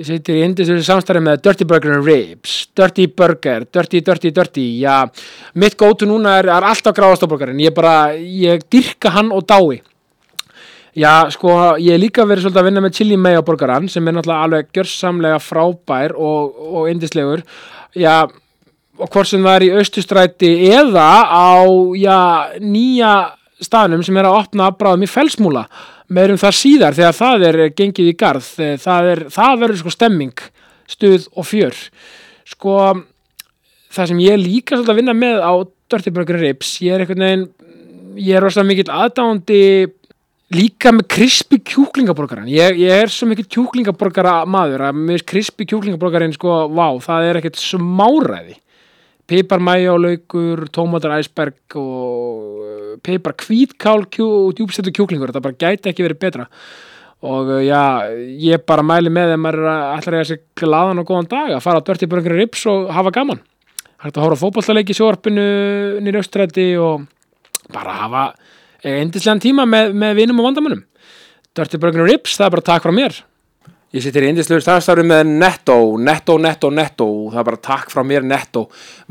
Situr 0.00 0.38
í 0.38 0.44
indislega 0.46 0.80
samstæri 0.86 1.20
með 1.20 1.42
Dirty 1.44 1.66
Burger 1.68 1.98
and 1.98 2.06
Ribs, 2.06 2.54
Dirty 2.76 3.04
Burger, 3.12 3.66
Dirty, 3.68 4.00
Dirty, 4.06 4.30
Dirty, 4.32 4.66
já, 4.80 5.04
mitt 5.60 5.76
gótu 5.80 6.08
núna 6.08 6.38
er, 6.40 6.48
er 6.48 6.66
alltaf 6.70 6.94
gráðastofburgarinn, 6.96 7.60
ég 7.60 7.74
bara, 7.76 8.14
ég 8.16 8.64
dyrka 8.72 9.12
hann 9.12 9.28
og 9.36 9.44
dái. 9.50 9.82
Já, 10.96 11.28
sko, 11.30 11.52
ég 11.78 11.94
hef 11.94 12.02
líka 12.02 12.24
verið 12.26 12.46
svolítið 12.46 12.62
að 12.62 12.68
vinna 12.70 12.84
með 12.86 12.96
chili 12.96 13.18
mayo 13.20 13.44
burgaran 13.46 13.86
sem 13.92 14.08
er 14.08 14.16
náttúrulega 14.16 14.46
alveg 14.48 14.72
gjörsamlega 14.74 15.42
frábær 15.44 16.16
og, 16.18 16.56
og 16.80 16.88
indislegur. 16.90 17.44
Já, 17.94 18.24
og 19.00 19.12
hvort 19.12 19.30
sem 19.30 19.44
það 19.44 19.58
er 19.58 19.66
í 19.68 19.70
austustræti 19.78 20.50
eða 20.72 21.06
á, 21.28 21.60
já, 22.00 22.18
nýja 22.64 23.14
staðnum 23.60 24.02
sem 24.06 24.16
er 24.16 24.30
að 24.30 24.40
opna 24.40 24.72
bráðum 24.74 25.04
í 25.04 25.10
felsmúla 25.10 25.68
meirum 26.10 26.40
það 26.40 26.56
síðar 26.58 26.96
þegar 26.98 27.16
það 27.20 27.46
er 27.50 27.60
gengið 27.78 28.10
í 28.10 28.16
garð. 28.18 28.50
Það, 28.82 29.12
er, 29.14 29.22
það 29.30 29.62
verður 29.64 29.80
sko 29.82 29.94
stemming 29.94 30.44
stuð 30.90 31.28
og 31.38 31.46
fjör. 31.46 31.78
Sko 32.50 32.76
það 33.90 34.10
sem 34.12 34.22
ég 34.24 34.40
líka 34.40 34.76
svolítið 34.76 34.94
að 34.94 35.00
vinna 35.00 35.16
með 35.16 35.40
á 35.42 35.52
Dirty 35.90 36.12
Burger 36.14 36.38
Ribs 36.38 36.76
ég 36.84 36.94
er 36.94 37.04
einhvern 37.04 37.24
veginn 37.24 37.48
ég 38.20 38.36
er 38.36 38.44
rosalega 38.44 38.70
mikill 38.70 38.92
aðdándi 38.94 39.62
líka 40.54 40.92
með 40.94 41.06
krispi 41.14 41.60
kjúklingaborgaran 41.62 42.50
ég, 42.50 42.78
ég 42.82 43.04
er 43.04 43.12
svo 43.12 43.28
mikill 43.30 43.48
kjúklingaborgara 43.50 44.40
maður 44.50 44.88
að 44.88 44.98
með 45.10 45.24
krispi 45.30 45.66
kjúklingaborgarin 45.70 46.34
sko, 46.34 46.64
vá, 46.74 46.88
það 47.02 47.28
er 47.28 47.40
ekkert 47.40 47.62
smáræði 47.62 48.58
pipar 49.30 49.62
mæjálaugur, 49.62 50.66
tómatar 50.74 51.14
æsberg 51.20 51.76
og 51.78 52.62
uh, 52.64 52.94
pipar 53.04 53.36
kvítkál 53.38 54.02
og 54.02 54.54
djúbstættu 54.58 54.92
kjúklingur. 54.96 55.30
Þetta 55.30 55.44
bara 55.44 55.58
gæti 55.60 55.92
ekki 55.92 56.06
verið 56.06 56.20
betra. 56.24 56.48
Og 57.22 57.52
uh, 57.54 57.60
já, 57.62 58.10
ég 58.42 58.64
bara 58.66 58.86
mæli 58.86 59.12
með 59.12 59.34
þeim 59.34 59.48
að 59.50 59.60
ætla 59.60 59.96
að 60.00 60.10
reyja 60.16 60.28
sig 60.32 60.42
gladan 60.58 61.02
og 61.02 61.08
góðan 61.08 61.30
dag 61.30 61.54
að 61.54 61.64
fara 61.64 61.82
á 61.82 61.86
dörti 61.86 62.10
bara 62.10 62.24
einhverju 62.24 62.42
rips 62.42 62.66
og 62.72 62.90
hafa 62.96 63.14
gaman. 63.14 63.42
Hægt 64.00 64.16
að 64.18 64.26
hóra 64.26 64.40
fókbaltaleiki 64.40 64.96
í 64.96 64.98
sjórpinu 64.98 65.48
nýra 66.02 66.24
austrætti 66.24 66.70
og 66.80 67.06
bara 67.70 67.98
hafa 68.02 68.28
endislegan 68.82 69.42
tíma 69.44 69.68
með, 69.68 69.92
með 69.94 70.22
vinum 70.22 70.40
og 70.40 70.50
vandamönnum. 70.50 70.86
Dörti 71.54 71.78
bara 71.78 71.92
einhverju 71.92 72.14
rips, 72.16 72.38
það 72.40 72.48
er 72.48 72.56
bara 72.56 72.70
takk 72.72 72.88
frá 72.88 72.96
mér 72.96 73.20
Ég 73.90 74.04
sittir 74.04 74.22
í 74.22 74.28
indislegur 74.30 74.62
starfstafri 74.62 75.02
með 75.02 75.24
Netto, 75.40 75.74
Netto, 75.98 76.36
Netto, 76.38 76.68
Netto, 76.70 77.06
það 77.32 77.40
er 77.40 77.46
bara 77.48 77.58
takk 77.58 77.88
frá 77.90 78.04
mér 78.06 78.22
Netto. 78.22 78.60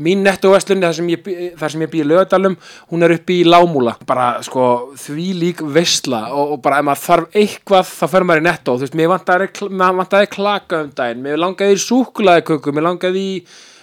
Mín 0.00 0.22
Netto-vestlunni 0.24 0.86
þar 0.86 0.94
sem 0.96 1.10
ég, 1.12 1.26
ég 1.28 1.90
býði 1.92 2.06
lögadalum, 2.08 2.54
hún 2.88 3.04
er 3.04 3.12
uppi 3.12 3.42
í 3.42 3.44
Lámúla. 3.44 3.92
Bara 4.08 4.28
sko 4.46 4.68
því 5.02 5.26
lík 5.36 5.60
vestla 5.76 6.22
og, 6.32 6.54
og 6.54 6.62
bara 6.64 6.78
ef 6.80 6.86
maður 6.88 7.02
þarf 7.02 7.36
eitthvað 7.42 7.90
þá 7.90 8.06
fer 8.14 8.26
maður 8.30 8.40
í 8.40 8.46
Netto. 8.46 8.78
Þú 8.78 8.86
veist, 8.86 8.96
mér 9.02 9.12
vantaði 9.98 10.30
klaka 10.32 10.80
um 10.86 10.88
daginn, 11.02 11.20
mér 11.28 11.44
langaði 11.44 11.76
í 11.76 11.84
súkulæðiköku, 11.84 12.74
mér 12.78 12.88
langaði 12.88 13.26
í, 13.34 13.36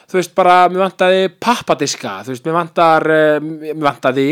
þú 0.10 0.18
veist, 0.18 0.34
bara, 0.42 0.58
mér 0.74 0.88
vantaði 0.88 1.30
pappadiska, 1.46 2.16
þú 2.26 2.34
veist, 2.34 2.50
mér 2.50 2.58
vantaði, 2.58 3.22
mér 3.70 3.86
vantaði, 3.86 4.28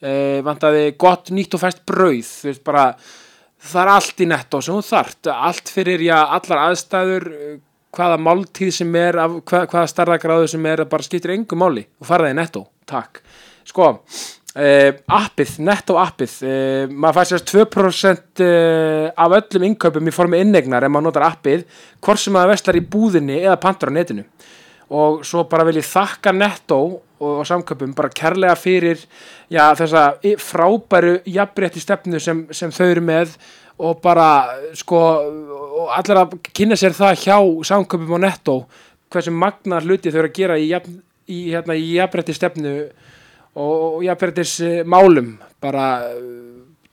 eh, 0.00 0.40
vantaði 0.48 0.88
gott 0.96 1.28
nýtt 1.28 1.60
og 1.60 1.66
fæst 1.66 1.84
brauð, 1.84 2.24
þú 2.24 2.52
veist, 2.54 2.64
bara 2.72 2.88
það 3.66 3.82
er 3.82 3.92
allt 3.92 4.20
í 4.22 4.28
netto 4.30 4.60
sem 4.62 4.76
þú 4.76 4.86
þart 4.86 5.30
allt 5.34 5.72
fyrir, 5.72 6.04
já, 6.06 6.18
allar 6.36 6.62
aðstæður 6.70 7.28
hvaða 7.96 8.16
máltíð 8.20 8.72
sem 8.80 8.96
er 9.00 9.18
af, 9.22 9.36
hvað, 9.48 9.68
hvaða 9.72 9.92
starðagráðu 9.92 10.50
sem 10.52 10.66
er 10.70 10.84
bara 10.90 11.06
skiptir 11.06 11.34
engum 11.36 11.62
máli. 11.62 11.86
Og 12.00 12.08
faraði 12.08 12.34
í 12.34 12.38
netto, 12.40 12.64
takk. 12.88 13.22
Sko, 13.66 13.88
eh, 14.54 14.90
appið 15.18 15.56
netto 15.66 15.96
appið, 16.00 16.36
eh, 16.46 16.92
maður 16.92 17.18
fær 17.18 17.30
sérst 17.32 17.48
2% 17.50 18.44
eh, 18.44 19.10
af 19.16 19.38
öllum 19.40 19.66
innkaupum 19.70 20.06
í 20.06 20.14
formi 20.14 20.42
innegnar 20.44 20.84
ef 20.84 20.92
maður 20.92 21.08
notar 21.08 21.28
appið 21.30 21.64
hvort 22.00 22.22
sem 22.22 22.32
maður 22.36 22.54
vestlar 22.54 22.78
í 22.78 22.86
búðinni 22.86 23.40
eða 23.42 23.60
pantur 23.60 23.90
á 23.90 23.96
netinu. 23.96 24.24
Og 24.90 25.24
svo 25.26 25.48
bara 25.50 25.64
vil 25.66 25.80
ég 25.80 25.88
þakka 25.88 26.32
netto 26.36 27.00
og, 27.20 27.30
og 27.40 27.46
samköpum 27.48 27.94
bara 27.96 28.12
kærlega 28.12 28.56
fyrir 28.58 29.00
já, 29.52 29.62
þessa 29.78 30.16
frábæru 30.42 31.20
jafnrétti 31.26 31.82
stefnu 31.82 32.20
sem, 32.20 32.44
sem 32.50 32.72
þau 32.74 32.88
eru 32.90 33.04
með 33.04 33.36
og 33.76 34.00
bara 34.04 34.28
sko 34.76 35.00
og 35.76 35.90
allir 35.96 36.22
að 36.22 36.36
kynna 36.56 36.78
sér 36.80 36.96
það 36.96 37.24
hjá 37.24 37.38
samköpum 37.70 38.16
og 38.16 38.22
netto 38.24 38.56
hversu 39.12 39.32
magnar 39.32 39.84
hluti 39.84 40.12
þau 40.12 40.22
eru 40.22 40.30
að 40.30 40.38
gera 40.40 40.58
í, 40.58 40.70
jafn, 40.72 41.00
í, 41.28 41.40
hérna, 41.52 41.76
í 41.76 41.96
jafnrétti 41.96 42.36
stefnu 42.36 42.74
og, 43.56 43.74
og 43.96 44.04
jafnréttis 44.06 44.58
málum 44.88 45.36
bara 45.62 45.88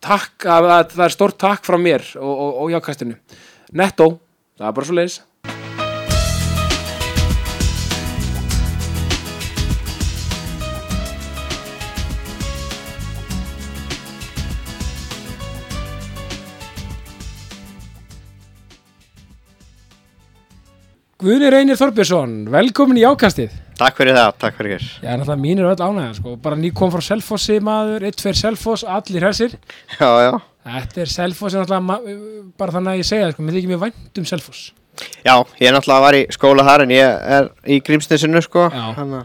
takk 0.03 0.47
að, 0.47 0.69
að 0.77 0.97
það 0.97 1.05
er 1.07 1.15
stort 1.15 1.39
takk 1.41 1.67
frá 1.67 1.79
mér 1.79 2.05
og, 2.19 2.63
og 2.63 2.73
jákastinu 2.73 3.19
netto, 3.73 4.17
það 4.59 4.67
er 4.69 4.75
bara 4.77 4.87
svo 4.89 4.97
leiðis 4.99 5.21
Guðni 21.23 21.47
Reynir 21.53 21.77
Þorbjörnsson, 21.79 22.31
velkomin 22.51 22.97
í 22.99 23.03
ákastið. 23.07 23.53
Takk 23.79 23.95
fyrir 23.95 24.17
það, 24.17 24.31
takk 24.41 24.57
fyrir 24.57 24.73
þér. 24.73 24.87
Já, 25.05 25.11
náttúrulega 25.13 25.39
mín 25.39 25.61
er 25.61 25.69
öll 25.69 25.83
ánægða, 25.85 26.15
sko. 26.17 26.33
Bara 26.43 26.57
ný 26.59 26.71
kom 26.75 26.91
frá 26.91 26.99
Selfossi 27.05 27.55
maður, 27.63 28.03
eitt 28.09 28.19
fyrir 28.19 28.35
Selfoss, 28.41 28.83
allir 28.83 29.23
hersir. 29.23 29.55
Já, 29.95 30.09
já. 30.19 30.33
Þetta 30.67 31.01
er 31.05 31.13
Selfossi 31.13 31.61
náttúrulega, 31.61 32.17
bara 32.59 32.75
þannig 32.75 32.91
að 32.91 32.99
ég 32.99 33.07
segja, 33.07 33.31
sko, 33.31 33.45
mér 33.47 33.55
þykir 33.55 33.71
mjög 33.71 33.81
vænt 33.85 34.19
um 34.19 34.27
Selfoss. 34.33 34.65
Já, 35.23 35.35
ég 35.61 35.69
er 35.69 35.77
náttúrulega 35.77 35.95
að 35.95 36.05
var 36.09 36.19
í 36.19 36.21
skóla 36.35 36.67
þar 36.67 36.83
en 36.83 36.95
ég 36.97 37.23
er 37.37 37.49
í 37.63 37.79
Grímsnesinu, 37.87 38.43
sko. 38.43 38.67
Já. 38.75 38.85
Hanna, 38.99 39.23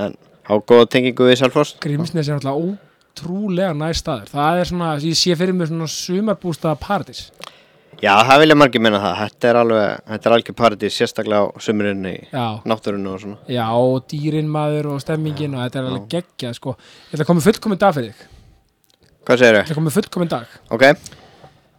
en 0.00 0.16
á 0.48 0.52
góða 0.64 0.88
tengingu 0.96 1.28
við 1.28 1.42
Selfoss. 1.42 1.76
Grímsnes 1.84 2.24
er 2.24 2.40
náttúrulega 2.40 2.72
ótrúlega 3.20 3.76
næst 3.84 4.06
staður. 4.06 4.32
Það 4.32 4.62
er 4.62 4.72
svona, 4.72 4.94
ég 5.04 5.20
sé 5.20 5.36
fyrir 5.36 5.60
mig 5.60 5.68
svona 5.68 5.92
sumarbústaða 5.92 6.80
paradís. 6.80 7.26
Já, 8.02 8.12
það 8.26 8.40
vilja 8.42 8.56
margir 8.58 8.82
minna 8.84 9.00
það. 9.02 9.16
Þetta 9.22 9.48
er 9.50 9.58
alveg, 9.60 9.98
þetta 10.12 10.28
er 10.30 10.34
algjör 10.36 10.56
paradís, 10.58 10.96
sérstaklega 10.98 11.42
á 11.44 11.46
sumurinn 11.62 12.06
í 12.10 12.14
Já. 12.32 12.44
náttúrunni 12.66 13.10
og 13.12 13.20
svona. 13.22 13.38
Já, 13.48 13.64
og 13.70 14.06
dýrin 14.10 14.48
maður 14.50 14.90
og 14.94 15.02
stemmingin 15.04 15.54
og 15.54 15.62
þetta 15.66 15.80
er 15.82 15.88
alveg 15.90 16.08
geggjað, 16.16 16.56
sko. 16.58 16.76
Þetta 17.12 17.28
komið 17.30 17.46
fullkominn 17.50 17.78
dag 17.84 17.94
fyrir 17.98 18.12
þig. 18.14 18.26
Hvað 19.24 19.38
segir 19.44 19.58
þau? 19.58 19.62
Þetta 19.64 19.78
komið 19.80 19.96
fullkominn 19.98 20.32
dag. 20.34 20.56
Ok, 20.74 20.86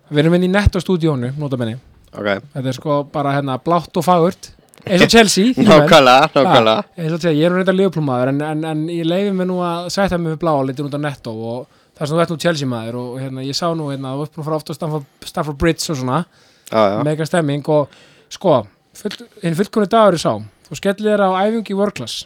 Við 0.06 0.20
erum 0.22 0.36
inn 0.38 0.44
í 0.46 0.52
netto 0.54 0.78
stúdíónu, 0.80 1.32
nota 1.42 1.58
benni. 1.58 1.80
ok. 2.14 2.28
Þetta 2.54 2.68
er 2.70 2.76
sko 2.78 3.04
bara 3.12 3.32
hérna 3.34 3.56
blátt 3.58 3.98
og 3.98 4.04
fagurt 4.06 4.52
eins 4.86 5.02
og 5.02 5.10
Chelsea. 5.10 5.54
Nákvæmlega, 5.58 6.28
nákvæmlega. 6.36 6.84
Eins 6.98 7.14
og 7.16 7.20
Chelsea, 7.24 7.40
ég 7.40 7.48
er 7.48 7.54
nú 7.56 7.58
reynda 7.58 7.74
liðplúmaður 7.74 8.30
en, 8.30 8.42
en, 8.46 8.62
en 8.70 8.84
ég 8.94 9.08
leiði 9.10 9.32
mig 9.34 9.48
nú 9.50 9.58
að 9.66 9.88
sætta 9.96 10.20
mig 10.22 10.36
við 10.36 10.44
blá 10.44 10.54
litur 10.68 10.86
út 10.86 10.94
á 10.94 11.02
netto 11.02 11.34
og 11.34 11.75
er 12.04 12.10
svona 12.10 12.22
þú 12.22 12.26
ert 12.26 12.34
nú 12.34 12.40
Chelsea 12.44 12.70
maður 12.70 12.98
og 13.02 13.20
hérna 13.22 13.46
ég 13.46 13.58
sá 13.58 13.68
nú 13.78 13.90
hérna 13.92 14.16
þú 14.16 14.26
ert 14.26 14.40
nú 14.40 14.46
frá 14.48 14.56
oft 14.58 14.72
á 14.72 14.74
Stafford, 14.76 15.06
Stafford 15.24 15.60
Bridge 15.62 15.92
og 15.94 16.00
svona. 16.02 16.26
Já. 16.72 17.04
mega 17.06 17.26
stemming 17.26 17.68
og 17.70 17.94
sko 18.34 18.66
full, 18.98 19.28
hinn 19.44 19.56
fullkomni 19.58 19.90
dagur 19.92 20.18
er 20.18 20.22
sá 20.22 20.34
þú 20.66 20.80
skellir 20.80 21.14
þér 21.14 21.24
á 21.30 21.46
æfingi 21.46 21.76
í 21.76 21.78
World 21.78 21.94
Class 21.94 22.26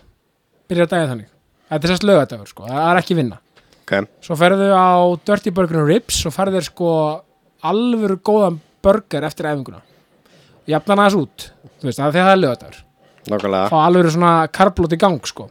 byrjar 0.69 0.87
daginn 0.87 1.11
þannig. 1.11 1.29
Þetta 1.69 1.85
er 1.85 1.91
sérst 1.93 2.05
lögadagur 2.07 2.49
sko, 2.49 2.65
það 2.69 2.85
er 2.87 2.99
ekki 3.01 3.17
vinna. 3.17 3.39
Ok, 3.83 3.93
svo 4.25 4.37
ferðu 4.39 4.69
á 4.73 4.89
Dirty 5.27 5.51
Burger 5.53 5.81
and 5.81 5.89
Ribs 5.89 6.21
og 6.29 6.33
ferðu 6.33 6.59
þér 6.59 6.67
sko 6.69 6.91
alvöru 7.69 8.19
góðan 8.21 8.59
burger 8.85 9.25
eftir 9.27 9.49
æfinguna. 9.49 9.81
Og 10.63 10.69
jafna 10.71 10.95
hann 10.95 11.03
aðeins 11.03 11.19
út 11.19 11.49
þú 11.81 11.89
veist, 11.89 11.99
það 11.99 12.05
er 12.07 12.13
því 12.13 12.21
að 12.21 12.29
það 12.29 12.35
er 12.35 12.43
lögadagur 12.45 12.85
fá 13.27 13.77
alveg 13.83 14.11
svona 14.13 14.33
karblót 14.53 14.95
í 14.95 14.99
gang 14.99 15.19
sko. 15.27 15.49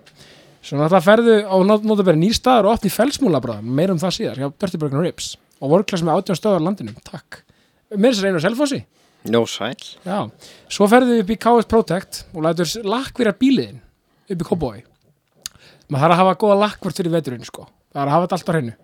Svo 0.68 0.76
náttúrulega 0.76 1.04
ferðu 1.06 1.36
á 1.48 1.56
notabæri 1.64 2.20
nýrstaður 2.20 2.68
og 2.68 2.74
oft 2.76 2.84
í 2.84 2.92
felsmúla 2.92 3.40
meira 3.62 3.94
um 3.94 4.00
það 4.00 4.16
síðar 4.18 4.40
hjá 4.42 4.48
Dirty 4.60 4.80
and 4.84 5.00
Ribs 5.00 5.30
og 5.58 5.72
vorklass 5.72 6.04
með 6.04 6.18
átjón 6.20 6.38
stöðar 6.38 6.60
á 6.60 6.66
landinu, 6.66 6.94
takk 7.06 7.40
með 7.94 8.10
þess 8.12 8.20
að 8.20 8.26
reyna 8.28 8.42
selfossi 8.44 8.80
Nó 9.28 9.40
sæl. 9.50 9.74
já. 10.04 10.30
svo 10.70 10.86
ferðu 10.86 11.20
upp 11.22 11.30
í 11.32 11.38
KS 11.40 11.68
Protect 11.68 12.20
og 12.34 12.44
lætur 12.44 12.68
lakkvira 12.84 13.32
bíliðin 13.32 13.80
upp 14.28 14.44
í 14.44 14.46
Kóboi 14.46 14.84
maður 15.88 16.04
þarf 16.04 16.12
að 16.12 16.20
hafa 16.20 16.36
góða 16.42 16.60
lakkvart 16.62 17.00
fyrir 17.00 17.14
veturinn 17.16 17.44
sko. 17.48 17.66
það 17.92 18.02
er 18.02 18.06
að 18.06 18.14
hafa 18.14 18.26
þetta 18.26 18.36
allt 18.38 18.48
á 18.48 18.54
hreinu 18.54 18.74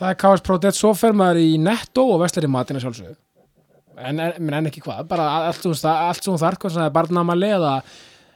það 0.00 0.12
er 0.12 0.20
KS 0.22 0.46
Protect, 0.46 0.78
svo 0.78 0.94
fer 0.94 1.12
maður 1.12 1.42
í 1.42 1.58
Netto 1.58 2.06
og 2.14 2.22
veslar 2.22 2.46
í 2.46 2.52
matina 2.54 2.80
sjálfsögðu 2.80 3.18
en, 4.00 4.20
en, 4.22 4.54
en 4.54 4.70
ekki 4.70 4.80
hvað, 4.86 5.04
bara 5.10 5.26
allt, 5.50 5.66
allt, 5.66 5.84
allt 5.84 6.24
sem 6.24 6.38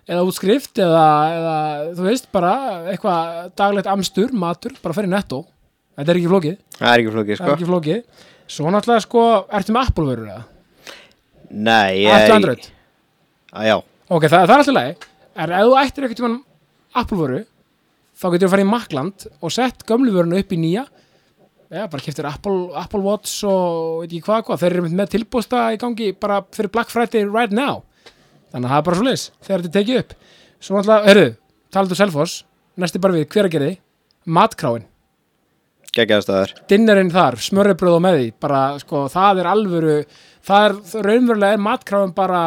eða 0.05 0.19
eða 0.19 0.27
útskrift 0.29 0.81
eða, 0.85 1.05
eða 1.35 1.57
þú 1.97 2.07
veist 2.09 2.29
bara 2.35 2.53
eitthvað 2.93 3.51
daglegt 3.57 3.91
amstur, 3.91 4.33
matur, 4.37 4.75
bara 4.83 4.97
fer 4.97 5.09
í 5.09 5.13
netto. 5.13 5.45
Þetta 5.95 6.11
er 6.11 6.21
ekki 6.21 6.31
flókið, 6.33 6.57
Það 6.75 6.91
er 6.91 7.03
ekki 7.03 7.15
flókið, 7.15 7.37
það 7.39 7.45
er 7.45 7.51
sko. 7.51 7.55
ekki 7.55 7.69
flókið. 7.71 8.25
Svo 8.55 8.73
náttúrulega 8.75 9.05
sko, 9.05 9.25
ertu 9.57 9.75
með 9.75 9.89
Apple 9.89 10.07
vörur 10.11 10.31
eða? 10.33 10.43
Nei, 11.55 12.03
ég... 12.03 12.11
Ertu 12.13 12.35
Android? 12.35 12.67
Á, 13.55 13.59
já, 13.65 13.77
ok, 14.11 14.27
það, 14.27 14.35
það 14.35 14.55
er 14.55 14.57
alltaf 14.59 14.75
leið 14.75 15.07
en 15.35 15.55
ef 15.55 15.65
þú 15.65 15.77
ættir 15.81 16.07
ekkert 16.07 16.25
um 16.27 16.35
Apple 16.95 17.19
vöru 17.19 17.39
þá 18.15 18.27
getur 18.35 18.45
þú 18.45 18.49
að 18.49 18.53
fara 18.55 18.65
í 18.65 18.69
Makland 18.71 19.25
og 19.39 19.55
sett 19.55 19.87
gömlu 19.89 20.13
vöruna 20.15 20.43
upp 20.43 20.53
í 20.55 20.59
nýja. 20.61 20.85
Já, 21.75 21.87
bara 21.91 22.05
keftir 22.05 22.27
Apple, 22.29 22.69
Apple 22.79 23.03
Watch 23.03 23.41
og 23.49 24.03
veit 24.05 24.13
ekki 24.13 24.27
hvað, 24.29 24.45
hvað, 24.47 24.61
þeir 24.63 24.77
eru 24.77 24.91
með 25.01 25.15
tilbústa 25.15 25.63
í 25.75 25.79
gangi 25.81 26.13
bara 26.19 26.43
fyrir 26.55 26.71
Black 26.75 26.93
Friday 26.93 27.25
right 27.27 27.55
now 27.55 27.83
þannig 28.55 28.71
að 28.71 28.73
það 28.73 28.81
er 28.81 28.89
bara 28.89 29.01
svo 29.01 29.07
leis 29.11 29.29
þegar 29.43 29.65
þetta 29.67 29.77
tekið 29.79 30.01
upp. 30.01 30.17
Svo 30.63 30.79
náttúrulega, 30.79 31.11
heyrðu, 31.11 31.31
talaðu 31.75 32.01
Selfoss 32.01 32.41
næsti 32.81 33.03
bara 33.03 33.19
við, 33.19 33.29
hver 33.35 33.49
að 33.49 33.55
gera 33.55 33.71
því? 33.71 33.79
Matkráin, 34.35 34.87
geggjaðast 35.95 36.31
að 36.33 36.39
þær 36.41 36.55
dinnerinn 36.71 37.13
þar, 37.13 37.37
smörrebröð 37.45 37.99
og 37.99 38.03
með 38.05 38.17
því 38.19 38.31
bara, 38.43 38.63
sko, 38.83 39.05
það 39.13 39.43
er 39.43 39.51
alvöru 39.51 39.99
það 40.45 40.67
er, 40.69 40.77
raunverulega 41.09 41.57
er 41.57 41.63
matkráin 41.63 42.15
bara 42.17 42.41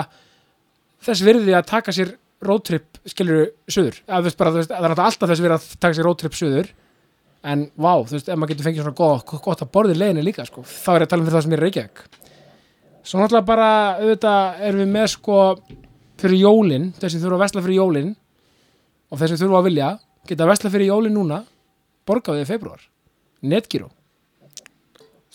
þess 1.05 1.23
virði 1.25 1.55
að 1.57 1.69
taka 1.71 1.95
sér 1.95 2.13
roadtrip, 2.43 2.99
þú 3.07 3.27
veist, 3.77 4.41
það 4.41 4.75
er 4.77 4.93
alltaf 4.93 5.31
þess 5.31 5.41
virði 5.41 5.55
að 5.57 5.71
taka 5.79 5.97
sér 5.97 6.07
roadtrip 6.07 6.37
suður. 6.37 6.69
En 7.47 7.67
vá, 7.79 7.93
þú 8.03 8.17
veist, 8.17 8.29
ef 8.29 8.37
maður 8.37 8.51
getur 8.51 8.65
fengið 8.67 8.83
svona 8.83 8.97
gott, 8.97 9.33
gott 9.45 9.61
að 9.63 9.71
borðið 9.77 9.99
leiðinni 10.01 10.23
líka, 10.25 10.45
sko, 10.45 10.63
þá 10.67 10.89
er 10.93 11.03
ég 11.03 11.07
að 11.07 11.11
tala 11.13 11.23
um 11.23 11.29
það 11.31 11.43
sem 11.45 11.55
er 11.55 11.63
Reykjavík. 11.63 12.01
Svo 13.07 13.21
náttúrulega 13.21 13.47
bara, 13.47 13.69
auðvitað 14.01 14.63
erum 14.67 14.81
við 14.83 14.89
með 14.91 15.07
sko 15.13 15.37
fyrir 16.21 16.41
jólin, 16.45 16.89
þessi 16.99 17.21
þurfa 17.21 17.37
að 17.39 17.43
vesla 17.45 17.61
fyrir 17.65 17.79
jólin 17.81 18.15
og 19.11 19.19
þessi 19.21 19.37
þurfa 19.41 19.61
að 19.61 19.67
vilja 19.69 19.91
geta 20.27 20.43
að 20.47 20.51
vesla 20.53 20.71
fyrir 20.73 20.91
jólin 20.91 21.15
núna 21.17 21.41
borgaðið 22.07 22.43
í 22.45 22.49
februar, 22.49 22.81
netgíró 23.43 23.89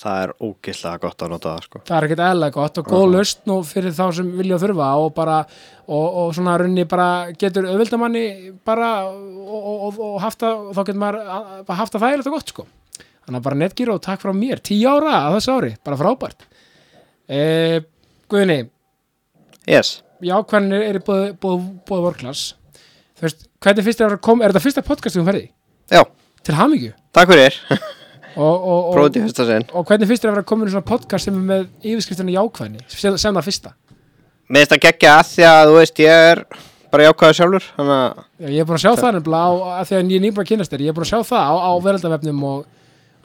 það 0.03 0.21
er 0.25 0.31
ógeðslega 0.43 0.99
gott 1.05 1.23
að 1.23 1.31
nota 1.31 1.51
það 1.53 1.67
sko. 1.67 1.81
Það 1.87 1.97
er 1.99 2.05
ekkert 2.09 2.23
eðlega 2.27 2.55
gott 2.57 2.79
og 2.81 2.89
góð 2.91 3.05
löst 3.13 3.45
nú 3.47 3.57
fyrir 3.69 3.93
þá 3.95 4.03
sem 4.17 4.31
vilja 4.35 4.57
og 4.57 4.63
þurfa 4.65 4.87
og 4.99 5.13
bara 5.15 5.37
og, 5.45 6.07
og 6.25 6.33
svona 6.35 6.57
runni 6.59 6.85
bara 6.91 7.07
getur 7.39 7.69
auðvildamanni 7.71 8.23
bara 8.67 8.89
og, 9.07 9.53
og, 9.53 9.85
og, 9.93 10.01
og 10.09 10.17
haft 10.25 10.43
að, 10.49 10.65
þá 10.75 10.81
getur 10.89 10.99
maður 11.05 11.21
að- 11.37 11.53
að 11.63 11.79
haft 11.85 11.95
að 11.95 12.03
það 12.03 12.17
er 12.17 12.23
þetta 12.25 12.35
gott 12.35 12.51
sko. 12.55 12.67
Þannig 13.23 13.39
að 13.39 13.47
bara 13.47 13.61
netgíru 13.63 13.95
og 13.95 14.03
takk 14.03 14.25
frá 14.25 14.33
mér, 14.35 14.59
tíu 14.67 14.91
ára 14.91 15.13
að 15.29 15.37
þessu 15.37 15.55
ári, 15.55 15.71
bara 15.87 16.01
frábært. 16.01 16.43
E, 17.31 17.41
Guðni. 18.33 18.59
Yes, 19.71 19.93
já, 20.23 20.37
hvernig 20.53 20.85
er 20.89 21.01
í 21.01 21.03
bóði 21.07 22.03
vorklass. 22.07 22.53
Þú 23.19 23.27
veist, 23.27 23.49
hvernig 23.63 23.87
fyrst 23.87 24.03
er 24.03 24.17
að 24.17 24.23
koma 24.25 24.45
er 24.47 24.53
þetta 24.55 24.65
fyrsta 24.67 24.87
podcast 24.87 25.19
sem 25.19 25.27
ferði? 25.27 25.49
já, 25.93 26.03
Til 26.43 26.55
hamingju. 26.59 26.93
Takk 27.15 27.31
fyrir 27.31 27.59
og, 28.37 28.57
og, 28.57 28.79
og, 28.89 28.91
prófið 28.97 29.21
í 29.21 29.25
fyrsta 29.29 29.47
sinn. 29.49 29.67
og 29.73 29.87
hvernig 29.89 30.09
fyrst 30.11 30.25
er 30.25 30.33
að 30.33 30.37
vera 30.39 30.49
komin 30.49 30.71
í 30.71 30.75
svona 30.75 30.89
podcast 30.89 31.29
sem 31.29 31.39
er 31.39 31.47
með 31.51 31.65
yfirskriftunni 31.85 32.37
jákvæðni 32.37 32.85
sem, 32.89 33.17
sem 33.21 33.39
það 33.39 33.49
fyrsta? 33.49 33.75
Mér 34.49 34.65
finnst 34.65 34.77
að 34.77 34.85
gegja 34.87 35.17
að 35.19 35.27
því 35.33 35.47
að 35.49 35.65
þú 35.69 35.77
veist 35.79 36.03
ég 36.03 36.23
er 36.33 36.43
bara 36.93 37.09
jákvæður 37.09 37.39
sjálfur 37.39 37.69
að 37.83 37.93
Já, 38.43 38.49
ég 38.49 38.59
er 38.59 38.69
búin 38.69 38.79
að 38.79 38.85
sjá 38.85 38.93
það 39.01 39.15
nefnilega 39.19 39.45
á, 39.45 39.53
að 39.81 39.91
því 39.91 39.99
að 39.99 40.15
ég 40.15 40.27
er 40.27 40.43
að 40.43 40.49
kynast 40.51 40.75
þér, 40.75 40.85
ég 40.85 40.93
er 40.93 40.97
búin 40.97 41.07
að 41.07 41.13
sjá 41.13 41.21
það 41.31 41.47
á, 41.47 41.55
á 41.63 41.73
veraldavefnum 41.87 42.43
og, 42.49 42.65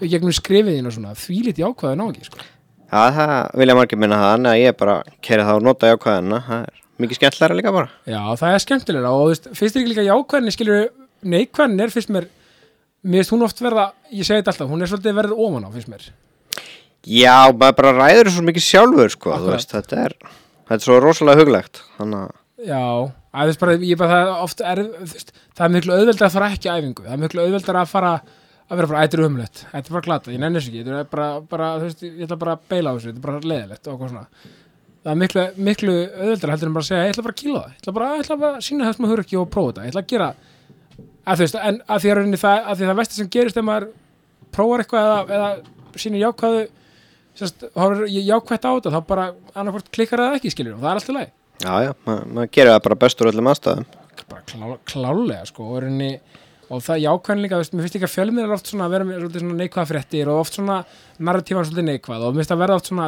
gegnum 0.04 0.36
skrifiðin 0.38 0.88
og 0.88 0.96
svona, 0.96 1.16
því 1.18 1.40
lítið 1.48 1.64
jákvæðu 1.66 2.00
ná 2.00 2.06
ekki, 2.08 2.28
sko. 2.30 2.46
Já, 2.88 3.02
það 3.18 3.34
vilja 3.60 3.76
margir 3.76 4.00
minna 4.00 4.20
það 4.22 4.36
en 4.38 4.52
að 4.54 4.60
ég 4.62 4.78
bara 4.80 4.98
keiri 5.26 5.48
það 5.48 5.60
og 5.60 5.66
nota 5.68 5.90
jákvæðina 5.92 6.40
það 6.48 6.68
er 6.68 6.84
mikið 7.02 7.20
skemmtilega 7.20 7.58
líka 7.60 7.74
bara 7.76 7.90
Já, 8.10 8.22
það 8.40 8.54
er 8.54 8.64
skemmtilega 8.64 9.12
og 9.14 9.30
veist, 9.32 9.50
finnst 9.58 9.78
þér 9.78 9.92
líka 9.92 10.08
jákvæðinni, 10.08 10.56
skilur, 10.56 10.88
neikvæðin 11.34 11.84
er 11.86 11.94
fyrst 11.94 12.14
mér, 12.14 12.30
mér 13.04 13.22
finnst 13.22 13.36
hún 13.36 13.46
oft 13.48 13.62
verða, 13.64 13.92
ég 14.12 14.28
segi 14.28 14.42
þetta 14.42 14.54
alltaf, 14.56 14.72
hún 14.72 14.84
er 14.84 14.92
svolítið 14.92 15.20
verið 15.20 15.38
ofan 15.48 15.68
á, 15.68 15.70
finnst 15.76 15.92
mér. 15.94 16.10
Já, 17.08 17.38
maður 17.54 17.78
bara 17.78 17.94
ræður 17.96 18.34
svo 18.34 18.44
mikið 18.48 18.66
sjálfur 18.66 19.14
sko, 19.14 19.38
veist, 19.46 19.72
þetta 19.76 20.02
er 20.08 20.18
þetta 20.68 20.80
er 20.80 20.84
svo 20.88 20.98
rosalega 21.04 21.44
huglegt 21.44 21.84
að 22.04 22.18
Já, 22.68 22.82
að 23.38 23.52
veist 23.52 23.62
bara, 23.62 23.78
ég 23.78 24.00
bara, 24.00 24.10
það 24.18 24.26
er 24.26 24.44
oft 24.48 24.64
er, 24.66 24.82
veist, 25.06 25.32
það 25.54 25.68
er 25.68 25.74
miklu 25.76 25.96
auðveldar 25.96 26.28
að 26.28 26.36
fara 26.36 26.52
ekki 26.56 26.68
í 26.68 26.74
æfingu, 26.74 27.06
það 27.06 27.16
er 27.16 27.22
miklu 27.22 27.44
auðveldar 27.46 27.80
að 27.84 27.92
fara 27.94 28.14
að 28.68 28.80
vera 28.82 28.90
bara, 28.92 29.04
ættir 29.06 29.24
umlegt, 29.24 29.62
þetta 29.72 29.92
er 29.92 29.96
bara 29.96 30.08
glata, 30.08 30.34
ég 30.34 30.42
nenni 30.42 30.60
þessu 30.60 30.72
ekki, 30.74 30.84
þetta 30.88 31.04
er 31.04 31.12
bara, 31.12 31.28
bara, 31.54 31.68
ég 31.86 32.26
ætla 32.26 32.40
bara 32.42 32.56
að 32.58 32.66
beila 32.74 32.92
á 32.92 32.96
þessu, 32.98 33.12
þetta 33.14 33.22
er 33.22 33.28
bara 33.28 33.52
leðilegt 33.54 33.88
og 33.88 33.94
eitthvað 33.94 34.12
svona. 34.12 34.56
Það 35.08 35.14
er 35.14 35.20
miklu, 35.22 35.44
miklu 35.70 35.94
auðveldar 36.04 36.52
heldur 36.52 36.68
en 36.68 36.74
bara 36.76 36.84
að 36.84 36.90
segja, 36.90 37.04
ég 37.08 37.14
ætla 37.14 37.24
bara 37.24 37.36
að 37.38 37.42
kýla 37.42 37.60
það, 37.64 37.70
ég 37.72 37.80
ætla 37.80 37.94
bara, 37.96 38.08
ég 38.12 38.24
ætla 38.26 38.38
bara 38.42 38.58
að 38.58 38.66
sína 38.68 38.88
þess 38.90 39.00
maður 39.00 39.14
hur 39.14 39.22
ekki 39.24 39.38
og 39.40 39.46
prófa 39.54 39.70
þetta, 39.70 39.86
ég 39.86 39.94
ætla 39.94 40.04
að 40.04 40.10
gera, 40.12 40.28
að 41.24 41.40
þú 41.40 41.46
veist, 41.46 41.58
en 41.70 41.78
að 41.88 42.02
því 42.04 42.12
að, 42.12 42.18
rauninni 42.20 42.40
það, 42.42 42.58
að 42.58 42.76
því 42.82 42.88
að 42.88 42.92
það 42.92 43.00
vesti 43.00 43.20
sem 43.22 43.30
gerist 43.38 43.62
ef 43.62 43.68
maður 43.70 43.88
prófar 44.58 44.84
eitthvað 44.84 45.08
eða, 45.08 45.38
eða 45.38 46.02
sýnir 46.04 46.24
jákvæðu, 46.26 46.66
sérst, 47.40 47.66
horfir 47.78 48.12
jákvætt 48.18 48.68
á 48.68 48.72
þetta, 48.74 48.94
þá 48.98 49.00
bara 49.14 49.30
annarkvort 49.54 49.94
klikkar 49.96 50.26
það 50.26 50.40
ekki, 50.42 50.52
skilur, 50.58 50.76
og 50.76 50.84
það 50.84 50.92
er 50.92 51.00
alltaf 51.02 51.18
leið 51.22 51.34
Já, 51.58 51.72
já, 51.88 51.92
maður, 52.06 52.28
maður 52.36 52.50
gerir 52.54 52.70
það 52.76 52.84
bara 52.86 53.00
bestur 53.02 53.30
öllum 53.32 53.48
aðstæðum. 53.50 53.86
Bara 54.28 54.44
klá, 54.46 54.66
klálega 54.92 55.46
sko 55.50 55.64
og, 55.72 55.80
rauninni, 55.82 56.10
og 56.68 56.84
það 56.84 57.04
þú 57.58 57.62
veist, 57.62 57.74
mér 57.74 57.86
finnst 57.86 57.98
ekki 57.98 58.08
að 58.08 58.16
fjölmiðar 58.16 58.54
oft 58.58 58.68
svona 58.68 58.86
að 58.88 58.94
vera 58.96 59.08
með 59.08 59.20
svolítið 59.22 59.44
svona 59.44 59.60
neikvæða 59.62 59.90
fréttir 59.92 60.28
og 60.32 60.40
oft 60.42 60.54
svona 60.58 60.78
narratífan 61.18 61.68
svolítið 61.68 61.88
neikvæð. 61.88 62.22
Og 62.28 62.34
mér 62.34 62.42
finnst 62.42 62.54
að 62.56 62.62
verða 62.64 62.76
oft 62.76 62.88
svona, 62.92 63.06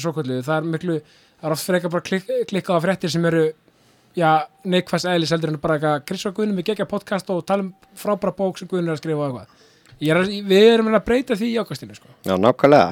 svo 0.00 0.10
kvöldu, 0.16 0.38
það 0.46 0.56
er 0.56 0.64
miklu, 0.74 0.96
það 1.38 1.46
er 1.46 1.54
oft 1.54 1.66
frekar 1.68 1.90
bara 1.94 2.06
klikk, 2.08 2.26
klikkaða 2.50 2.82
fréttir 2.86 3.10
sem 3.14 3.24
eru 3.30 3.44
neikvæðs 4.66 5.06
eðlis 5.06 5.30
heldur 5.30 5.52
en 5.52 5.60
bara 5.62 5.74
eitthvað 5.78 6.04
Kristján 6.08 6.34
Guðnum 6.34 6.58
við 6.58 6.66
gegja 6.72 6.86
podcast 6.90 7.30
og 7.30 7.46
tala 7.46 7.62
um 7.68 7.70
frábæra 7.94 8.34
bók 8.34 8.58
sem 8.58 8.68
Guðnum 8.70 8.90
er 8.90 8.96
að 8.96 9.02
skrifa 9.04 9.22
og 9.22 9.26
eitthvað. 9.30 9.46
Er 10.00 10.16
við 10.50 10.64
erum 10.72 10.90
að 10.90 11.06
breyta 11.06 11.38
því 11.38 11.46
í 11.46 11.56
jákvæðstinu 11.60 11.94
sko. 11.94 12.08
Já, 12.26 12.34
nákvæmlega. 12.34 12.90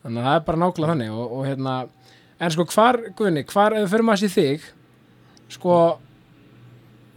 Þannig 0.00 0.20
að 0.22 0.28
það 0.30 0.36
er 0.38 0.44
bara 0.46 0.60
nákvæmlega 0.62 0.92
þannig 0.94 1.10
og, 1.12 1.26
og 1.36 1.42
hérna, 1.44 1.74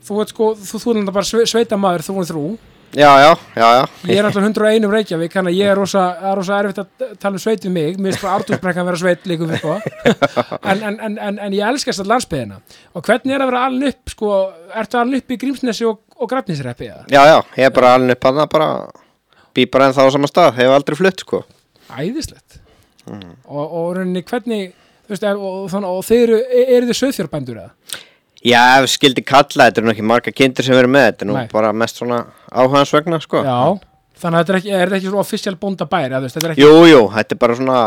þú 0.03 0.19
veit 0.19 0.33
sko, 0.33 0.51
þú, 0.59 0.69
þú 0.69 0.77
er 0.77 0.99
náttúrulega 0.99 1.17
bara 1.17 1.29
sve, 1.31 1.47
sveita 1.49 1.79
maður 1.79 2.07
þú 2.09 2.19
og 2.21 2.29
þrú, 2.29 2.45
Já, 2.93 3.09
já, 3.17 3.37
já, 3.57 3.85
ég 4.05 4.19
er 4.21 4.25
alltaf 4.27 4.43
101 4.45 4.83
um 4.85 4.91
Reykjavík 4.93 5.33
þannig 5.33 5.55
að 5.55 5.57
ég 5.57 5.69
er 5.71 5.79
rosa, 5.79 6.01
er 6.29 6.35
rosa 6.37 6.59
erfitt 6.61 6.81
að 6.83 7.15
tala 7.17 7.39
um 7.39 7.41
sveit 7.41 7.63
við 7.65 7.71
mig, 7.73 7.95
mér 7.97 8.13
finnst 8.13 8.21
bara 8.21 8.35
Artúrsbrekkan 8.37 8.85
vera 8.85 8.99
sveit 9.01 9.25
líka 9.25 9.47
við 9.49 9.63
sko. 9.63 9.77
En, 10.69 10.77
en, 10.77 10.99
en, 11.07 11.15
en, 11.17 11.39
en 11.47 11.55
ég 11.57 11.65
elskast 11.65 12.03
að 12.03 12.11
landsbyðina 12.11 12.59
og 12.93 13.07
hvernig 13.07 13.33
er 13.33 13.41
að 13.41 13.49
vera 13.49 13.63
alin 13.65 13.87
upp 13.89 14.13
sko, 14.13 14.29
ertu 14.83 14.99
alin 15.01 15.17
upp 15.17 15.33
í 15.33 15.39
Grímsnesi 15.41 15.89
og, 15.89 16.03
og 16.13 16.29
Grafnisreppi 16.29 16.91
eða? 16.91 17.01
Já, 17.09 17.21
já, 17.31 17.35
ég 17.63 17.71
er 17.71 17.73
bara 17.79 17.95
alveg 17.97 18.19
upp 18.19 18.29
að 18.29 18.39
það 18.43 18.53
bara 18.53 18.69
Bý 19.53 19.67
bara 19.73 19.89
en 19.89 19.97
þá 19.97 20.05
á 20.05 20.13
sama 20.13 20.29
stað, 20.29 20.53
hef 20.57 20.71
aldrei 20.73 20.97
flutt 20.97 21.25
sko. 21.25 21.43
Æðislegt. 21.93 22.61
Og, 23.09 23.65
og 23.65 23.91
rauninni 23.97 24.23
hvernig 24.25 24.71
þú 25.05 25.13
veist, 25.13 25.25
er, 25.25 25.37
og, 25.37 25.65
og, 25.65 25.89
og 25.89 26.05
þeir 26.07 26.23
eru, 26.23 26.39
eru 26.77 26.89
þið 26.89 26.99
söðfjörbændur 27.01 27.59
eða? 27.63 28.01
Já, 28.43 28.61
ef 28.81 28.89
skildi 28.91 29.23
kalla, 29.23 29.69
þetta 29.69 29.79
eru 29.81 29.87
nú 29.87 29.93
ekki 29.93 30.05
marga 30.07 30.31
kindur 30.35 30.65
sem 30.67 30.75
verið 30.75 30.91
með 30.91 31.05
Þetta 31.09 31.23
er 31.23 31.29
nú 31.29 31.35
Nei. 31.37 31.47
bara 31.53 31.69
mest 31.73 31.99
svona 32.01 32.17
áhugans 32.51 32.91
vegna 32.91 33.19
sko. 33.23 33.43
Já, 33.45 33.59
þannig 34.19 34.39
að 34.39 34.43
þetta 34.43 34.53
er 34.53 34.59
ekki, 34.59 34.73
er 34.73 34.81
þetta 34.89 34.97
ekki 34.99 35.11
svo 35.13 35.21
official 35.23 35.55
bónda 35.61 35.87
bæri, 35.87 36.09
eða 36.11 36.19
þú 36.19 36.27
veist, 36.27 36.35
þetta 36.39 36.49
er 36.49 36.55
ekki, 36.55 36.65
Jú, 36.65 36.81
jú, 36.91 37.01
þetta 37.13 37.37
er 37.37 37.41
bara 37.45 37.55
svona 37.59 37.77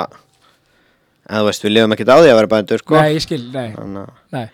En 1.26 1.40
þú 1.42 1.46
veist, 1.48 1.64
við 1.66 1.72
lifum 1.74 1.94
ekkert 1.96 2.12
á 2.14 2.16
því 2.22 2.30
að 2.30 2.36
vera 2.38 2.50
bændur 2.54 2.82
sko. 2.82 2.96
Nei, 3.00 3.14
ég 3.16 3.24
skil, 3.24 3.40
nei, 3.50 3.68
Þannig 3.74 4.02
að 4.02 4.36
nei, 4.36 4.44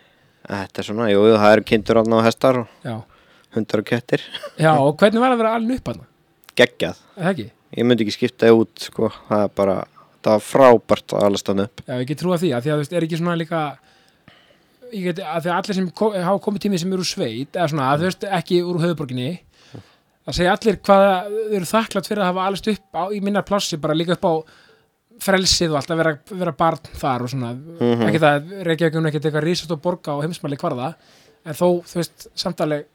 þetta 0.48 0.82
er 0.82 0.86
svona, 0.88 1.08
jú, 1.12 1.24
jú, 1.28 1.34
það 1.42 1.56
eru 1.56 1.64
kindur 1.68 2.00
átna 2.00 2.20
á 2.22 2.26
hestar 2.26 2.58
og 2.62 2.86
já, 2.86 2.94
hundar 3.56 3.82
og 3.82 3.88
kettir. 3.90 4.24
Já, 4.56 4.70
og 4.80 4.94
hvernig 5.02 5.20
var 5.22 5.34
að 5.34 5.42
vera 5.42 5.54
alveg 5.58 5.82
upp 5.82 5.90
hann, 5.92 6.06
Geggjað, 6.56 7.02
er 7.16 7.26
það 7.26 7.32
ekki? 7.34 7.46
ég 7.76 7.88
myndi 7.88 8.04
ekki 8.06 8.14
skipta 8.16 8.48
þig 8.48 8.62
út 8.64 8.86
sko, 8.88 9.10
það 9.28 9.44
er 9.46 9.52
bara, 9.60 9.76
það 10.24 10.34
var 10.38 10.42
frábært 10.48 11.14
að 11.16 11.26
alast 11.28 11.52
hann 11.52 11.62
upp. 11.66 11.84
Já, 11.86 11.94
ég 12.00 12.08
get 12.08 12.20
trúa 12.24 12.40
því, 12.40 12.50
að 12.56 12.64
því 12.66 12.72
að 12.72 12.80
þú 12.80 12.82
veist, 12.86 12.96
er 12.96 13.06
ekki 13.06 13.20
svona 13.20 13.36
líka, 13.40 13.62
ég 14.92 15.08
get, 15.08 15.22
að 15.24 15.46
því 15.46 15.52
að 15.52 15.56
allir 15.58 15.78
sem 15.78 15.88
kom, 15.98 16.16
hafa 16.16 16.42
komið 16.44 16.64
tímið 16.66 16.82
sem 16.82 16.92
eru 16.96 17.06
sveit, 17.08 17.56
eða 17.56 17.70
svona, 17.72 17.88
að 17.92 18.02
þú 18.02 18.08
veist, 18.08 18.26
ekki 18.40 18.60
úr 18.66 18.80
höfuborginni, 18.82 19.30
að 20.22 20.36
segja 20.38 20.56
allir 20.56 20.78
hvað 20.86 21.06
þau 21.06 21.56
eru 21.58 21.70
þakklátt 21.72 22.10
fyrir 22.10 22.22
að 22.22 22.30
hafa 22.30 22.46
alist 22.50 22.70
upp 22.72 23.00
á, 23.00 23.02
í 23.10 23.20
minna 23.24 23.44
plássi, 23.46 23.80
bara 23.82 23.96
líka 23.98 24.16
upp 24.16 24.28
á 24.28 24.34
frelsið 25.22 25.72
og 25.74 25.78
allt 25.78 25.92
að 25.94 26.00
vera, 26.02 26.12
vera 26.42 26.54
barn 26.58 26.92
þar 26.98 27.26
og 27.26 27.32
svona, 27.32 27.52
ekki 28.08 28.22
það 28.22 28.54
Reykjavík 28.68 28.96
er 28.98 29.08
ekki 29.10 29.20
eitthvað 29.22 29.46
rísast 29.46 29.74
og 29.74 29.82
borga 29.84 30.16
og 30.16 30.24
heimsmæli 30.26 30.58
hvarða, 30.60 30.92
en 31.46 31.58
þó, 31.58 31.66
þú 31.86 32.00
veist, 32.00 32.28
samtalið 32.38 32.86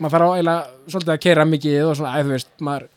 maður 0.00 0.16
þarf 0.16 0.26
á 0.26 0.34
eiginlega 0.34 0.90
svolítið 0.90 1.14
að 1.14 1.22
keira 1.22 1.46
mikið 1.48 1.88
og 1.88 1.96
svona, 1.98 2.14
æ, 2.14 2.18
þú 2.24 2.34
veist, 2.34 2.52
maður 2.66 2.88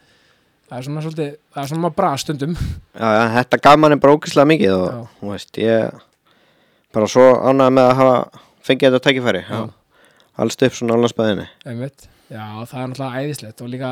það 0.68 0.78
er 0.78 0.88
svona 0.88 1.04
svolítið, 1.06 1.32
það 1.54 1.64
er 1.64 1.72
svona 1.72 1.92
bra 1.98 2.12
stundum. 2.20 2.56
Já, 2.98 3.08
já, 3.08 3.24
þetta 3.38 3.60
gaf 3.64 3.80
manni 3.80 4.00
bara 4.04 4.16
ógislega 4.18 4.52
mikið 4.52 4.74
og, 4.76 5.12
þú 5.20 5.32
veist, 5.32 5.60
ég 5.62 6.07
bara 6.98 7.10
svo 7.14 7.30
ánægði 7.38 7.76
með 7.78 7.90
að 7.92 7.98
hafa 8.02 8.44
fengið 8.68 8.90
þetta 8.90 9.06
tækifæri. 9.08 9.46
Já. 9.48 9.64
alst 10.44 10.62
upp 10.68 10.76
svona 10.78 10.98
álandsbæðinni 10.98 11.48
einmitt, 11.66 12.04
já, 12.30 12.44
það 12.70 12.82
er 12.82 12.90
náttúrulega 12.92 13.22
æðislegt 13.24 13.64
og 13.66 13.70
líka 13.74 13.92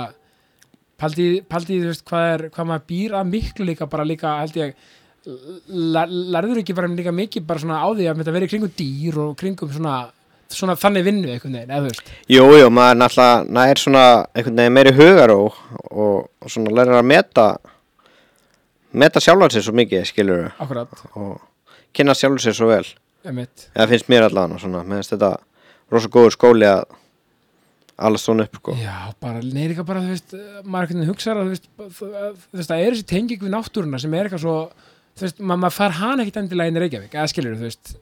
paldi, 1.02 1.30
paldi 1.50 1.80
þú 1.82 1.88
veist, 1.90 2.04
hvað 2.10 2.28
er, 2.34 2.44
hvað 2.54 2.68
maður 2.70 2.84
býr 2.92 3.16
að 3.18 3.32
miklu 3.32 3.66
líka, 3.72 3.88
bara 3.90 4.06
líka, 4.06 4.36
held 4.44 4.60
ég 4.62 4.76
lærður 6.36 6.60
ekki 6.62 6.76
bara 6.78 6.92
líka 6.92 7.14
mikið 7.16 7.48
bara 7.50 7.64
svona 7.64 7.80
á 7.82 7.90
því 7.90 8.06
að 8.12 8.20
þetta 8.22 8.36
verið 8.36 8.52
kringum 8.52 8.74
dýr 8.78 9.18
og 9.24 9.32
kringum 9.40 9.72
svona, 9.74 9.96
svona 10.54 10.76
þannig 10.78 11.08
vinnu 11.08 11.32
einhvern 11.34 11.58
veginn, 11.58 11.72
eða 11.74 11.82
þú 11.82 11.90
veist, 11.90 12.12
Jú, 12.36 12.44
jú, 12.60 12.68
maður 12.78 13.00
náttúrulega 13.02 13.58
nær 13.58 13.82
svona 13.82 14.04
einhvern 14.36 14.62
veginn 14.62 14.78
meiri 14.78 14.94
hugar 15.00 15.34
og, 15.34 15.58
og, 15.90 16.30
og 16.46 16.54
svona 16.54 16.76
lærir 16.78 17.00
að 17.00 17.10
meta 17.10 17.48
meta 18.96 19.24
sjálfan 19.24 19.52
sér 19.56 19.66
svo 19.66 19.74
mikið, 19.76 20.06
skilur 20.12 20.46
akkurat, 20.62 20.94
og 21.18 21.40
kynna 21.96 22.16
sjálfan 22.18 22.44
sér 22.44 22.58
svo 22.58 22.70
vel. 22.72 22.86
Einmitt. 23.26 23.68
Eða 23.74 23.90
finnst 23.94 24.12
mér 24.12 24.28
allan 24.28 24.56
og 24.56 24.62
svona, 24.62 24.84
með 24.86 25.10
þetta 25.14 25.32
rosa 25.94 26.12
góður 26.14 26.36
skóli 26.36 26.70
að 26.70 26.84
alast 28.06 28.28
svona 28.28 28.46
upp, 28.46 28.58
sko. 28.60 28.74
Já, 28.80 28.96
bara, 29.24 29.40
nei, 29.40 29.70
líka 29.72 29.86
bara, 29.88 30.02
þú 30.04 30.12
veist, 30.12 30.34
maður 30.66 30.90
einhvern 30.90 31.00
veginn 31.00 31.12
hugsaður 31.14 31.40
að, 31.40 31.46
þú 31.46 31.54
veist, 31.54 31.70
þú 31.80 32.10
þú 32.10 32.60
veist, 32.60 32.72
það 32.72 32.82
er 32.82 32.98
þessi 32.98 33.08
tenging 33.12 33.46
við 33.46 33.54
náttúruna 33.54 34.02
sem 34.04 34.18
er 34.18 34.28
eitthvað 34.28 34.44
svo, 34.44 34.56
þú 35.16 35.26
veist, 35.26 35.40
ma 35.40 35.58
maður 35.62 35.78
fær 35.78 35.96
hana 36.02 36.26
ekkit 36.26 36.42
endilega 36.42 36.74
inn 36.74 36.80
í 36.80 36.84
Reykjavík, 36.84 37.16
eða 37.16 37.32
skilur, 37.32 37.56
þú 37.62 37.70
veist, 37.70 37.96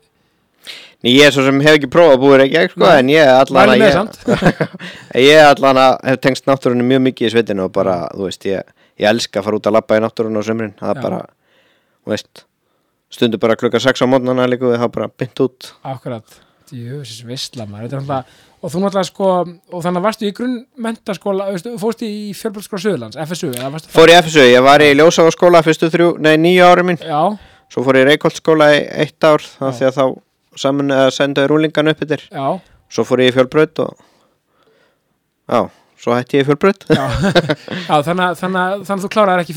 Ég 1.03 1.25
er 1.27 1.33
svo 1.35 1.43
sem 1.43 1.57
hef 1.59 1.75
ekki 1.75 1.89
prófað 1.91 2.13
að 2.15 2.21
búið 2.21 2.41
ekki, 2.45 2.59
sko, 2.71 2.85
Nei. 2.85 2.99
en 3.01 3.09
ég 3.11 3.27
allan 3.27 3.69
Mæli 3.73 3.73
að 3.73 3.97
með 3.97 5.17
ég, 5.19 5.25
ég 5.33 5.47
allan 5.49 5.79
að 5.81 5.95
hef 6.07 6.19
tengst 6.23 6.45
náttúrunni 6.47 6.85
mjög 6.87 7.01
mikið 7.09 7.27
í 7.27 7.31
sveitinu 7.33 7.65
og 7.65 7.73
bara, 7.75 7.97
þú 8.15 8.29
veist, 8.29 8.47
ég, 8.47 8.69
ég 9.03 9.09
elska 9.09 9.41
að 9.41 9.49
fara 9.49 9.59
út 9.59 9.67
að 9.67 9.75
labba 9.75 9.97
í 9.99 10.03
náttúrunni 10.05 10.39
á 10.39 10.47
sömrin, 10.47 10.71
það 10.79 10.87
Já. 10.87 10.93
er 10.95 11.03
bara, 11.03 11.19
þú 11.99 12.13
veist, 12.15 12.45
stundu 13.13 13.39
bara 13.41 13.57
klukka 13.59 13.81
6 13.83 14.03
á 14.03 14.07
mótnana 14.09 14.47
líka 14.49 14.65
við, 14.67 14.79
það 14.81 14.91
bara 14.95 15.09
bynt 15.21 15.43
út. 15.45 15.69
Akkurat, 15.85 16.39
jöfis 16.73 17.21
vissla 17.27 17.67
maður. 17.69 17.85
Þetta 17.85 17.97
er 17.97 18.01
náttúrulega, 18.01 18.41
og 18.63 18.73
þú 18.73 18.81
náttúrulega 18.83 19.09
sko 19.09 19.29
og 19.77 19.85
þannig 19.85 20.05
varstu 20.07 20.27
í 20.27 20.33
grunnmentaskóla 20.39 21.47
fórstu 21.81 22.09
í 22.09 22.33
fjölbjörnskóla 22.39 22.83
Suðurlands, 22.85 23.19
FSU 23.27 23.51
Fór 23.93 24.13
í 24.13 24.17
FSU, 24.21 24.45
ég 24.49 24.65
var 24.65 24.83
í 24.83 24.93
ljósafaskóla 24.97 25.63
fyrstu 25.65 25.91
þrjú, 25.93 26.09
nei, 26.23 26.35
nýju 26.41 26.65
ári 26.65 26.87
mín, 26.87 27.01
Já, 27.03 27.21
svo 27.69 27.85
fór 27.85 27.99
ég 27.99 28.07
í 28.07 28.11
Reykholtskóla 28.13 28.71
í 28.73 28.81
eitt 29.05 29.29
ár, 29.29 29.45
það 29.59 29.77
því 29.79 29.89
að 29.89 29.99
þá 29.99 30.05
saman 30.63 30.95
að 30.95 31.11
sendaði 31.17 31.51
rúlingan 31.51 31.91
upp 31.93 32.03
yfir, 32.07 32.25
svo 32.93 33.05
fór 33.07 33.25
ég 33.25 33.33
í 33.33 33.35
fjölbraut 33.35 33.83
og, 33.85 34.03
já, 35.49 35.61
svo 36.03 36.15
hætti 36.17 36.41
ég 36.41 36.47
já. 36.97 37.05
Þannig, 38.03 38.35
þannig, 38.41 38.59
að- 38.59 38.83
þú 39.05 39.09
kláraðir 39.15 39.45
ekki 39.45 39.55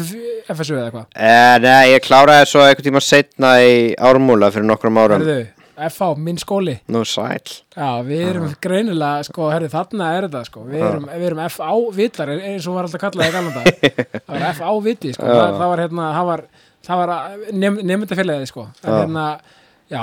FSU 0.54 0.76
eða 0.78 0.86
eitthvað? 0.88 1.06
Eh, 1.18 1.58
nei, 1.66 1.92
ég 1.96 2.04
kláraði 2.06 2.46
svo 2.52 2.62
einhvern 2.62 2.86
tíma 2.86 3.02
setna 3.02 3.52
í 3.66 3.76
ármúla 3.98 4.52
fyrir 4.54 4.68
nokkrum 4.70 5.00
árum. 5.02 5.24
Herðu, 5.26 5.48
FH, 5.90 6.06
minn 6.24 6.38
skóli. 6.40 6.76
Nú 6.94 7.02
sæl. 7.04 7.42
Já, 7.76 7.88
við 8.06 8.22
erum 8.30 8.46
greinilega, 8.64 9.26
sko, 9.28 9.50
herri, 9.52 9.68
þarna 9.74 10.06
er 10.16 10.28
þetta, 10.28 10.44
sko, 10.48 10.62
við 10.70 10.86
erum, 10.86 11.08
við 11.10 11.26
erum 11.32 11.42
FA-vitlar, 11.52 12.32
eins 12.38 12.68
og 12.70 12.78
var 12.78 12.88
alltaf 12.88 13.02
kallað 13.02 13.28
í 13.28 13.34
galanda, 13.34 13.64
það 14.24 14.32
var 14.38 14.46
FA-viti, 14.62 15.12
sko, 15.18 15.26
Já. 15.28 15.34
það, 15.42 15.58
það 15.60 15.72
var, 15.74 15.82
hérna, 15.84 16.06
var, 16.30 16.44
var 17.02 17.12
nefn, 17.66 17.82
nefndafélagið, 17.90 18.48
sko, 18.54 18.64
en 18.86 18.88
Já. 18.94 18.96
hérna, 19.02 19.26
já, 19.90 20.00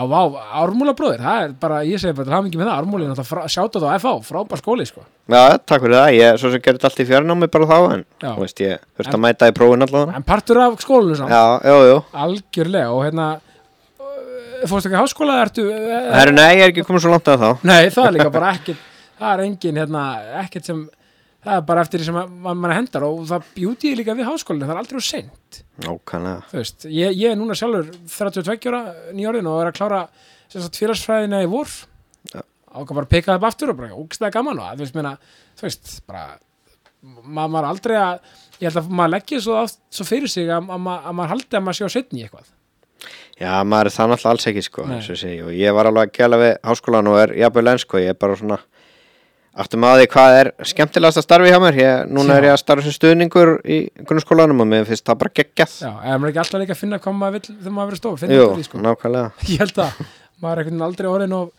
Ármúla 0.64 0.94
bróðir, 0.98 1.24
það 1.24 1.46
er 1.46 1.56
bara, 1.60 1.80
ég 1.88 2.02
segi 2.02 2.16
bara, 2.18 2.28
það 2.30 2.36
hafa 2.38 2.46
mikið 2.48 2.62
með 2.62 2.70
það, 2.70 2.80
Ármúli, 2.82 3.08
náttúrulega, 3.10 3.52
sjátt 3.56 3.78
á 3.80 3.90
FA, 4.04 4.14
frábær 4.30 4.62
skóli, 4.64 4.86
sko, 4.90 5.04
Já, 5.34 5.42
takk 5.64 5.84
fyrir 5.86 5.98
það. 5.98 6.14
Ég 6.18 6.40
svo 6.42 6.52
sem 6.54 6.64
gerði 6.64 6.88
allt 6.90 7.02
í 7.04 7.08
fjárnámi 7.10 7.50
bara 7.52 7.68
þá, 7.70 7.78
en 7.96 8.06
Já. 8.22 8.30
þú 8.30 8.46
veist, 8.46 8.64
ég 8.64 8.86
þurfti 8.98 9.18
að 9.18 9.24
mæta 9.26 9.50
í 9.52 9.56
prófin 9.58 9.88
allavega. 9.88 10.16
en 10.16 10.28
partur 10.28 10.62
af 10.64 10.80
skólinu, 10.84 11.18
samt, 11.20 11.32
Já, 11.32 11.44
jú, 11.68 11.78
jú. 11.90 12.00
algjörlega, 12.26 12.94
og 12.96 13.04
hérna, 13.08 13.28
uh, 14.00 14.66
fórstu 14.72 14.90
ekki 14.92 14.98
í 14.98 15.02
háskóla, 15.04 15.38
ertu, 15.46 15.68
uh, 15.68 16.10
Herru, 16.16 16.36
nei, 16.36 16.50
ég 16.58 16.66
er 16.68 16.74
ekki 16.74 16.88
komið 16.88 17.06
svo 17.06 17.14
langt 17.16 17.32
að 17.32 17.44
þá. 17.44 17.64
Nei, 17.64 17.90
það 17.90 18.10
er 18.10 18.18
líka 18.18 18.34
bara 18.34 18.56
ekkert 18.58 18.90
það 19.24 19.34
er 19.34 19.44
engin, 19.48 19.80
hérna, 19.80 20.04
ekkert 20.44 20.70
sem 20.70 20.84
það 21.44 21.58
er 21.58 21.66
bara 21.68 21.82
eftir 21.86 22.00
því 22.02 22.06
sem 22.10 22.20
að- 22.22 22.30
mann 22.46 22.58
mann 22.64 22.76
hendar 22.78 23.04
og 23.08 23.24
það 23.30 23.48
bjúti 23.56 23.92
ég 23.92 23.98
líka 24.00 24.16
við 24.16 24.30
háskólinu 24.30 24.68
það 24.68 24.76
er 24.76 24.82
aldrei 24.84 25.00
úr 25.00 25.08
seint, 25.08 25.64
Nákvæmlega. 25.84 26.64
ég, 26.88 27.18
ég 27.20 27.32
er 27.32 27.36
núna 27.40 27.56
sjálfur 27.60 27.92
32 28.08 28.70
ára 28.72 28.82
nýjórðin 29.14 29.50
og 29.52 29.62
er 29.64 29.72
að 29.72 29.78
klára 29.80 30.02
félagsfræðina 30.54 31.44
í 31.44 31.50
vor 31.52 31.68
Já. 32.34 32.42
og 32.74 32.88
bara 32.96 33.06
peka 33.10 33.34
það 33.34 33.38
upp 33.42 33.48
aftur 33.50 33.70
og 33.74 33.78
bara 33.78 33.98
ógstæða 33.98 34.32
gaman 34.38 34.60
og 34.64 34.74
þú 34.78 34.84
veist, 34.86 34.96
meina, 34.96 35.14
þú 35.60 35.68
veist, 35.68 35.94
bara 36.08 36.26
ma 37.04 37.48
maður 37.52 37.70
aldrei 37.74 37.96
að 38.00 38.20
ég 38.62 38.70
held 38.70 38.80
að 38.84 38.92
maður 38.96 39.14
leggja 39.18 39.42
svo, 39.44 39.64
svo 39.92 40.06
fyrir 40.08 40.32
sig 40.32 40.48
að, 40.48 40.70
að, 40.72 40.80
ma 40.80 41.00
að 41.04 41.18
maður 41.20 41.34
haldi 41.34 41.58
að 41.60 41.66
maður 41.66 41.80
sé 41.82 41.88
á 41.90 41.96
setni 41.98 42.24
eitthvað 42.28 42.52
Já, 43.42 43.64
maður 43.66 43.90
er 43.90 43.96
það 43.96 44.10
náttúrulega 44.12 44.32
alls 44.32 44.46
ekki, 44.48 44.62
sko. 44.64 44.84
Og 44.86 45.50
ég 45.58 45.74
var 45.76 45.88
alveg 45.90 46.06
að 46.06 46.12
gæla 46.16 46.38
við 46.40 46.52
háskólan 46.70 47.08
og 47.10 47.16
er 47.18 47.32
jafnvel 47.42 47.72
enn, 47.72 47.80
sko. 47.82 47.98
Ég 48.00 48.14
er 48.14 48.20
bara 48.22 48.38
svona, 48.40 48.60
áttum 49.54 49.86
að 49.86 50.00
því 50.02 50.08
hvað 50.14 50.36
er 50.40 50.50
skemmtilegast 50.72 51.20
að 51.22 51.26
starfi 51.28 51.52
hjá 51.54 51.60
mér. 51.62 51.78
Ég, 51.78 52.06
núna 52.10 52.38
er 52.38 52.48
Já. 52.48 52.50
ég 52.50 52.56
að 52.56 52.62
starfa 52.64 52.86
sem 52.88 52.96
stuðningur 52.96 53.52
í 53.64 53.80
grunnskólanum 54.10 54.64
og 54.64 54.70
mér 54.72 54.88
finnst 54.90 55.06
það 55.06 55.20
bara 55.24 55.34
geggjað. 55.40 55.76
Já, 55.84 55.92
eða 55.94 56.18
maður 56.18 56.30
er 56.30 56.34
ekki 56.34 56.44
alltaf 56.44 56.64
líka 56.64 56.76
að 56.76 56.82
finna 56.82 57.02
hvað 57.04 57.18
maður 57.20 57.36
vill 57.38 57.58
þegar 57.58 57.76
maður 57.78 57.92
verið 57.94 58.34
Jú, 58.34 58.46
út 58.46 58.54
úr 58.54 58.58
því, 58.58 58.68
sko. 58.70 58.84
nákvæmlega. 58.88 59.34
ég 59.54 59.64
held 59.64 59.84
að 59.84 60.00
maður 60.44 60.62
er 60.64 60.68
veginn 60.68 60.88
aldrei 60.88 61.10
orðin 61.12 61.36
og, 61.38 61.52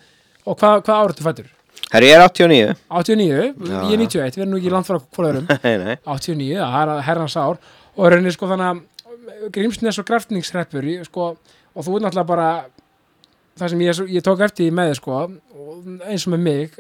og 0.45 0.59
hvað, 0.59 0.83
hvað 0.89 1.05
árið 1.05 1.21
þú 1.21 1.29
fættur? 1.29 1.53
Herru, 1.95 2.09
ég 2.09 2.17
er 2.17 2.25
89. 2.25 2.75
89, 2.91 3.29
Já, 3.31 3.79
ég 3.87 3.95
er 3.95 4.03
91, 4.03 4.35
við 4.35 4.43
erum 4.43 4.55
nú 4.55 4.59
ekki 4.59 4.73
nei, 5.65 5.75
nei. 5.85 5.97
89, 6.03 6.59
það 6.59 6.93
er 6.95 7.05
herrans 7.07 7.37
ár 7.39 7.59
og 7.95 8.09
rauninni 8.11 8.33
sko 8.35 8.49
þannig 8.51 8.71
að 8.73 8.83
Grímsnes 9.55 9.99
og 10.01 10.07
Kraftningshreppur 10.09 10.87
ég, 10.89 11.05
sko, 11.07 11.35
og 11.75 11.87
þú 11.87 11.99
er 11.99 12.05
náttúrulega 12.05 12.29
bara 12.29 12.49
það 13.59 13.73
sem 13.73 13.85
ég, 13.85 14.01
ég 14.17 14.25
tók 14.27 14.43
eftir 14.45 14.69
í 14.69 14.75
með 14.75 14.97
sko, 14.99 15.21
eins 16.09 16.27
og 16.27 16.35
með 16.35 16.45
mig 16.49 16.79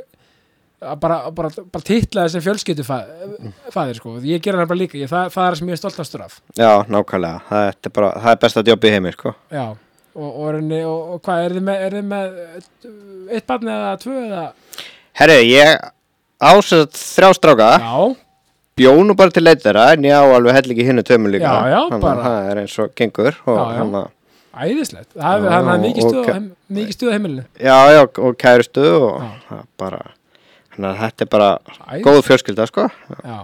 bara, 1.00 1.18
bara, 1.34 1.50
bara 1.74 1.86
titla 1.86 2.26
þessi 2.26 2.42
fjölskyldu 2.44 2.84
fæðir 3.74 3.98
sko. 4.00 4.14
ég 4.24 4.42
gera 4.44 4.62
það 4.62 4.70
bara 4.72 4.80
líka, 4.82 4.98
ég, 5.00 5.10
það, 5.10 5.30
það 5.34 5.48
er 5.50 5.58
sem 5.60 5.68
ég 5.72 5.76
er 5.78 5.82
stoltastur 5.82 6.24
af 6.26 6.36
Já, 6.58 6.70
nákvæmlega. 6.88 7.40
Það 7.48 7.68
er, 7.70 7.78
bara, 7.98 8.10
það 8.24 8.30
er 8.36 8.42
besta 8.44 8.64
jobb 8.70 8.84
í 8.84 8.92
heimir, 8.94 9.16
sko. 9.18 9.34
já, 9.54 9.64
og, 10.14 10.28
og, 10.28 10.58
og, 10.58 11.14
og 11.16 11.22
hvað, 11.24 11.44
er 11.46 11.56
þið 11.58 11.66
með, 11.70 11.96
með 12.12 12.42
eh, 12.44 13.38
eitt 13.38 13.46
barn 13.50 13.72
eða 13.76 13.94
tvö 14.04 14.18
eða 14.26 14.44
Herru, 15.14 15.40
ég 15.46 15.88
ásett 16.44 16.98
þrjá 16.98 17.32
stráka. 17.38 17.70
já, 17.80 18.16
bjónu 18.78 19.14
bara 19.16 19.30
til 19.30 19.44
leitara 19.46 19.92
en 19.94 20.04
ég 20.06 20.14
á 20.18 20.22
alveg 20.34 20.56
hell 20.56 20.72
ekki 20.74 20.86
hinnu 20.88 21.04
tömur 21.06 21.30
líka 21.34 21.46
Já, 21.46 21.70
já, 21.70 21.80
að 21.94 22.00
bara- 22.02 22.24
það 22.26 22.50
er 22.50 22.60
eins 22.64 22.76
og 22.82 22.94
gengur 22.98 23.36
og 23.46 23.56
Já, 23.58 23.62
já. 23.62 23.78
hann 23.78 23.94
að 24.00 24.08
æðislegt 24.54 25.14
það 25.14 25.44
er 25.46 25.54
hann 25.54 25.82
mikið 25.82 26.04
og 26.04 26.10
stuð 26.10 26.26
á 26.74 26.94
stuð 26.94 27.12
heimilinu 27.14 27.44
já, 27.58 27.78
já, 27.94 28.02
og 28.18 28.36
og 29.08 29.22
Já. 29.22 29.30
það 29.48 29.58
er 29.58 29.66
bara 29.78 30.00
þannig 30.74 30.90
að 30.90 31.00
þetta 31.04 31.24
er 31.26 31.30
bara 31.34 31.48
Æðislegt. 31.64 32.04
góð 32.06 32.20
fjölskylda 32.28 32.66
sko. 32.70 32.84
Já, 33.24 33.38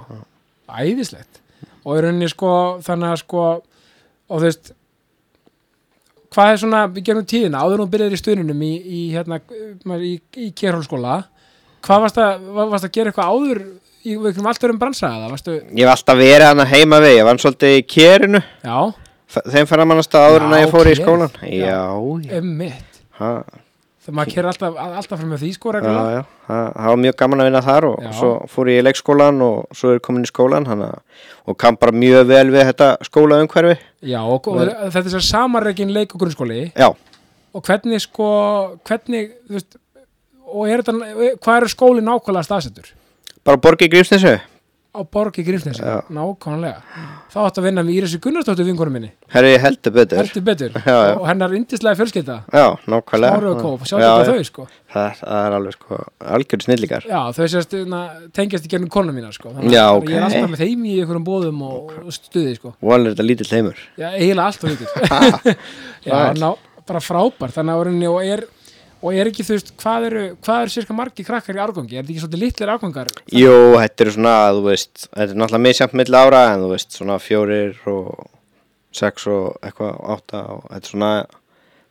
æðislegt. 0.85 1.41
Og 1.85 1.97
í 1.97 2.03
rauninni 2.05 2.29
sko 2.31 2.53
þannig 2.85 3.15
að 3.15 3.21
sko 3.25 3.45
og 4.31 4.37
þú 4.37 4.45
veist 4.47 4.73
hvað 6.31 6.53
er 6.53 6.61
svona, 6.63 6.81
við 6.95 7.07
gerum 7.09 7.25
tíðina? 7.27 7.61
Áður 7.65 7.81
en 7.81 7.85
þú 7.87 7.93
byrjaðir 7.95 8.17
í 8.17 8.21
stuðnunum 8.21 8.61
í, 8.63 8.73
í 8.87 9.01
hérna 9.15 9.41
í, 9.99 10.13
í 10.39 10.51
Kérhólskóla 10.55 11.17
hvað 11.83 12.03
varst 12.05 12.19
að, 12.23 12.45
var- 12.55 12.69
varst 12.75 12.87
að 12.87 12.93
gera 12.99 13.11
eitthvað 13.11 13.31
áður 13.35 13.63
í 14.01 14.15
einhverjum 14.15 14.47
allt 14.51 14.67
örum 14.69 14.79
bransa 14.81 15.09
eða 15.17 15.31
varstu, 15.33 15.55
ég 15.77 15.81
hef 15.85 15.91
alltaf 15.95 16.17
verið 16.21 16.47
hann 16.47 16.63
heima 16.71 17.01
við 17.03 17.17
ég 17.19 17.27
vann 17.29 17.41
svolítið 17.43 17.75
í 17.77 17.83
kérinu 17.91 18.41
já, 18.65 18.77
þeim 19.51 19.69
fara 19.69 19.85
mannast 19.89 20.15
áður 20.17 20.47
en 20.47 20.55
að 20.57 20.63
ég 20.63 20.71
fór 20.73 20.89
í 20.89 20.95
Ker. 20.95 21.03
skólan 21.03 21.35
Já. 21.43 21.51
já, 21.67 21.81
já, 22.31 23.35
þegar 24.01 24.17
maður 24.19 24.33
kerir 24.35 24.49
alltaf, 24.51 24.79
alltaf 24.85 25.21
frá 25.21 25.29
með 25.29 25.43
því 25.45 25.51
sko 25.57 25.73
já, 25.73 25.77
reglulega. 25.77 26.21
Já 26.21 26.47
það 26.51 26.71
það 26.77 26.89
var 26.91 27.01
mjög 27.05 27.17
gaman 27.23 27.43
að 27.43 27.49
vinna 27.51 27.63
þar 27.67 27.87
og 27.91 27.99
Já. 28.05 28.11
svo 28.21 28.31
fór 28.51 28.71
ég 28.73 28.81
í 28.81 28.87
leikskólan 28.87 29.43
og 29.47 29.77
svo 29.81 29.93
er 29.95 30.01
komin 30.07 30.27
í 30.27 30.31
skólan 30.31 30.69
hana, 30.71 30.89
og 31.47 31.59
kam 31.61 31.79
bara 31.81 31.95
mjög 31.95 32.25
vel 32.31 32.47
við 32.55 32.67
þetta 32.73 32.89
skólaumhverfi. 33.07 33.77
Já, 34.11 34.21
og, 34.25 34.49
og 34.49 34.65
þetta 34.65 35.05
er 35.05 35.15
sér 35.15 35.27
samanreikin 35.29 35.93
leik 35.95 36.17
og 36.17 36.25
grunnskóli. 36.25 36.63
Já, 36.75 36.89
og 37.55 37.67
hvernig 37.67 38.03
sko 38.07 38.31
hvernig, 38.89 39.37
þú 39.47 39.59
veist 39.59 39.79
og 40.51 40.67
er 40.67 40.83
þetta, 40.83 41.35
hvað 41.45 41.61
er 41.61 41.71
skólinn 41.71 42.09
nákvæmlega 42.11 42.49
staðsettur? 42.49 42.95
bara 43.47 43.61
borgi 43.61 43.89
í 43.89 43.93
Grímsnesu 43.93 44.35
á 44.91 45.01
borgi 45.07 45.45
Grímsnesi, 45.47 45.83
nákvæmlega. 46.11 46.81
Þá 47.31 47.39
átt 47.45 47.59
að 47.61 47.67
vinna 47.69 47.85
með 47.87 47.97
Írisi 48.01 48.19
Gunnarsdóttur 48.23 48.67
vingunum 48.67 48.97
minni, 48.97 49.11
herri 49.31 49.53
heldur 49.63 49.95
betur. 49.95 50.19
Heldur 50.19 50.45
betur. 50.47 50.75
Já, 50.75 50.97
já. 51.07 51.15
og 51.15 51.27
hennar 51.31 51.55
Já, 52.51 52.67
nákvæmlega. 52.91 53.37
Smári 53.37 53.51
og 53.51 53.61
Kóp, 53.63 53.85
sjá 53.87 53.97
Já, 54.01 54.11
þetta 54.11 54.35
þau 54.35 54.49
sko. 54.49 54.67
Það, 54.91 55.21
það 55.21 55.45
er 55.47 55.57
alveg 55.59 55.77
sko 55.77 55.99
algjörð 56.35 56.65
snillíkar 56.67 57.05
já, 57.07 57.21
þau 57.37 57.45
sést 57.53 57.77
na, 57.87 58.01
tengjast 58.35 58.67
í 58.67 58.71
gegnum 58.73 58.91
kona 58.91 59.15
mína 59.15 59.31
sko. 59.35 59.53
Þannig 59.55 59.79
að 59.79 59.99
ok. 60.01 60.09
ég 60.11 60.19
er 60.19 60.27
alltaf 60.27 60.51
með 60.51 60.65
þeim 60.65 60.89
í 60.89 60.95
einhverjum 60.99 61.27
bóðum 61.29 61.61
og, 61.69 61.93
og 62.03 62.17
stuði 62.17 62.57
sko. 62.59 62.75
Alveg 62.83 63.15
þetta 63.15 63.29
lítill 63.29 63.51
heimur. 63.55 63.85
Já, 63.95 64.09
eiginlega 64.17 64.49
allt 64.49 64.67
og 64.67 64.75
lítill. 64.75 65.55
Já, 66.09 66.17
ná, 66.41 66.49
bara 66.91 67.05
frábær 67.05 67.55
þannig 67.55 67.77
að 67.77 67.85
orðinni 67.85 68.11
og 68.11 68.27
er 68.27 68.45
og 69.01 69.17
er 69.17 69.31
ekki 69.31 69.47
þú 69.47 69.57
veist, 69.57 69.73
hvað 69.81 70.07
eru 70.11 70.25
hvað 70.45 70.65
eru 70.65 70.75
sérska 70.75 70.97
margi 70.97 71.27
krakkar 71.27 71.59
í 71.59 71.63
árgangi? 71.65 71.97
Er 71.97 72.05
þetta 72.05 72.15
ekki 72.15 72.25
svolítið 72.25 72.45
litlir 72.45 72.73
árgangar? 72.75 73.13
Jú, 73.33 73.57
þetta 73.81 74.07
er 74.07 74.13
svona, 74.17 74.37
þú 74.57 74.65
veist 74.69 75.07
þetta 75.09 75.27
er 75.27 75.41
náttúrulega 75.41 75.67
misjæmt 75.67 75.99
milli 76.01 76.21
ára 76.21 76.43
en 76.53 76.65
þú 76.65 76.73
veist, 76.75 76.97
svona 76.99 77.19
fjórir 77.23 77.77
og 77.91 78.11
sex 79.01 79.29
og 79.31 79.61
eitthvað, 79.65 80.01
átta 80.17 80.43
og 80.57 80.65
þetta 80.69 80.83
er 80.83 80.93
svona 80.95 81.13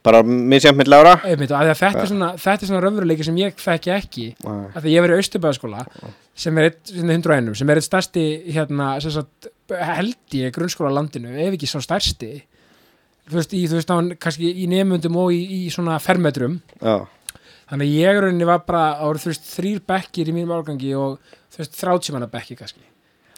bara 0.05 0.23
misjæmt 0.23 0.79
milli 0.79 0.95
ára. 0.95 1.17
Einmitt, 1.27 1.51
að 1.51 1.73
að 1.73 1.81
þetta, 1.81 2.03
er 2.03 2.11
svona, 2.13 2.31
þetta 2.39 2.65
er 2.65 2.71
svona 2.71 2.83
raunveruleiki 2.85 3.27
sem 3.27 3.39
ég 3.41 3.57
þekki 3.59 3.93
ekki. 3.95 4.27
Að 4.47 4.83
því 4.85 4.93
ég 4.93 5.05
verið 5.05 5.17
í 5.19 5.23
Austurbæðaskóla 5.23 5.85
sem 6.39 6.59
er 6.61 6.69
er 6.69 6.77
101, 7.03 7.49
sem 7.59 7.71
er 7.71 7.81
eitt 7.81 7.87
stærsti 7.87 8.25
hérna, 8.55 8.93
sagt, 9.03 9.49
held 9.75 10.37
ég 10.39 10.53
grunnskóla 10.55 10.93
landinu, 10.95 11.33
ef 11.35 11.57
ekki 11.57 11.67
svo 11.67 11.81
stærsti 11.83 12.31
þú 13.29 13.39
veist, 13.39 13.55
í, 13.55 13.63
þú 13.69 13.79
veist, 13.79 13.93
á, 13.93 13.97
kannski 14.25 14.51
í 14.51 14.67
nefnundum 14.71 15.17
og 15.21 15.31
í, 15.35 15.39
í 15.59 15.61
svona 15.73 15.99
fermetrum. 16.03 16.59
Já, 16.81 17.05
þannig 17.69 17.95
ég 17.95 18.21
rauninni 18.23 18.49
var 18.49 18.63
bara, 18.67 18.85
voru 19.05 19.21
þú 19.21 19.33
veist, 19.33 19.49
þrýr 19.55 19.81
bekkir 19.89 20.31
í 20.31 20.35
mínum 20.35 20.55
árgangi 20.57 20.93
og 20.97 21.17
þú 21.53 21.63
veist, 21.63 21.79
þráttímanna 21.79 22.29
bekki 22.31 22.57
kannski. 22.59 22.85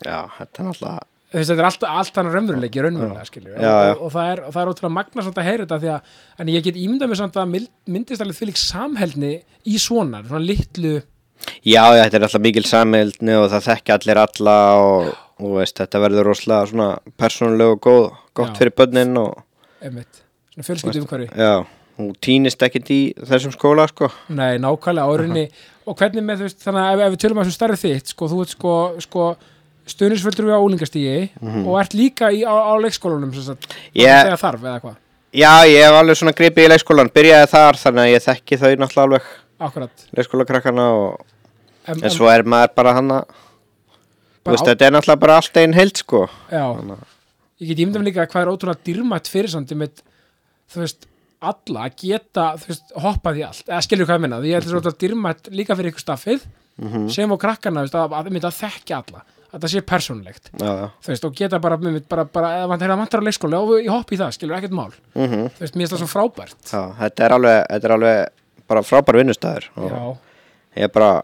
Já, 0.02 0.26
þetta 0.40 0.64
er 0.64 0.70
náttúrulega 0.70 1.08
þú 1.32 1.40
veist, 1.40 1.52
þetta 1.52 1.62
er 1.62 1.68
allt, 1.70 1.84
allt 1.88 2.18
hann 2.20 2.30
raunveruleiki 2.34 2.82
raunverulega, 2.84 3.26
já. 3.56 3.76
og, 3.94 4.02
og, 4.04 4.10
það 4.12 4.32
er, 4.34 4.42
og 4.44 4.52
það 4.56 4.62
er 4.62 4.72
ótrúlega 4.74 4.96
magna 4.98 5.24
samt 5.24 5.38
að 5.40 5.48
heyra 5.48 5.64
þetta 5.64 5.78
því 5.80 5.92
að, 5.94 6.10
en 6.44 6.52
ég 6.52 6.66
get 6.66 6.80
ímyndað 6.82 7.12
mér 7.12 7.20
samt 7.22 7.40
að 7.40 7.54
mynd- 7.54 7.70
myndist 7.96 8.24
alveg 8.26 8.40
því 8.40 8.50
lík 8.50 8.60
samheldni 8.60 9.32
í 9.64 9.78
svona, 9.80 10.20
svona 10.28 10.44
litlu 10.44 10.98
Já, 11.66 11.84
já, 11.96 12.04
þetta 12.04 12.18
er 12.20 12.26
alltaf 12.28 12.44
mikil 12.44 12.66
sammeildni 12.68 13.38
og 13.40 13.48
það 13.54 13.68
þekki 13.70 13.94
allir 13.96 14.20
alla 14.22 14.58
og, 14.82 15.08
og 15.42 15.56
veist, 15.58 15.80
þetta 15.80 16.02
verður 16.04 16.28
rosalega 16.30 16.68
svona 16.70 16.90
persónuleg 17.18 17.74
og 17.78 17.80
góð, 17.88 18.04
gott 18.38 18.52
Já. 18.52 18.58
fyrir 18.60 18.76
börnin 18.78 19.16
og 19.22 19.40
einmitt, 19.82 20.22
svona 20.54 20.68
fjölskyldu 20.68 21.04
umhverfi 21.04 21.30
já, 21.42 21.54
hún 22.00 22.12
týnist 22.24 22.64
ekkit 22.68 22.92
í 22.94 23.00
þessum 23.30 23.54
skóla 23.56 23.88
sko. 23.92 24.10
Nei, 24.30 24.58
nákvæmlega 24.62 25.08
árinni 25.16 25.46
og 25.86 25.98
hvernig 26.00 26.26
með 26.26 26.42
þú 26.44 26.48
veist, 26.50 26.62
þannig 26.66 26.82
að 26.88 26.94
ef, 26.94 27.06
ef 27.08 27.14
við 27.16 27.22
tölum 27.26 27.42
að 27.42 27.48
þessu 27.50 27.58
starfið 27.60 27.86
þitt 27.98 28.14
sko, 28.16 28.30
þú 28.32 28.42
ert 28.46 28.56
sko, 28.56 28.74
sko 29.08 29.28
stuðnisföldur 29.92 30.48
við 30.48 30.58
á 30.58 30.62
úlingastígi 30.62 31.16
og 31.66 31.78
ert 31.82 31.96
líka 31.98 32.30
í, 32.32 32.44
á, 32.46 32.54
á 32.54 32.74
leikskólanum 32.78 33.32
Ég- 33.34 33.58
þegar 33.98 34.38
þarf 34.40 34.62
eða 34.68 34.82
hvað, 34.84 35.00
Já, 35.32 35.64
ég 35.64 35.80
hef 35.80 35.96
alveg 35.96 36.18
svona 36.20 36.34
gripið 36.36 36.66
í 36.66 36.70
leikskólan 36.74 37.10
byrjaði 37.16 37.48
þar 37.54 37.78
þannig 37.80 38.02
að 38.04 38.10
ég 38.12 38.24
þekki 38.26 38.58
þau 38.60 38.72
náttúrulega 38.82 39.06
alveg. 39.06 39.30
Akkurat. 39.64 40.04
Leikskólakrakkana 40.18 40.88
og 40.92 41.22
en, 41.88 42.02
en 42.04 42.12
svo 42.12 42.28
er 42.28 42.44
maður 42.44 42.74
bara 42.76 42.94
hann 42.98 43.14
að 43.16 43.30
þú 44.44 44.52
veist, 44.52 44.68
þetta 44.68 44.88
er 44.90 44.96
náttúrulega 44.98 45.22
bara 45.24 45.38
allt 45.40 45.60
einn 45.62 45.76
heild 45.78 46.02
sko. 46.04 46.26
Já, 46.52 46.66
Þannig 46.76 47.06
ég 47.62 47.70
get 47.72 47.82
ímyndum 47.84 48.04
líka 48.08 48.26
hvað 48.28 48.46
er 48.48 48.52
ótrúlega 48.56 48.84
dýrmætt 48.88 49.30
fyrirsandi 49.32 49.78
með, 49.78 50.02
þú 50.74 50.82
veist, 50.84 51.08
alla 51.42 51.88
að 51.88 51.96
geta, 52.04 52.48
veist, 52.74 52.92
hoppað 53.02 53.40
í 53.42 53.46
allt. 53.48 53.64
Eða 53.70 53.84
skilur 53.86 54.06
hvað 54.10 54.18
ég 54.20 54.24
minna, 54.26 54.40
því 54.42 54.50
ég 54.52 54.58
þessu 54.68 54.80
ótrúlega 54.82 55.02
dýrmætt 55.06 55.52
líka 55.58 55.78
fyrir 55.78 55.94
ykkur 55.94 56.06
staffið, 56.08 56.48
Mhm. 56.82 57.10
sem 57.14 57.32
og 57.32 57.40
krakkana, 57.42 57.82
þú 57.82 57.86
veist, 57.86 57.96
að, 58.00 58.14
að, 58.18 58.30
að, 58.50 58.58
þekka 58.58 58.96
alla. 58.98 59.22
Að 59.52 59.60
það 59.66 59.72
sé 59.74 59.82
þú 61.04 61.08
veist, 61.12 61.26
og 61.28 61.34
geta 61.36 61.60
bara, 61.60 61.78
bara, 61.78 62.24
bara, 62.26 62.52
er 62.88 62.94
að 62.94 63.02
vantar 63.02 63.20
á 63.22 63.28
leikskóla 63.28 63.60
og 63.60 63.74
ég 63.84 63.90
hoppi 63.92 64.16
í 64.16 64.20
það, 64.22 64.32
skilur 64.38 64.56
ekkert 64.58 64.72
mál, 64.78 64.94
mm 65.14 65.28
þú 65.52 65.60
veist, 65.60 65.76
mér 65.76 65.84
finnst 65.84 65.94
það 65.94 66.02
svo 66.06 66.08
frábært. 66.14 66.56
Já, 66.72 66.82
þetta 67.02 67.26
er 67.26 67.36
alveg, 67.36 67.68
þetta 67.68 67.90
er 67.90 67.96
alveg 67.98 68.30
bara 68.72 68.82
frábær 68.88 69.20
vinnustæður 69.20 69.68
ég 70.78 70.84
er 70.88 70.88
bara 70.96 71.22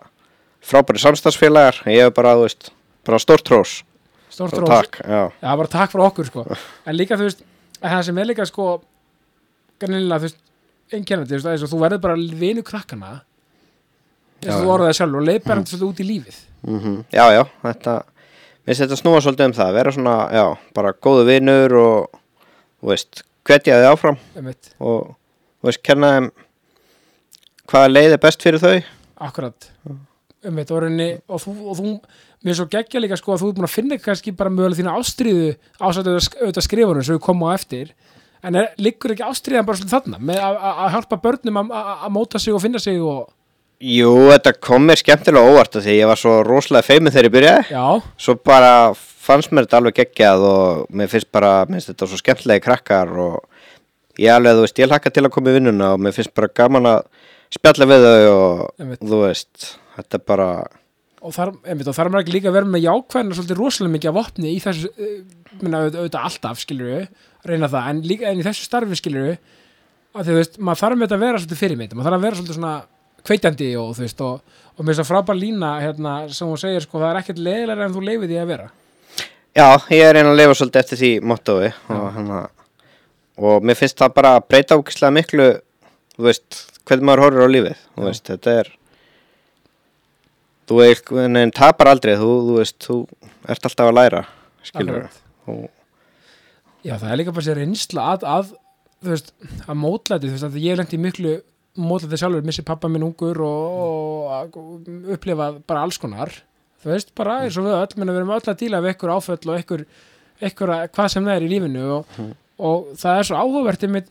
frábæri 0.62 1.00
samstagsfélagar 1.00 1.80
ég 1.88 2.04
er 2.06 2.12
bara, 2.12 2.36
þú 2.36 2.44
veist, 2.50 2.70
bara 3.08 3.18
stórt 3.24 3.48
og 4.40 4.52
rós. 4.64 4.70
takk, 4.70 5.00
já, 5.08 5.22
Já, 5.42 5.50
bara 5.58 5.68
takk 5.72 5.94
fyrir 5.94 6.06
okkur, 6.08 6.26
sko. 6.30 6.44
En 6.88 6.98
líka, 6.98 7.18
þú 7.20 7.28
veist, 7.30 7.44
að 7.82 7.94
það 7.96 8.04
sem 8.10 8.18
er 8.22 8.30
líka, 8.32 8.46
sko 8.50 8.68
gannilega, 9.82 10.20
þú 10.20 10.28
veist, 10.28 10.40
einkennandi, 10.94 11.38
þú 11.38 11.50
veist, 11.50 11.66
að 11.68 11.74
þú 11.74 11.82
verður 11.84 12.04
bara 12.08 12.16
vinu 12.44 12.64
krakkana 12.66 13.14
og 13.18 14.46
Já, 14.46 14.54
þú 14.60 14.74
orðaði 14.76 14.98
sjálfur 15.00 15.22
og 15.22 15.28
leiðbærandi 15.28 15.72
svolítið 15.74 15.88
út 15.90 16.02
í 16.04 16.08
lífið. 16.08 16.42
Mm 16.68 16.98
já, 17.14 17.26
já 17.34 17.44
þetta, 17.64 17.94
minnst 18.68 18.84
þetta 18.84 19.00
snúa 19.00 19.22
svolítið 19.24 19.50
um 19.50 19.56
það 19.58 19.78
vera 19.78 19.94
svona, 19.96 20.18
já, 20.34 20.46
bara 20.78 20.94
góðu 20.94 21.24
vinnur 21.30 21.78
og, 21.82 22.20
þú 22.82 22.92
veist, 22.92 23.24
hvetja 23.48 23.80
þið 23.80 23.90
áfram. 23.92 24.20
Og, 24.80 25.16
þú 25.62 25.72
veist, 25.72 25.84
kenna 25.88 26.12
þeim 26.18 26.30
hvaða 27.68 27.92
leið 27.94 28.16
er 28.16 28.22
best 28.24 28.46
fyrir 28.46 28.64
þau. 28.64 28.78
Akkurat. 29.28 29.70
Einmitt, 30.46 30.72
og, 30.72 30.84
reyni, 30.86 31.10
og 31.28 31.42
þú, 31.42 31.54
og 31.72 31.80
þú 31.80 31.94
mér 32.46 32.54
er 32.54 32.58
svo 32.60 32.68
geggja 32.72 33.02
líka 33.02 33.18
sko 33.18 33.34
að 33.36 33.42
þú 33.44 33.50
er 33.50 33.56
búin 33.58 33.68
að 33.68 33.74
finna 33.76 33.98
kannski 34.02 34.32
bara 34.38 34.50
mögulega 34.54 34.82
þína 34.82 34.98
ástríðu 35.00 35.48
ásættu 35.82 36.14
auðvitað 36.18 36.68
skrifunum 36.68 37.04
sem 37.08 37.18
við 37.18 37.24
komum 37.26 37.50
á 37.50 37.56
eftir. 37.58 37.94
En 38.46 38.56
er, 38.56 38.68
liggur 38.78 39.12
ekki 39.16 39.26
ástríðan 39.26 39.66
bara 39.66 39.78
svolítið 39.80 39.96
þarna 39.98 40.20
með 40.22 40.38
að- 40.46 40.92
hjálpa 40.94 41.18
börnum 41.24 41.58
að- 41.64 42.10
móta 42.14 42.40
sig 42.40 42.54
og 42.54 42.62
finna 42.62 42.80
sig 42.80 43.02
og 43.02 43.28
Jú, 43.80 44.10
þetta 44.34 44.54
kom 44.60 44.88
mér 44.88 44.98
skemmtilega 44.98 45.52
óvart 45.54 45.76
af 45.78 45.84
því 45.86 46.00
ég 46.02 46.08
var 46.10 46.18
svo 46.18 46.42
rosalega 46.44 46.82
feimið 46.88 47.14
þegar 47.14 47.28
ég 47.28 47.34
byrjaði. 47.36 47.66
Já, 47.70 48.02
svo 48.18 48.34
bara 48.44 48.94
fannst 48.96 49.52
mér 49.52 49.68
þetta 49.68 49.78
alveg 49.78 49.94
geggjað 50.00 50.42
og 50.50 50.88
mér 50.90 51.08
finnst 51.12 51.32
bara, 51.32 51.66
mér 51.70 51.78
finnst 51.78 51.92
þetta 51.92 52.08
svo 52.10 52.18
skemmtilegi 52.18 52.64
krakkar 52.66 53.12
og 53.22 53.44
ég 54.18 54.34
alveg, 54.34 54.56
þú 54.58 54.64
veist, 54.66 54.80
ég 54.82 54.90
hlakka 54.90 55.12
til 55.14 55.24
að 55.28 55.30
koma 55.36 55.50
í 55.54 55.54
vinnuna 55.60 55.92
og 55.94 56.00
mér 56.02 56.16
finnst 56.18 56.34
bara 56.34 56.48
gaman 56.58 56.90
að 56.90 57.04
spjalla 57.54 57.86
við 57.86 58.08
þau 58.08 58.34
og 58.34 58.98
þú 58.98 59.22
veist, 59.28 59.78
þetta 60.00 60.24
bara 60.26 60.50
og 61.22 61.34
þar, 61.34 61.54
einmitt, 61.66 61.88
og 61.90 61.96
þar 61.98 62.12
maður 62.14 62.26
ekki 62.26 62.36
líka 62.36 62.52
að 62.52 62.58
vera 62.60 62.70
með 62.72 62.84
jákvæðina 62.86 63.38
svolítið 63.38 63.62
rosalega 63.62 63.94
mikið 63.96 64.12
af 64.12 64.18
vopni 64.18 64.52
í 64.54 64.60
þessu 64.64 64.92
uh, 64.92 65.16
minna, 65.64 65.84
auðvitað, 65.88 66.20
alltaf 66.30 66.62
skilur 66.62 66.92
við 66.92 67.08
reyna 67.48 67.72
það, 67.72 67.90
en 67.92 68.04
líka 68.06 68.30
en 68.30 68.42
í 68.42 68.46
þessu 68.46 68.68
starfi 68.68 69.00
skilur 69.00 69.30
við 69.32 69.40
að 70.18 70.30
þú 70.30 70.38
veist, 70.38 70.60
maður 70.62 70.84
þarf 70.84 70.98
með 70.98 71.08
þetta 71.08 71.18
að 71.18 71.26
vera 71.26 71.42
svolítið 71.42 71.62
fyrirmynd, 71.64 71.96
maður 71.96 72.10
þarf 72.10 72.18
að 72.18 72.26
vera 72.28 72.40
svolítið 72.40 72.58
svona 72.58 72.76
kveitandi 73.28 73.70
og 73.78 73.94
þú 73.98 74.06
veist, 74.06 74.24
og, 74.26 74.58
og 74.78 74.86
mér 74.86 74.94
er 74.94 75.00
svo 75.00 75.08
frábær 75.08 75.38
lína 75.38 75.72
hérna, 75.84 76.14
sem 76.34 76.50
hún 76.50 76.62
segir, 76.62 76.86
sko, 76.86 77.02
það 77.02 77.10
er 77.10 77.20
ekkert 77.22 77.42
leiðilega 77.44 77.88
en 77.88 77.96
þú 77.96 78.04
leifir 78.06 78.32
því 78.32 78.40
að 78.42 78.52
vera. 78.54 78.68
Já, 79.58 79.68
ég 79.90 80.06
er 80.06 80.20
einn 80.20 80.32
að 80.32 80.40
lifa 80.40 80.58
svolítið 80.58 80.84
eftir 80.84 81.02
því 81.02 81.12
mottói 81.26 81.70
og, 81.94 82.08
hana, 82.14 82.42
og 83.42 83.66
mér 83.66 83.80
finnst 83.80 83.98
það 83.98 84.18
bara 84.18 84.34
að 84.38 84.48
breyta 84.52 84.78
ógislega 84.78 85.16
miklu 85.18 85.48
þú 86.18 86.28
veist, 86.28 86.60
hvernig 86.88 87.10
maður 87.10 87.24
horfir 87.26 87.46
á 87.46 87.54
lífið 87.56 87.80
þú 87.84 88.06
veist, 88.06 88.30
þetta 88.30 88.54
er 88.62 88.70
þú 90.68 90.80
veist, 90.82 91.12
en 91.24 91.54
tapar 91.56 91.94
aldrei. 91.94 92.16
Þú, 92.20 92.32
þú 92.48 92.56
veist, 92.60 92.78
þú 92.84 92.98
ert 93.48 93.68
alltaf 93.70 93.92
að 93.92 93.98
læra 93.98 94.24
skilur 94.68 95.06
og, 95.48 95.68
Já, 96.86 96.96
það 97.02 97.12
er 97.12 97.20
líka 97.20 97.34
bara 97.36 97.46
sér 97.48 97.58
reynsla 97.60 98.04
að, 98.14 98.26
að 98.32 98.52
þú 99.04 99.14
veist, 99.14 99.32
að 99.66 99.80
mótlæti, 99.82 100.28
þú 100.30 100.36
veist, 100.36 100.48
að 100.48 100.60
ég 100.64 100.84
í 100.94 101.00
miklu 101.02 101.34
mótlæti 101.78 102.20
sjálfur, 102.22 102.46
missi 102.48 102.66
pappa 102.66 102.90
minn 102.90 103.06
ungur 103.06 103.42
og, 103.46 103.80
og, 103.84 104.58
og 104.58 104.92
upplifað 105.16 105.60
bara 105.70 105.84
alls 105.86 106.00
konar, 106.02 106.32
þú 106.84 106.94
veist, 106.94 107.12
bara 107.18 107.42
eins 107.46 107.58
og 107.60 107.68
við 107.68 107.78
öll, 107.78 107.98
menn 107.98 108.12
að 108.12 108.18
við 108.18 108.22
erum 108.24 108.34
öll 108.38 108.52
að 108.54 108.62
díla 108.62 108.82
við 108.86 108.96
ykkur 108.96 109.14
áföll 109.14 109.52
og 109.52 109.62
ykkur, 109.62 109.84
ykkur 110.50 110.74
hvað 110.96 111.12
sem 111.14 111.28
það 111.28 111.36
er 111.36 111.46
í 111.46 111.52
lífinu 111.52 111.86
og, 111.98 112.18
og 112.70 112.88
það 113.02 113.20
er 113.22 113.30
svo 113.30 113.42
áhugavertið 113.44 113.94
með 113.94 114.10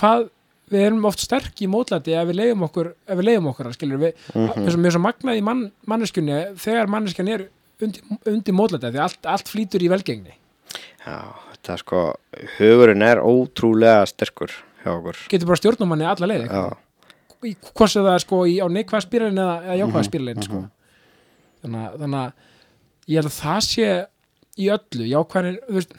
hvað 0.00 0.26
við 0.70 0.84
erum 0.86 1.04
oft 1.08 1.20
sterk 1.24 1.60
í 1.64 1.68
mótlæti 1.70 2.14
ef 2.14 2.28
við 2.30 2.36
leiðum 2.40 2.62
okkur, 2.68 2.92
ef 3.08 3.18
við 3.18 3.26
leiðum 3.28 3.48
okkur, 3.52 3.72
skilur 3.74 3.98
við, 4.04 4.26
og 4.36 4.58
mér 4.78 4.86
er 4.90 4.94
svo 4.96 5.02
magnað 5.02 5.40
í 5.40 5.44
mann, 5.46 5.64
manneskjunni 5.90 6.36
þegar 6.62 6.90
manneskjan 6.94 7.28
er 7.34 7.46
undir, 7.82 8.02
undir 8.30 8.54
mótlæti, 8.54 8.90
því 8.94 9.02
allt, 9.06 9.26
allt 9.26 9.48
flýtur 9.50 9.82
í 9.82 9.88
velgengni. 9.90 10.36
já, 11.06 11.16
þetta 11.54 11.72
er 11.74 11.82
sko 11.82 12.02
hugurinn 12.58 13.02
er 13.02 13.18
ótrúlega 13.24 14.06
sterkur 14.06 14.52
hjá 14.84 14.92
okkur. 14.94 15.16
Getur 15.32 15.48
bara 15.50 15.60
stjórnum 15.60 15.88
manni 15.90 16.06
alla 16.08 16.28
leið 16.30 16.46
í 17.40 17.54
hvort 17.56 17.88
sem 17.88 18.04
það 18.04 18.14
er 18.18 18.20
sko 18.26 18.38
í, 18.44 18.58
á 18.60 18.66
neikvæða 18.68 19.04
spýralin 19.06 19.38
eða, 19.40 19.54
eða 19.64 19.76
jákvæða 19.80 20.00
Mhm, 20.02 20.08
spýralin 20.10 20.42
sko. 20.44 20.58
þannig, 21.64 21.80
að- 21.86 21.94
þannig 22.02 22.20
að 22.20 22.32
ég 23.08 23.16
held 23.16 23.30
að 23.30 23.38
það 23.40 23.60
sé 23.64 23.86
í 24.60 24.66
öllu 24.76 25.06
jákvæðin 25.08 25.56
þú 25.64 25.76
veist, 25.78 25.94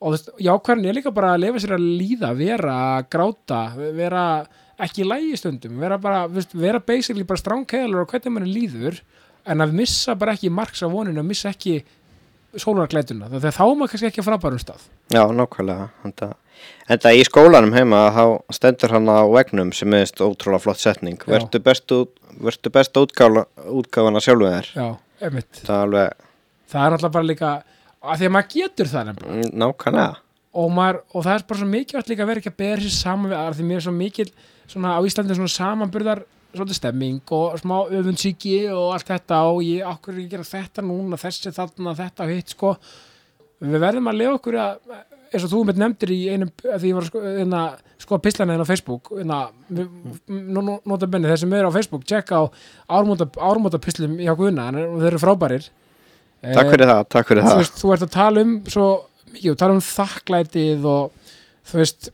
og 0.00 0.16
jákvæðin 0.42 0.88
er 0.90 0.96
líka 0.98 1.12
bara 1.14 1.34
að 1.34 1.44
lefa 1.46 1.62
sér 1.62 1.76
að 1.76 1.84
líða 2.00 2.32
vera 2.36 2.78
að 2.96 3.10
gráta 3.14 3.60
vera 3.76 4.24
ekki 4.82 5.04
í 5.04 5.08
lægi 5.08 5.36
stundum 5.40 5.78
vera 5.80 5.98
bara, 6.00 6.26
vera 6.52 6.80
basically 6.80 7.24
bara 7.24 7.40
stránkæðalur 7.40 8.04
og 8.04 8.10
hvernig 8.12 8.34
manni 8.34 8.52
líður 8.52 9.00
en 9.46 9.64
að 9.64 9.76
missa 9.78 10.16
bara 10.18 10.34
ekki 10.36 10.50
marks 10.52 10.82
á 10.84 10.88
voninu 10.92 11.22
að 11.22 11.30
missa 11.30 11.52
ekki 11.52 11.78
sólarklætuna 12.56 13.30
þegar 13.30 13.54
þá 13.54 13.62
er 13.64 13.72
maður 13.76 13.92
kannski 13.92 14.08
ekki 14.10 14.22
að 14.22 14.28
frábærum 14.30 14.60
stað. 14.60 14.84
Já, 15.12 15.22
nákvæmlega 15.38 15.88
þetta, 16.02 16.28
þetta 16.90 17.12
í 17.16 17.24
skólanum 17.28 17.74
heima 17.76 18.02
þá 18.16 18.24
stendur 18.56 18.94
hann 18.96 19.10
á 19.12 19.20
vegnum 19.32 19.72
sem 19.76 19.96
er 19.96 20.12
ótrúlega 20.24 20.64
flott 20.64 20.80
setning. 20.80 21.20
Já. 21.20 21.32
vertu 21.34 21.60
best, 21.62 21.92
út, 21.92 22.14
vertu 22.42 22.72
best 22.72 22.96
útgáfa, 23.00 23.46
útgáfana 23.68 24.22
sjálfu 24.24 24.48
þér. 24.48 24.70
Já, 24.72 24.88
emitt 25.28 25.62
það 25.62 25.76
er 25.76 25.84
alveg 25.88 26.24
það 26.72 26.86
er 26.86 26.96
alltaf 26.96 27.14
bara 27.18 27.30
líka 27.30 27.52
að 28.02 28.20
því 28.20 28.28
að 28.28 28.34
maður 28.36 28.52
getur 28.54 28.92
það 28.92 29.10
nefnilega. 29.10 29.36
Mm, 29.36 29.58
Nákvæmlega. 29.62 30.22
Og, 30.56 30.70
maður, 30.72 31.00
og 31.12 31.26
það 31.26 31.34
er 31.34 31.44
bara 31.50 31.60
svo 31.60 31.68
mikilvægt 31.68 32.10
líka 32.12 32.24
að 32.24 32.30
vera 32.30 32.42
ekki 32.42 32.52
að 32.52 32.60
beða 32.62 32.78
sér 32.84 32.94
saman 32.96 33.30
við 33.32 33.38
aðra 33.40 33.56
því 33.58 33.66
mér 33.68 33.80
er 33.80 33.84
svo 33.86 33.92
mikil 33.96 34.28
svona 34.66 34.94
á 34.96 35.00
Íslandi 35.06 35.36
svona 35.36 35.52
samanburðar 35.52 36.22
svolítið 36.56 36.78
stemming 36.78 37.34
og 37.36 37.58
smá 37.60 37.74
öfundsíki 37.92 38.54
og 38.72 38.94
allt 38.94 39.10
þetta 39.10 39.42
og 39.50 39.60
ég 39.66 39.90
okkur 39.90 40.16
að 40.16 40.30
gera 40.32 40.48
þetta 40.48 40.84
núna 40.86 41.18
þessi 41.20 41.52
þarna 41.52 41.92
þetta 41.98 42.24
og 42.24 42.32
hitt 42.32 42.54
sko. 42.54 42.72
Við 43.60 43.78
verðum 43.84 44.08
að 44.08 44.18
lifa 44.22 44.38
okkur 44.38 44.58
að 44.62 44.80
eins 45.32 45.46
og 45.46 45.52
þú 45.52 45.62
mitt 45.68 45.80
nefndir 45.80 46.12
í 46.14 46.18
einum 46.32 46.50
að 46.64 46.82
því 46.82 46.90
ég 46.90 46.96
var 46.96 47.04
að 47.04 47.10
sko, 47.10 47.22
hérna, 47.24 47.62
sko 48.02 48.18
pislana 48.22 48.54
hérna 48.54 48.66
á 48.66 48.70
Facebook 48.70 49.10
hérna, 49.12 49.38
nota 50.86 51.08
benni 51.10 51.30
þeir 51.30 51.42
sem 51.42 51.56
eru 51.58 51.70
á 51.72 51.76
Facebook 51.76 52.06
tjekka 52.08 52.40
á 52.40 52.44
ármóta, 52.98 53.80
pislum 53.82 54.18
hjá 54.20 54.32
Guðna 54.38 54.68
þeir 54.72 55.08
eru 55.10 55.22
frábærir 55.22 55.68
Takk 56.42 56.70
fyrir 56.74 56.86
það, 56.90 57.02
takk 57.10 57.28
fyrir 57.30 57.42
þú 57.42 57.48
það. 57.50 57.60
veist, 57.62 57.78
þú 57.80 57.92
ert 57.96 58.04
að 58.06 58.12
tala 58.16 58.42
um 58.46 58.54
svo 58.70 58.86
mikið, 59.32 59.48
þú 59.50 59.56
tala 59.62 59.74
um 59.76 59.82
þakklætið 59.86 60.84
og 60.92 61.34
þú 61.66 61.80
veist 61.80 62.08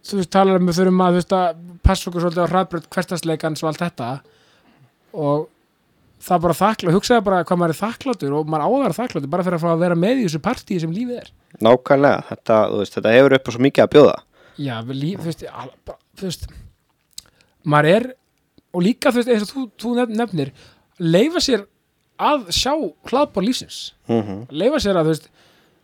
þú 0.00 0.18
veist, 0.20 0.30
tala 0.34 0.56
um 0.58 0.66
við 0.70 0.78
þurfum 0.80 1.02
að, 1.04 1.10
þú 1.16 1.20
veist, 1.20 1.34
að 1.36 1.64
passa 1.86 2.10
okkur 2.10 2.24
svolítið 2.24 2.44
á 2.46 2.50
hraðbröð 2.52 2.88
hverstasleikans 2.94 3.62
og 3.64 3.68
allt 3.70 3.82
þetta. 3.84 4.08
Og 5.12 5.48
það 6.20 6.36
er 6.36 6.42
bara 6.44 6.56
þakklátt, 6.60 6.94
hugsaði 6.96 7.24
bara 7.26 7.42
hvað 7.48 7.60
maður 7.62 7.74
er 7.74 7.80
þakkláttur 7.80 8.34
og 8.38 8.50
maður 8.52 8.66
áðar 8.70 8.96
þakkláttur 8.98 9.32
bara 9.32 9.46
fyrir 9.46 9.58
að 9.58 9.64
fá 9.64 9.70
að 9.74 9.84
vera 9.84 9.96
með 9.98 10.20
í 10.20 10.24
þessu 10.28 10.42
partíi 10.44 10.80
sem 10.82 10.92
lífið 10.94 11.20
er. 11.22 11.30
Nákvæmlega, 11.64 12.24
þetta, 12.30 12.58
þú 12.72 12.80
veist, 12.82 12.96
þetta 12.98 13.14
hefur 13.16 13.36
upp 13.38 13.48
á 13.48 13.50
svo 13.54 13.64
mikið 13.66 13.84
að 13.86 13.92
bjóða. 13.96 14.16
Já, 14.60 14.74
líf, 14.92 15.20
þú 15.22 15.30
veist, 15.30 15.44
al- 15.50 15.74
bara, 15.88 15.98
þú 16.20 16.28
veist 16.28 16.46
maður 17.74 17.90
er 17.96 18.06
og 18.76 18.84
líka, 18.86 19.10
þú 19.12 19.20
veist, 19.22 19.32
eins 19.34 19.46
og 19.46 19.52
þú, 19.54 19.64
þú 19.82 19.94
nef- 19.98 20.14
nefnir 20.20 20.52
leifa 21.00 21.42
sér 21.42 21.64
að 22.20 22.48
sjá 22.54 22.72
hlaðbár 23.10 23.46
lífsins. 23.46 23.78
Mm 24.10 24.42
leifa 24.50 24.80
sér 24.84 24.98
að 25.00 25.08
þú 25.10 25.14
veist 25.14 25.28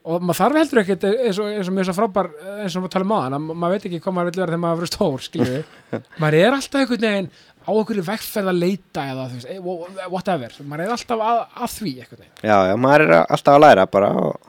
og 0.07 0.22
maður 0.22 0.38
þarf 0.38 0.57
heldur 0.61 0.79
ekkert 0.85 1.05
eins 1.09 1.38
og, 1.42 1.46
eins 1.51 1.66
og 1.70 1.75
mjög 1.75 1.87
svo 1.88 1.94
frábær 1.96 2.27
eins 2.62 2.75
og 2.79 2.83
maður 2.85 2.92
tala 2.94 3.07
um 3.09 3.14
aðan 3.16 3.35
að 3.40 3.46
maður 3.59 3.72
veit 3.75 3.87
ekki 3.88 3.99
hvað 4.05 4.14
maður 4.14 4.29
vil 4.31 4.38
vera 4.42 4.53
þegar 4.53 4.61
maður 4.62 4.77
verður 4.81 4.92
stór 4.92 5.25
skilju 5.27 5.62
maður 6.22 6.37
er 6.44 6.57
alltaf 6.59 6.81
einhvern 6.85 7.07
veginn 7.09 7.31
á 7.66 7.70
okkur 7.75 7.99
vegferð 8.07 8.51
að 8.53 8.61
leita 8.62 9.07
eða 9.11 9.25
þú 9.33 9.40
veist, 9.40 9.49
wha- 9.66 10.11
whatever. 10.14 10.53
Maður 10.70 10.85
er 10.85 10.92
alltaf 10.94 11.25
að, 11.27 11.40
að 11.64 11.72
því 11.75 11.92
einhvern 12.05 12.20
veginn. 12.22 12.37
Já, 12.46 12.57
já, 12.70 12.75
maður 12.87 13.05
er 13.09 13.14
alltaf 13.25 13.57
að 13.57 13.64
læra 13.64 13.87
bara 13.96 14.11
og, 14.22 14.46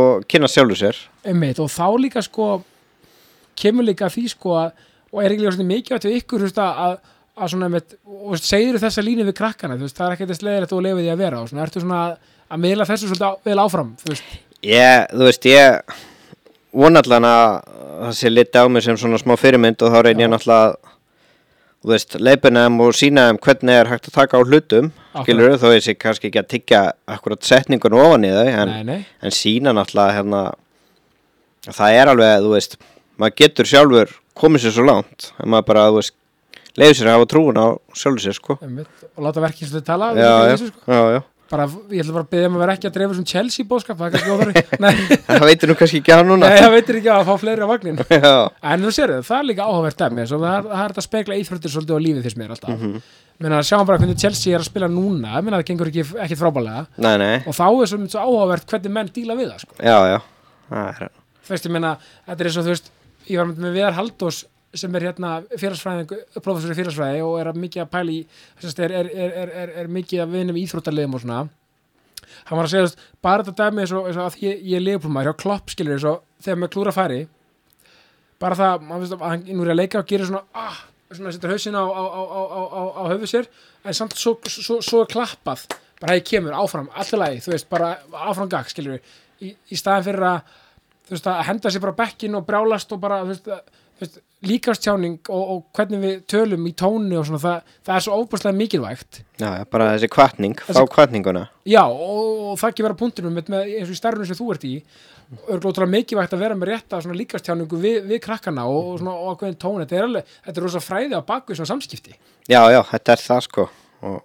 og 0.00 0.24
kynna 0.26 0.50
sjálfur 0.50 0.80
sér. 0.80 0.98
Einmitt, 1.30 1.60
og 1.62 1.70
þá 1.70 1.86
líka 2.02 2.24
sko 2.26 2.48
kemur 3.62 3.86
líka 3.86 4.10
því 4.12 4.24
sko 4.34 4.56
að 4.64 4.82
og 5.14 5.20
er 5.22 5.32
ekki 5.36 5.44
líka 5.46 5.54
svona 5.54 5.70
mikið 5.70 5.94
átt 5.96 6.08
við 6.08 6.16
ykkur 6.18 6.42
þú 6.42 6.48
veist, 6.48 6.58
að, 6.58 6.96
að, 7.36 7.52
svona 7.52 7.68
með, 7.72 7.94
og 8.06 8.40
segir 8.40 8.78
þessa 8.80 9.04
línu 9.04 9.26
við 9.28 9.36
krakkana, 9.38 9.76
þú 9.76 9.86
veist, 9.86 9.98
það 9.98 10.08
er 10.08 10.16
ekkert 10.16 10.40
slegir 10.40 10.66
að 10.66 10.72
þú 10.72 10.80
lefið 10.86 11.04
því 11.04 11.12
að 11.12 11.22
vera 11.22 11.40
og 11.42 11.50
svona, 11.50 11.66
ertu 11.66 11.82
svona 11.84 12.02
að 12.46 12.62
miðla 12.62 12.88
þessu 12.88 13.10
svolítið 13.10 13.48
vel 13.50 13.62
áfram, 13.62 13.94
þú 14.02 14.12
veist, 14.14 14.34
Ég, 14.66 15.10
þú 15.12 15.26
veist, 15.28 15.46
ég 15.46 15.96
vonallan 16.76 17.26
að 17.28 17.46
það 17.96 18.14
sé 18.18 18.30
liti 18.32 18.60
á 18.60 18.64
mig 18.72 18.84
sem 18.84 18.98
svona 19.00 19.20
smá 19.20 19.34
fyrirmynd 19.40 19.82
og 19.84 19.92
þá 19.92 19.98
reyn 20.06 20.22
ég 20.24 20.30
náttúrulega 20.32 20.72
að, 20.72 20.76
þú 21.84 21.92
veist, 21.92 22.16
leipina 22.18 22.64
þeim 22.66 22.80
og 22.82 22.96
sína 22.96 23.26
þeim 23.28 23.40
hvernig 23.46 23.78
er 23.80 23.90
hægt 23.92 24.08
að 24.10 24.16
taka 24.16 24.40
á 24.40 24.42
hlutum 24.42 24.90
skilur 25.22 25.56
þó 25.60 25.68
ég 25.76 25.84
sé 25.84 25.94
kannski 25.94 26.30
ekki 26.30 26.42
að 26.42 26.50
tyggja 26.54 26.82
akkurat 27.16 27.46
setningun 27.46 27.96
ofan 28.00 28.26
í 28.26 28.32
þau 28.34 28.48
en, 28.48 28.72
nei, 28.72 28.82
nei, 28.88 29.00
en 29.22 29.36
sína 29.36 29.76
náttúrulega 29.76 30.16
hérna 30.18 30.42
það 31.68 31.98
er 32.00 32.12
alveg, 32.12 32.44
þú 32.44 32.52
veist 32.56 32.78
maður 33.20 33.38
getur 33.42 33.70
sjálfur 33.70 34.16
komið 34.36 34.66
sér 34.66 34.76
svo 34.76 34.86
langt 34.88 35.30
en 35.36 35.52
maður 35.52 35.68
bara, 35.70 35.86
þú 35.92 36.00
veist 36.00 36.16
leiður 36.80 36.98
sér 36.98 37.08
að 37.10 37.16
hafa 37.16 37.30
trúin 37.32 37.62
á 37.62 37.66
sjálfur 37.96 38.24
sér, 38.24 38.36
sko. 38.36 38.58
Einmitt, 38.64 39.08
og 39.14 39.24
láta 39.26 39.42
verkið 39.44 39.70
svolítið 39.70 39.88
tala 39.88 40.12
já, 40.16 40.26
já, 40.26 40.52
þessu, 40.52 40.68
sko. 40.72 40.84
já, 40.92 41.02
já. 41.16 41.22
Bara, 41.46 41.68
ég 41.94 42.02
ætla 42.02 42.14
bara 42.16 42.24
að 42.24 42.30
beðja 42.34 42.46
um 42.50 42.56
að 42.56 42.62
vera 42.64 42.72
ekki 42.74 42.88
að 42.88 42.94
dreifa 42.96 43.14
svona 43.14 43.30
Chelsea 43.30 43.66
bóðskap, 43.70 43.98
það 44.00 44.06
er 44.06 44.14
kannski 44.16 44.32
óþarfi. 44.34 44.62
Nei, 44.82 45.18
það 45.28 45.44
veitir 45.46 45.70
nú 45.70 45.76
kannski 45.78 46.00
ekki 46.00 46.16
á 46.16 46.20
núna. 46.26 46.48
Nei, 46.50 46.56
það 46.58 46.72
veitir 46.74 46.98
ekki 46.98 47.12
að 47.14 47.28
fá 47.28 47.36
fleiri 47.38 47.62
á 47.62 47.68
vagnin 47.70 48.00
já, 48.16 48.32
En 48.72 48.82
þú 48.82 48.94
sér 48.96 49.12
það 49.28 49.36
er 49.36 49.46
líka 49.52 49.68
áhugavert 49.68 50.00
dæmi 50.00 50.24
svo 50.26 50.40
það, 50.42 50.56
er, 50.56 50.66
það 50.72 50.82
er 50.82 50.94
þetta 50.94 51.02
að 51.04 51.06
spekla 51.06 51.38
íþróttir 51.38 51.74
svolítið 51.76 51.94
á 51.94 52.00
lífið 52.02 52.26
þess 52.26 52.40
mér 52.40 52.56
alltaf. 52.56 52.74
Mm. 52.74 52.96
-hmm. 52.96 53.62
sjáum 53.70 53.86
bara 53.86 54.00
hvernig 54.02 54.18
Chelsea 54.24 54.56
er 54.56 54.64
að 54.64 54.70
spila 54.72 54.90
núna. 54.90 55.38
Menna, 55.38 55.62
það 55.62 55.70
gengur 55.70 55.92
ekki, 55.92 56.06
ekki 56.26 56.40
frábælega 56.40 56.82
nei, 56.98 57.14
nei, 57.22 57.36
og 57.46 57.54
þá 57.54 57.66
er 57.70 57.92
svo, 57.92 58.00
svo 58.10 58.26
áhugavert 58.26 58.66
hvernig 58.66 58.96
menn 58.98 59.14
díla 59.14 59.38
við 59.38 59.52
það 59.54 59.62
sko. 59.62 59.78
já, 59.78 59.98
já. 60.10 60.18
Það 60.66 61.06
er, 61.06 61.16
þú 61.46 61.54
veist, 61.54 61.70
ég 61.70 61.76
meina, 61.78 61.96
þetta 62.26 62.42
er 62.42 62.50
eins 62.50 62.58
og 62.58 62.66
þú 62.66 62.74
veist 62.74 62.90
ég 63.30 63.40
var 63.40 63.54
með 63.54 63.76
Viðar 63.78 63.96
Haldós 64.00 64.44
sem 64.80 64.96
er 64.98 65.06
hérna 65.08 65.36
félagsfræðing, 65.52 66.16
professor 66.40 66.72
í 66.72 66.78
félagsfræði 66.78 67.22
og 67.26 67.38
er 67.40 67.52
að 67.52 67.60
mikið 67.62 67.84
að 67.84 68.10
þess, 68.62 68.78
er, 68.78 68.96
er, 68.96 69.12
er, 69.14 69.72
er, 69.82 69.88
mikið 69.92 70.24
að 70.24 70.34
vinna 70.34 70.56
með 70.56 70.64
íþróttarlegum 70.64 71.16
og 71.16 71.24
svona. 71.24 71.46
Hann 72.46 72.58
var 72.58 72.66
að 72.66 72.74
segja, 72.74 73.08
bara 73.22 73.46
þetta 73.46 73.70
dæmi 73.70 73.84
eins 73.84 73.94
og, 73.96 74.10
að 74.10 74.38
ég, 74.42 74.60
ég 74.62 74.78
er 74.78 74.84
leifblómaður 74.84 75.30
hjá 75.30 75.40
Klopp 75.42 75.72
skilur 75.72 75.96
eins 75.96 76.06
og 76.08 76.22
þegar 76.42 76.60
með 76.62 76.72
klúra 76.74 76.94
færi 76.94 77.24
bara 78.42 78.58
það, 78.58 78.84
maður 78.84 79.04
veist 79.04 79.16
að 79.16 79.24
hann 79.30 79.48
nú 79.48 79.64
er 79.64 79.72
að 79.72 79.80
leika 79.80 80.02
og 80.02 80.10
gera 80.10 80.28
svona, 80.28 80.42
ah, 80.60 80.82
svona 81.10 81.32
setur 81.34 81.54
hausinn 81.54 81.78
á, 81.78 81.84
á, 81.84 82.02
á, 82.04 82.20
á, 82.20 82.82
á, 83.00 83.02
höfu 83.14 83.30
sér 83.30 83.48
en 83.84 83.96
samt 83.96 84.16
svo, 84.18 84.36
svo, 84.44 84.80
svo 84.84 85.04
klappað. 85.08 85.66
Bara 85.96 86.12
hefði 86.12 86.26
kemur 86.28 86.56
áfram, 86.58 86.90
alltaf 86.92 87.20
lagi 87.22 87.40
þú 87.44 87.54
veist, 87.54 87.68
bara 87.72 87.94
áfram 88.28 88.50
gag, 88.52 88.68
skilur 88.68 88.98
í, 89.40 89.54
í 89.54 89.78
staðin 89.78 90.08
fyrir 90.10 90.26
að 90.28 90.54
veist, 91.08 91.28
að 91.30 91.44
henda 91.48 91.72
sér 91.72 91.84
bara 91.86 91.98
bekkin 92.02 92.36
og 92.36 92.44
brjálast 92.48 92.92
og 92.92 93.00
bara, 93.00 93.22
þú 93.24 93.32
veist, 93.32 93.48
að, 93.48 93.84
þú 93.96 94.04
veist 94.04 94.18
líkastjáning 94.44 95.30
og, 95.32 95.42
og 95.54 95.62
hvernig 95.76 96.02
við 96.02 96.16
tölum 96.28 96.66
í 96.68 96.72
tóni 96.76 97.16
og 97.16 97.24
svona, 97.28 97.40
það, 97.40 97.74
það 97.88 97.96
er 97.96 98.04
svo 98.04 98.18
óbúslega 98.20 98.58
mikilvægt. 98.58 99.20
Já, 99.40 99.48
bara 99.72 99.88
þessi 99.94 100.10
kvartning 100.12 100.60
fá 100.60 100.82
kvartninguna 100.92 101.46
Já, 101.64 101.82
og, 101.88 102.52
og 102.52 102.60
það 102.60 102.72
ekki 102.72 102.86
vera 102.86 102.98
punktunum 103.00 103.36
með, 103.36 103.50
með 103.54 103.72
eins 103.78 103.88
og 103.88 103.96
í 103.96 103.98
starfinu 104.00 104.28
sem 104.28 104.38
þú 104.38 104.50
ert 104.54 104.68
í 104.68 104.74
örglóttur 105.56 105.88
mikilvægt 105.90 106.36
að 106.36 106.44
vera 106.44 106.58
með 106.58 106.72
rétta 106.74 107.00
svona 107.02 107.18
líkastjáningu 107.18 107.80
við, 107.80 107.98
við 108.06 108.22
krakkana 108.28 108.68
og, 108.70 108.92
og 108.92 109.00
svona 109.00 109.16
ákveðin 109.32 109.58
tón, 109.64 109.80
þetta 109.82 109.98
er 109.98 110.06
alveg, 110.10 110.38
þetta 110.46 110.60
er 110.60 110.66
rosa 110.68 110.84
fræði 110.84 111.18
á 111.18 111.28
bakvið 111.32 111.60
svona 111.60 111.72
samskipti. 111.72 112.16
já, 112.46 112.60
já, 112.70 112.80
þetta 112.92 113.16
er 113.16 113.24
það 113.24 113.44
sko 113.48 113.68
og 114.06 114.20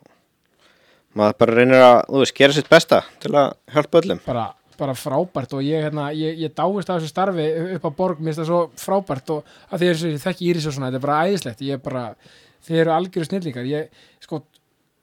maður 1.18 1.38
bara 1.42 1.58
reynir 1.58 1.84
að, 1.84 1.98
þú 2.08 2.24
veist, 2.24 2.36
gera 2.38 2.56
sitt 2.56 2.72
besta 2.72 3.02
til 3.24 3.34
að 3.36 3.54
hjálpa 3.74 4.02
öllum. 4.02 4.22
Bara, 4.26 4.46
bara 4.82 4.96
frábært 4.98 5.54
og 5.56 5.66
ég, 5.66 5.84
hérna, 5.86 6.08
ég, 6.18 6.40
ég 6.42 6.54
dáist 6.58 6.90
að 6.90 7.02
þessu 7.02 7.12
starfi 7.12 7.46
upp 7.78 7.86
á 7.86 7.92
borg, 7.98 8.22
mér 8.22 8.32
finnst 8.32 8.42
það 8.42 8.50
svo 8.50 8.62
frábært 8.82 9.34
og 9.36 9.52
að 9.70 9.84
því 9.84 9.90
að 9.92 10.06
ég 10.10 10.24
þekki 10.24 10.48
Íris 10.50 10.68
og 10.70 10.76
svona, 10.76 10.90
þetta 10.90 11.00
er 11.00 11.06
bara 11.06 11.20
æðislegt, 11.28 11.64
ég 11.68 11.78
er 11.78 11.84
bara, 11.86 12.04
þið 12.68 12.82
eru 12.84 12.94
algjöru 12.96 13.30
snillingar, 13.30 13.70
ég, 13.70 14.04
sko, 14.26 14.42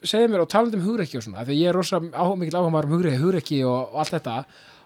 segðu 0.02 0.32
mér 0.34 0.44
og 0.44 0.50
talandi 0.52 0.78
um 0.80 0.84
hugrekki 0.86 1.20
og 1.20 1.24
svona, 1.24 1.40
af 1.40 1.48
því 1.48 1.56
að 1.56 1.62
ég 1.62 1.72
er 1.72 1.78
rosa 1.78 2.02
áhuga 2.02 2.42
mikil 2.42 2.58
áhuga 2.58 2.74
maður 2.74 2.90
um 2.90 2.94
hugrekki, 2.96 3.22
hugrekki 3.22 3.62
og, 3.64 3.80
og 3.88 4.04
allt 4.04 4.14
þetta, 4.18 4.36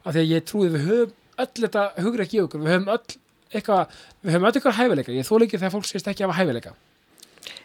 af 0.03 0.15
því 0.15 0.23
að 0.23 0.33
ég 0.37 0.47
trúi 0.49 0.71
við 0.71 0.89
höfum 0.89 1.19
öll 1.43 1.53
þetta 1.65 1.85
hugrekki 2.07 2.39
í 2.39 2.47
okkur, 2.47 2.65
við 2.65 2.75
höfum 2.77 2.95
öll 2.95 3.19
eitthvað, 3.53 4.01
við 4.23 4.37
höfum 4.37 4.49
öll 4.49 4.57
eitthvað 4.57 4.81
hæfileika, 4.81 5.15
ég 5.17 5.29
þóla 5.29 5.49
ekki 5.49 5.61
þegar 5.61 5.77
fólk 5.77 5.89
sést 5.89 6.11
ekki 6.13 6.27
hafa 6.27 6.39
hæfileika, 6.41 6.75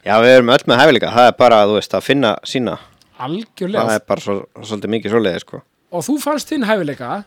já, 0.04 0.14
við 0.24 0.36
erum 0.36 0.54
öll 0.56 0.68
með 0.68 0.84
hæfileika, 0.84 1.16
það 1.16 1.32
er 1.32 1.40
bara, 1.40 1.64
þú 1.68 1.80
veist, 1.80 1.98
að 1.98 2.06
finna 2.08 2.36
sína. 2.48 2.78
Algjörlega, 3.18 3.88
það 3.88 3.98
er 3.98 4.06
bara 4.12 4.24
svo, 4.24 4.36
svolítið 4.62 4.94
mikið 4.94 5.16
svoleiði 5.16 5.42
sko 5.42 5.64
og 5.92 6.04
þú 6.06 6.18
fannst 6.24 6.50
þinn 6.52 6.66
hæfileika, 6.68 7.24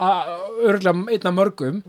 að- 0.00 0.30
örgulega 0.68 1.12
einn 1.14 1.26
af 1.30 1.34
mörgum, 1.36 1.82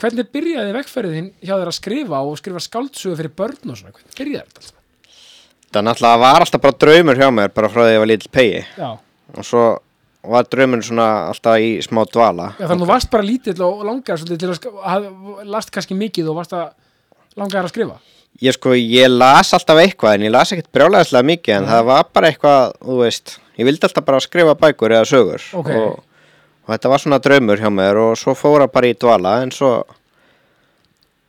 hvernig 0.00 0.28
byrjaði 0.34 0.72
vegferðin 0.74 1.32
hjá 1.40 1.54
þér 1.54 1.70
að 1.70 1.78
skrifa 1.78 2.20
og 2.26 2.38
skrifa 2.40 2.60
skáldsögu 2.60 3.16
fyrir 3.20 3.34
börn 3.38 3.70
og 3.70 3.76
svona, 3.78 3.92
hvernig 3.94 4.18
byrjaði 4.18 4.46
þetta? 4.48 4.60
alltaf? 4.60 4.80
það 5.74 5.84
náttúrulega 5.88 6.18
var 6.22 6.40
alltaf 6.44 6.60
bara 6.62 6.78
draumur 6.84 7.18
hjá 7.18 7.28
mér 7.34 7.48
bara 7.54 7.68
frá 7.68 7.80
því 7.82 7.88
að 7.90 7.94
ég 7.94 8.02
var 8.04 8.10
lítill 8.12 8.30
pegi. 8.30 8.64
Já, 8.78 8.90
og 9.38 9.44
svo 9.44 9.64
var 10.24 10.44
draumur 10.44 10.82
svona 10.86 11.06
alltaf 11.32 11.56
í 11.58 11.70
smá 11.82 12.04
dvala. 12.06 12.46
Já, 12.58 12.66
þannig 12.68 12.78
að 12.78 12.84
þú 12.84 12.90
varst 12.92 13.10
bara 13.10 13.26
lítill 13.26 13.60
og 13.66 13.84
langar 13.84 14.16
svolítið 14.20 14.38
til 14.38 14.50
að 14.54 14.82
haf, 14.84 15.08
last 15.44 15.70
kannski 15.74 15.96
mikið 15.98 16.30
og 16.30 16.36
varst 16.38 16.52
að 16.54 16.70
langar 17.36 17.64
að 17.66 17.72
skrifa. 17.74 17.96
Ég 18.42 18.54
sko, 18.56 18.72
ég 18.74 19.10
las 19.10 19.52
alltaf 19.54 19.78
eitthvað 19.78 20.14
en 20.16 20.26
ég 20.26 20.32
las 20.34 20.50
ekkert 20.54 20.70
brjálæðislega 20.74 21.28
mikið 21.28 21.56
en 21.58 21.66
það 21.70 21.84
var 21.90 22.06
bara 22.12 22.30
eitthvað, 22.32 22.72
þú 22.82 22.96
veist 23.02 23.36
ég 23.58 23.68
vildi 23.68 23.86
alltaf 23.86 24.04
bara 24.06 24.20
skrifa 24.22 24.54
bækur 24.58 24.94
eða 24.96 25.06
sögur 25.08 25.42
Ok. 25.60 25.70
og, 25.70 25.98
og 26.64 26.72
þetta 26.74 26.90
var 26.92 27.02
svona 27.02 27.18
draumur 27.22 27.60
hjá 27.60 27.70
mér 27.70 28.00
og 28.02 28.16
svo 28.18 28.34
fóra 28.38 28.66
bara 28.70 28.90
í 28.90 28.96
dvala 28.98 29.36
en 29.44 29.52
svo 29.54 29.76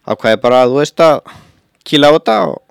ákvæði 0.05 0.41
bara, 0.41 0.63
þú 0.69 0.79
veist 0.81 1.01
að 1.01 1.19
kýla 1.85 2.09
á 2.09 2.15
þetta 2.15 2.35
og 2.51 2.61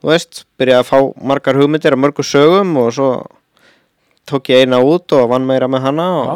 þú 0.00 0.10
veist, 0.12 0.44
byrjaði 0.60 0.82
að 0.84 0.90
fá 0.90 0.98
margar 1.32 1.58
hugmyndir 1.60 1.96
og 1.96 2.02
mörgur 2.04 2.24
sögum 2.28 2.76
og 2.80 2.92
svo 2.96 3.10
tók 4.28 4.48
ég 4.52 4.64
eina 4.64 4.80
út 4.82 5.12
og 5.16 5.28
vann 5.32 5.46
meira 5.48 5.68
með 5.70 5.84
hana 5.86 6.06
og, 6.20 6.30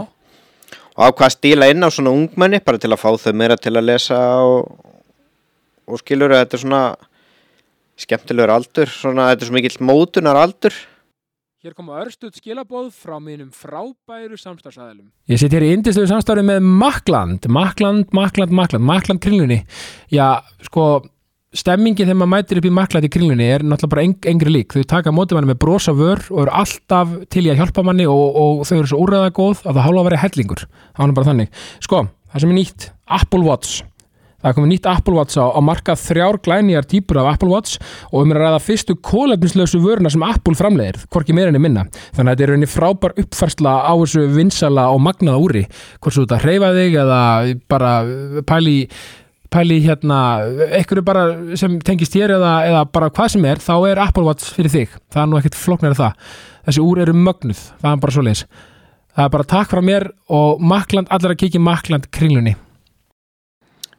og 0.97 1.05
ákvað 1.09 1.27
að 1.29 1.35
stíla 1.37 1.69
inn 1.73 1.85
á 1.85 1.89
svona 1.93 2.13
ungmenni 2.15 2.61
bara 2.65 2.79
til 2.81 2.93
að 2.93 3.01
fá 3.03 3.11
þau 3.19 3.33
meira 3.37 3.57
til 3.61 3.75
að 3.77 3.89
lesa 3.89 4.19
og, 4.45 4.69
og 5.91 6.01
skilur 6.03 6.33
að 6.37 6.45
þetta 6.45 6.57
er 6.59 6.65
svona 6.65 6.83
skemmtilegur 8.01 8.53
aldur 8.55 8.93
svona 8.93 9.31
þetta 9.33 9.45
er 9.45 9.51
svo 9.51 9.57
mikill 9.59 9.81
mótunar 9.91 10.39
aldur 10.41 10.77
Hér 11.61 11.75
koma 11.77 11.99
örstuð 12.01 12.39
skilabóð 12.41 12.87
frá 12.97 13.19
mínum 13.21 13.51
frábæru 13.53 14.39
samstarfsæðilum. 14.41 15.11
Ég 15.29 15.43
sitt 15.43 15.53
hér 15.53 15.67
í 15.67 15.75
indistöðu 15.75 16.09
samstarfi 16.09 16.41
með 16.49 16.65
Makland, 16.65 17.45
Makland, 17.53 18.15
Makland, 18.17 18.55
Makland, 18.57 18.87
Makland 18.89 19.21
kringlunni. 19.21 19.59
Já, 20.09 20.41
sko, 20.65 20.87
stemmingin 21.53 22.09
þegar 22.09 22.17
maður 22.23 22.33
mætir 22.33 22.63
upp 22.63 22.71
í 22.71 22.73
Makland 22.79 23.11
í 23.11 23.13
kringlunni 23.13 23.51
er 23.59 23.67
náttúrulega 23.67 23.93
bara 23.93 24.07
eng, 24.07 24.17
engri 24.33 24.55
lík. 24.57 24.73
Þau 24.73 24.89
taka 24.95 25.13
mótið 25.13 25.37
manni 25.37 25.53
með 25.53 25.61
brosa 25.67 25.93
vör 26.01 26.25
og 26.33 26.47
eru 26.47 26.57
alltaf 26.63 27.13
til 27.29 27.45
í 27.45 27.53
að 27.53 27.61
hjálpa 27.61 27.85
manni 27.91 28.09
og, 28.09 28.41
og 28.41 28.65
þau 28.65 28.77
eru 28.79 28.93
svo 28.95 29.05
úrræða 29.05 29.37
góð 29.37 29.61
að 29.67 29.75
það 29.75 29.85
hálfa 29.91 30.01
að 30.07 30.09
vera 30.09 30.25
hellingur. 30.25 30.67
Það 30.97 31.05
var 31.05 31.17
bara 31.21 31.33
þannig. 31.35 31.65
Sko, 31.85 32.05
það 32.33 32.47
sem 32.47 32.57
er 32.57 32.61
nýtt, 32.63 32.93
Apple 33.21 33.45
Watch. 33.45 33.83
Það 34.41 34.49
er 34.49 34.57
komið 34.57 34.71
nýtt 34.73 34.87
Apple 34.89 35.17
Watch 35.19 35.37
á, 35.37 35.45
á 35.53 35.61
markað 35.61 36.01
þrjár 36.01 36.39
glænýjar 36.41 36.87
típur 36.89 37.19
af 37.21 37.35
Apple 37.35 37.51
Watch 37.53 37.77
og 38.09 38.23
um 38.23 38.31
er 38.33 38.39
að 38.41 38.47
ræða 38.47 38.61
fyrstu 38.65 38.95
kólefnislausu 39.05 39.81
vöruna 39.85 40.13
sem 40.13 40.23
Apple 40.25 40.57
framleiðir, 40.57 41.03
hvorki 41.13 41.37
meira 41.37 41.53
enn 41.53 41.61
minna. 41.61 41.85
Þannig 42.17 42.25
að 42.25 42.31
þetta 42.31 42.47
er 42.47 42.53
rauninni 42.55 42.71
frábær 42.73 43.17
uppfærsla 43.21 43.75
á 43.85 43.93
þessu 44.01 44.25
vinsala 44.33 44.87
og 44.95 45.03
magnaða 45.05 45.43
úri. 45.45 45.65
Hvort 46.01 46.17
svo 46.17 46.25
þetta 46.25 46.39
hreyfa 46.47 46.71
þig 46.79 46.97
eða 47.03 47.19
bara 47.69 47.93
pæli, 48.49 48.79
pæli 49.53 49.79
hérna, 49.85 50.23
bara 51.05 51.27
sem 51.61 51.77
tengist 51.85 52.17
þér 52.17 52.39
eða, 52.39 52.55
eða 52.71 52.83
bara 52.97 53.13
hvað 53.13 53.37
sem 53.37 53.47
er, 53.53 53.61
þá 53.61 53.75
er 53.91 54.03
Apple 54.07 54.25
Watch 54.25 54.57
fyrir 54.57 54.73
þig. 54.73 54.97
Það 55.13 55.23
er 55.27 55.31
nú 55.35 55.43
ekkert 55.43 55.61
flóknar 55.61 56.01
það. 56.01 56.33
Þessi 56.65 56.87
úr 56.89 57.05
eru 57.05 57.19
mögnuð, 57.29 57.63
það 57.85 57.93
er 57.93 58.03
bara 58.07 58.17
svoleiðis. 58.17 58.45
Það 59.11 59.29
er 59.29 59.37
bara 59.37 59.51
takk 59.53 59.69
frá 59.75 59.85
mér 59.85 60.11
og 60.33 60.65
Makland, 60.65 61.13
allir 61.13 61.35
að 61.35 61.41
kikið 61.45 61.67
Makland 61.69 62.09
kringlunni. 62.15 62.57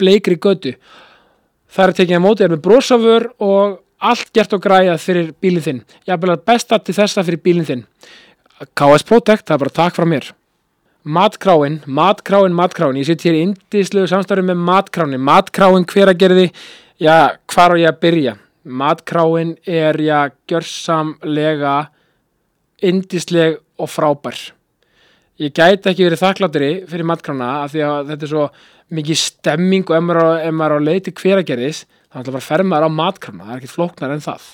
bleikri 0.00 0.36
götu. 0.40 0.74
Það 1.74 1.88
er 1.88 1.96
tekið 1.98 2.18
að 2.18 2.24
mótið 2.24 2.46
er 2.46 2.54
með 2.54 2.62
brosafur 2.64 3.26
og 3.42 3.80
allt 4.04 4.30
gert 4.36 4.54
og 4.54 4.62
græjað 4.62 5.02
fyrir 5.02 5.32
bílinn 5.42 5.64
þinn. 5.64 5.82
Vil 6.06 6.32
að 6.32 6.46
besta 6.46 6.78
til 6.78 6.94
þessa 6.96 7.24
fyrir 7.26 7.42
bílinn 7.42 7.68
þinn. 7.68 7.84
KS 8.78 9.06
Protect, 9.08 9.46
það 9.48 9.56
er 9.56 9.62
bara 9.64 9.76
takk 9.80 9.98
frá 9.98 10.06
mér. 10.08 10.30
Matkráin, 11.04 11.82
matkráin, 11.84 12.54
matkráin. 12.56 12.96
Ég 12.96 13.08
sitt 13.08 13.26
hér 13.26 13.36
í 13.36 13.42
indislegu 13.44 14.08
samstarfi 14.08 14.46
með 14.46 14.62
matkráin 14.64 15.20
matkráin 15.20 15.84
hver 15.90 16.12
að 16.14 16.20
gerði 16.22 16.46
já, 17.02 17.36
hvar 17.52 17.74
á 17.74 17.76
ég 17.76 17.90
að 17.90 18.00
byrja? 18.06 18.36
Matkráin 18.64 19.56
er 19.68 20.00
já, 20.00 20.30
gjörsamlega 20.48 21.76
indisleg 22.84 23.58
og 23.76 23.90
frábær 23.90 24.38
ég 25.42 25.52
gæti 25.56 25.90
ekki 25.90 26.06
verið 26.06 26.22
þakkláttur 26.22 26.64
fyrir 26.90 27.08
matkrána 27.08 27.48
af 27.64 27.72
því 27.74 27.82
að 27.88 28.10
þetta 28.12 28.26
er 28.26 28.30
svo 28.30 28.44
mikið 28.94 29.18
stemming 29.18 29.88
og 29.90 29.96
ef 29.96 30.04
maður, 30.04 30.20
á- 30.22 30.42
ef 30.46 30.52
maður 30.54 30.74
er 30.76 30.84
á 30.84 30.86
leiti 30.88 31.12
hveragerðis 31.18 31.80
þá 32.12 32.18
ætla 32.20 32.34
bara 32.34 32.42
að 32.42 32.48
fer 32.50 32.62
maður 32.62 32.86
á 32.86 32.98
matkrána. 33.00 33.44
Það 33.44 33.54
er 33.54 33.58
ekkert 33.62 33.74
flóknar 33.74 34.14
en 34.14 34.22
það. 34.22 34.44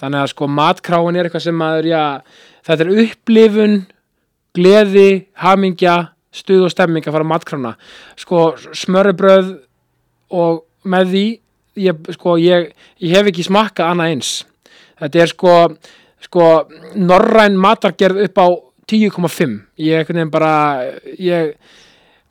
Þannig 0.00 0.20
að 0.20 0.30
sko 0.34 0.48
matkráin 0.50 1.16
er 1.16 1.28
eitthvað 1.28 1.44
sem 1.46 1.56
maður 1.56 1.86
já, 1.88 2.02
þetta 2.66 2.84
er 2.84 3.04
upplifun 3.04 3.76
gleði, 4.54 5.08
hamingja 5.40 5.94
stuð 6.34 6.66
og 6.66 6.72
stemming 6.74 7.06
að 7.06 7.14
fara 7.16 7.24
á 7.26 7.32
matkrána. 7.32 7.72
Sko 8.18 8.40
smörrebröð 8.74 9.52
og 10.34 10.64
með 10.84 11.12
því 11.14 11.24
ég, 11.86 12.10
sko, 12.18 12.36
ég, 12.42 12.72
ég 13.00 13.14
hef 13.16 13.30
ekki 13.30 13.46
smakkað 13.46 13.92
annað 13.94 14.12
eins. 14.12 14.32
Þetta 15.00 15.22
er 15.24 15.30
sko, 15.32 15.54
sko 16.26 16.48
norræn 16.98 17.56
matargerð 17.58 18.24
upp 18.26 18.38
á 18.42 18.46
10,5 18.90 19.58
ég 19.80 20.00
einhvern 20.00 20.20
veginn 20.20 20.32
bara 20.32 20.54
ég, 21.18 21.54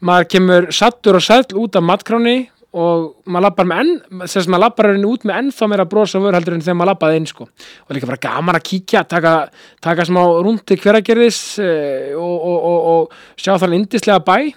maður 0.03 0.29
kemur 0.35 0.67
sattur 0.75 1.19
og 1.19 1.25
sæll 1.25 1.47
út 1.59 1.77
af 1.79 1.85
matkráni 1.85 2.37
og 2.73 3.29
maður 3.29 3.45
lappar 3.45 3.67
með 3.69 3.81
enn 3.83 4.23
þess 4.23 4.39
að 4.41 4.49
maður 4.49 4.63
lappar 4.63 4.89
henni 4.89 5.09
út 5.09 5.25
með 5.29 5.39
ennþá 5.43 5.67
meira 5.69 5.85
brosa 5.89 6.21
vör 6.21 6.33
heldur 6.33 6.55
en 6.55 6.63
þegar 6.65 6.77
maður 6.79 6.89
lappaði 6.89 7.19
inn 7.19 7.27
sko. 7.29 7.45
Og 7.85 7.93
líka 7.93 8.09
bara 8.09 8.23
gaman 8.23 8.57
að 8.57 8.65
kíkja, 8.71 9.03
taka, 9.09 9.33
taka 9.83 10.05
smá 10.09 10.21
rúndi 10.41 10.77
hveragerðis 10.81 11.41
eh, 11.61 12.15
og, 12.17 12.33
og, 12.33 12.57
og, 12.71 12.79
og 12.93 13.37
sjá 13.37 13.59
þannig 13.61 13.83
indislega 13.83 14.25
bæ. 14.25 14.49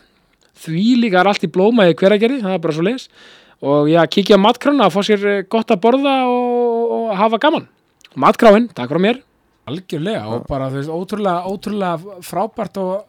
Því 0.65 0.87
líka 1.03 1.21
er 1.21 1.29
allt 1.29 1.45
í 1.45 1.53
blóma 1.53 1.91
í 1.91 1.97
hveragerði, 1.99 2.41
það 2.47 2.57
er 2.57 2.65
bara 2.65 2.79
svo 2.79 2.87
leis 2.87 3.11
og 3.67 3.89
já, 3.89 4.03
kíkja 4.13 4.37
á 4.37 4.45
matkrána 4.45 4.89
og 4.89 4.93
fá 4.97 5.01
sér 5.05 5.29
eh, 5.29 5.45
gott 5.53 5.73
að 5.73 5.83
borða 5.85 6.17
og 6.33 7.13
hafa 7.21 7.41
gaman. 7.41 7.69
Matkráin, 8.17 8.71
takk 8.73 8.93
frá 8.93 9.01
mér 9.03 9.21
algjörlega 9.67 10.25
og 10.31 10.47
bara 10.49 10.69
þú 10.71 10.81
veist, 10.81 10.93
ótrúlega, 10.95 11.45
ótrúlega 11.51 12.23
frábært 12.27 12.79
og, 12.83 13.07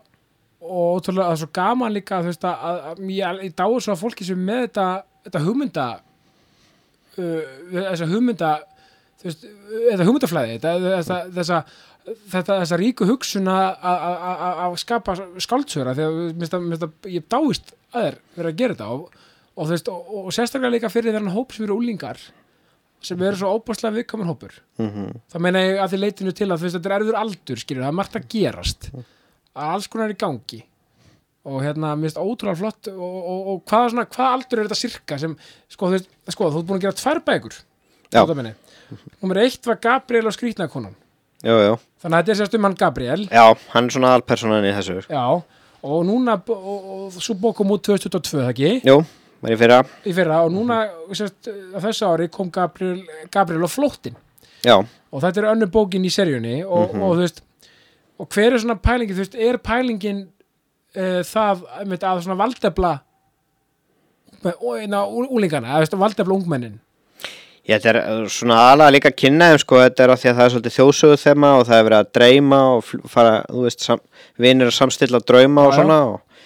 og 0.62 0.98
ótrúlega, 0.98 1.28
það 1.30 1.36
er 1.36 1.42
svo 1.44 1.50
gaman 1.60 1.94
líka 1.96 2.22
þú 2.24 2.32
veist, 2.32 2.48
að, 2.50 2.80
að, 2.92 3.04
ég, 3.14 3.44
ég 3.48 3.56
dáur 3.60 3.84
svo 3.86 3.94
að 3.96 4.02
fólki 4.06 4.26
sem 4.28 4.40
með 4.48 4.64
þetta, 4.68 4.88
þetta 5.28 5.44
hugmynda 5.46 5.86
uh, 7.18 7.52
þessa 7.76 8.10
hugmynda 8.12 8.52
þú 9.18 9.30
veist, 9.30 9.46
þetta 9.92 10.08
hugmyndaflæði 10.08 10.58
þetta, 10.58 10.74
þessa, 10.88 11.20
þessa 11.38 11.62
þetta, 12.32 12.58
þessa 12.64 12.78
ríku 12.80 13.08
hugsun 13.10 13.50
að- 13.52 14.76
skapa 14.82 15.16
skáldsöra 15.44 15.96
þegar 15.98 16.20
mér 16.38 16.52
finnst 16.72 16.86
að- 16.88 17.10
ég 17.18 17.26
dáist 17.34 17.74
að 17.94 18.06
þér 18.08 18.20
verið 18.38 18.52
að 18.54 18.60
gera 18.62 18.78
þetta 18.78 18.90
og, 18.94 19.08
og, 19.58 19.64
þú 19.66 19.72
veist, 19.74 19.90
og, 19.92 20.12
og 20.22 20.30
sérstaklega 20.38 20.76
líka 20.78 20.92
fyrir 20.94 21.14
þennan 21.18 21.34
hóp 21.36 21.52
sem 21.56 21.66
eru 21.68 21.78
úlingar 21.82 22.22
sem 23.02 23.22
eru 23.22 23.36
svo 23.38 23.52
óbúrslega 23.60 23.94
viðkomin 24.00 24.28
hópur 24.30 24.56
Mhm. 24.80 25.12
það 25.32 25.42
meina 25.46 25.60
ég 25.60 25.78
að 25.84 25.92
því 25.94 26.00
leitinu 26.02 26.34
til 26.34 26.48
að 26.50 26.58
þú 26.58 26.66
veist, 26.68 26.76
þetta 26.78 26.90
er 26.92 27.00
erður 27.02 27.20
aldur 27.22 27.58
skilur, 27.62 27.84
það 27.84 27.88
er 27.94 28.00
margt 28.00 28.16
að 28.16 28.28
gerast 28.30 28.90
að 28.94 29.70
alls 29.74 29.88
konar 29.88 30.10
er 30.10 30.16
í 30.16 30.18
gangi 30.18 30.64
og 31.48 31.62
hérna, 31.64 31.94
mér 31.96 32.10
finnst 32.10 32.20
ótrúlega 32.20 32.58
flott 32.60 32.88
og, 32.92 33.00
og, 33.00 33.48
og 33.48 33.62
hvað, 33.70 33.90
svona, 33.94 34.06
hvað 34.12 34.34
aldur 34.36 34.60
er 34.60 34.68
þetta 34.68 34.80
sirka 34.82 35.18
sem, 35.22 35.36
sko, 35.72 35.88
þú 35.88 35.92
veist, 35.96 36.10
sko, 36.36 36.50
þú 36.52 36.60
ert 36.60 36.68
búin 36.68 36.80
að 36.82 36.86
gera 36.88 36.98
tvær 37.00 37.22
bækur 37.24 37.56
Já. 38.12 38.20
notabene. 38.22 38.56
Númer 39.22 39.38
eitt 39.46 39.66
var 39.68 39.76
Gabriel 39.84 40.28
og 40.28 40.34
skrýtnakonan 40.36 40.96
Jú, 41.44 41.54
jú. 41.54 41.78
þannig 42.02 42.18
að 42.18 42.24
þetta 42.24 42.32
er 42.34 42.40
sérst 42.42 42.56
um 42.58 42.64
hann 42.68 42.76
Gabriel 42.76 43.26
Já, 43.32 43.46
hann 43.74 43.86
er 43.86 43.90
svona 43.96 44.14
alpersonan 44.18 44.66
í 44.66 44.74
þessu. 44.76 45.06
já, 45.08 45.44
og 45.84 46.06
núna 46.08 46.36
og, 46.50 46.52
og, 46.58 47.14
svo 47.22 47.36
bók 47.36 47.56
kom 47.62 47.72
út 47.72 47.84
2022, 47.84 48.42
það 48.42 48.52
ekki 48.52 48.72
Jú, 48.88 49.06
var 49.42 49.54
ég 49.54 49.60
fyrir 49.62 49.76
að. 49.80 49.92
í 50.10 50.14
fyrra 50.18 50.40
og 50.46 50.54
núna, 50.56 50.80
sérst, 51.14 51.50
á 51.50 51.78
þessu 51.84 52.08
ári 52.10 52.30
kom 52.34 52.50
Gabriel, 52.54 53.02
Gabriel 53.34 53.68
og 53.68 53.74
flóttin 53.74 54.16
Já, 54.66 54.78
og 54.82 55.22
þetta 55.24 55.44
er 55.44 55.50
önnur 55.54 55.70
bókin 55.72 56.06
í 56.08 56.12
seríunni 56.14 56.64
og, 56.66 56.96
og 56.98 57.14
þú 57.18 57.22
veist 57.22 57.44
og 58.18 58.26
hver 58.34 58.56
er 58.56 58.64
svona 58.64 58.80
pælingin, 58.82 59.14
þú 59.14 59.22
veist, 59.22 59.36
er 59.38 59.60
pælingin 59.62 60.24
uh, 60.98 61.22
það 61.28 61.62
einmitt, 61.82 62.04
að 62.04 62.24
svona 62.26 62.40
valdefla 62.40 62.96
úlingana, 65.28 65.80
veist, 65.82 65.94
valdefla 65.98 66.38
ungmennin 66.38 66.80
Ég, 67.68 67.82
þetta 67.84 67.90
er 67.92 67.98
uh, 68.00 68.28
svona 68.32 68.58
aðlega 68.70 68.94
líka 68.96 69.10
að 69.12 69.18
kynna 69.20 69.50
þeim 69.52 69.62
sko, 69.64 69.80
þetta 69.84 70.04
er 70.06 70.12
að 70.14 70.22
því 70.22 70.30
að 70.32 70.38
það 70.38 70.46
er 70.46 70.54
svolítið 70.54 70.76
þjóðsögu 70.78 71.18
þema 71.20 71.50
og 71.58 71.66
það 71.68 71.78
er 71.78 71.88
verið 71.90 71.98
að 72.00 72.12
dreyma 72.18 72.60
og 72.74 72.92
fara, 73.12 73.34
þú 73.52 73.64
veist, 73.66 73.84
sam, 73.84 74.04
vinir 74.40 74.70
að 74.72 74.78
samstilla 74.78 75.20
drauma 75.20 75.66
og 75.68 75.74
Já, 75.74 75.76
já. 75.76 75.80
svona 75.82 75.98
og, 76.08 76.46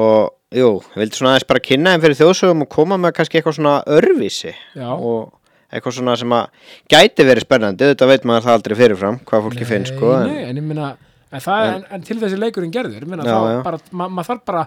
og 0.00 0.35
jú, 0.54 0.68
ég 0.94 1.00
vildi 1.00 1.18
svona 1.18 1.32
aðeins 1.34 1.48
bara 1.50 1.62
kynna 1.64 1.94
þeim 1.96 2.04
fyrir 2.04 2.18
þjóðsögum 2.20 2.62
og 2.66 2.68
koma 2.70 2.98
með 3.02 3.16
kannski 3.18 3.40
eitthvað 3.40 3.56
svona 3.58 3.74
örvísi 3.96 4.52
Já. 4.76 4.90
og 4.94 5.32
eitthvað 5.74 5.96
svona 5.98 6.14
sem 6.20 6.30
að 6.36 6.46
gæti 6.92 7.26
verið 7.26 7.46
spennandi, 7.48 7.88
þetta 7.90 8.06
veit 8.12 8.24
maður 8.28 8.44
það 8.46 8.58
aldrei 8.60 8.76
fyrirfram 8.78 9.18
hvað 9.26 9.46
fólki 9.48 9.66
finnst 9.66 9.94
sko 9.96 10.12
en, 10.20 10.28
nei, 10.30 10.44
en 10.52 10.60
ég 10.60 10.66
meina 10.68 10.92
en, 11.32 11.40
það, 11.42 11.70
en, 11.74 11.84
en 11.96 12.06
til 12.06 12.18
þessi 12.22 12.38
leikurinn 12.38 12.70
gerður 12.74 13.02
ég 13.02 13.10
meina, 13.10 13.26
Já, 13.26 13.34
þá 13.66 13.74
já. 13.74 13.82
maður 14.06 14.28
þarf 14.30 14.44
bara 14.46 14.62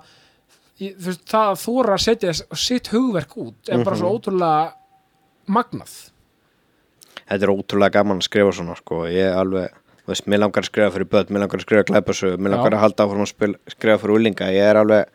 í, 0.80 0.92
þú 1.00 1.08
veist, 1.08 1.24
það 1.32 1.54
að 1.54 1.62
þóra 1.64 1.96
að 1.96 2.04
setja 2.10 2.34
þess- 2.34 2.62
sitt 2.68 2.92
hugverk 2.92 3.38
út 3.40 3.72
er 3.72 3.84
bara 3.88 3.96
Mhm. 3.96 4.02
svo 4.04 4.12
ótrúlega 4.18 4.74
magnað 5.48 5.96
þetta 7.30 7.44
er 7.48 7.54
ótrúlega 7.56 7.96
gaman 7.96 8.20
að 8.20 8.28
skrifa 8.28 8.52
svona 8.60 8.76
sko, 8.78 9.06
ég 9.08 9.32
alveg, 9.38 9.72
þú 10.04 10.12
veist, 10.12 10.28
mér 10.28 10.40
langar 10.44 10.64
að 10.64 10.70
skrifa 10.74 10.92
fyrir 10.96 11.10
börn, 11.10 11.30
mér 11.32 11.44
langar 11.46 11.60
að 11.60 11.66
skrifa 11.66 11.88
glæpasögu, 11.88 12.38
mér 12.42 12.56
langar 12.58 12.72
Já. 12.74 12.78
að 12.78 12.84
halda 12.84 13.06
áfram 13.06 13.22
að 13.26 13.32
spil, 13.32 13.56
skrifa 13.70 14.00
fyrir 14.04 14.16
úlinga, 14.20 14.48
ég 14.52 14.66
er 14.70 14.80
alveg 14.84 15.06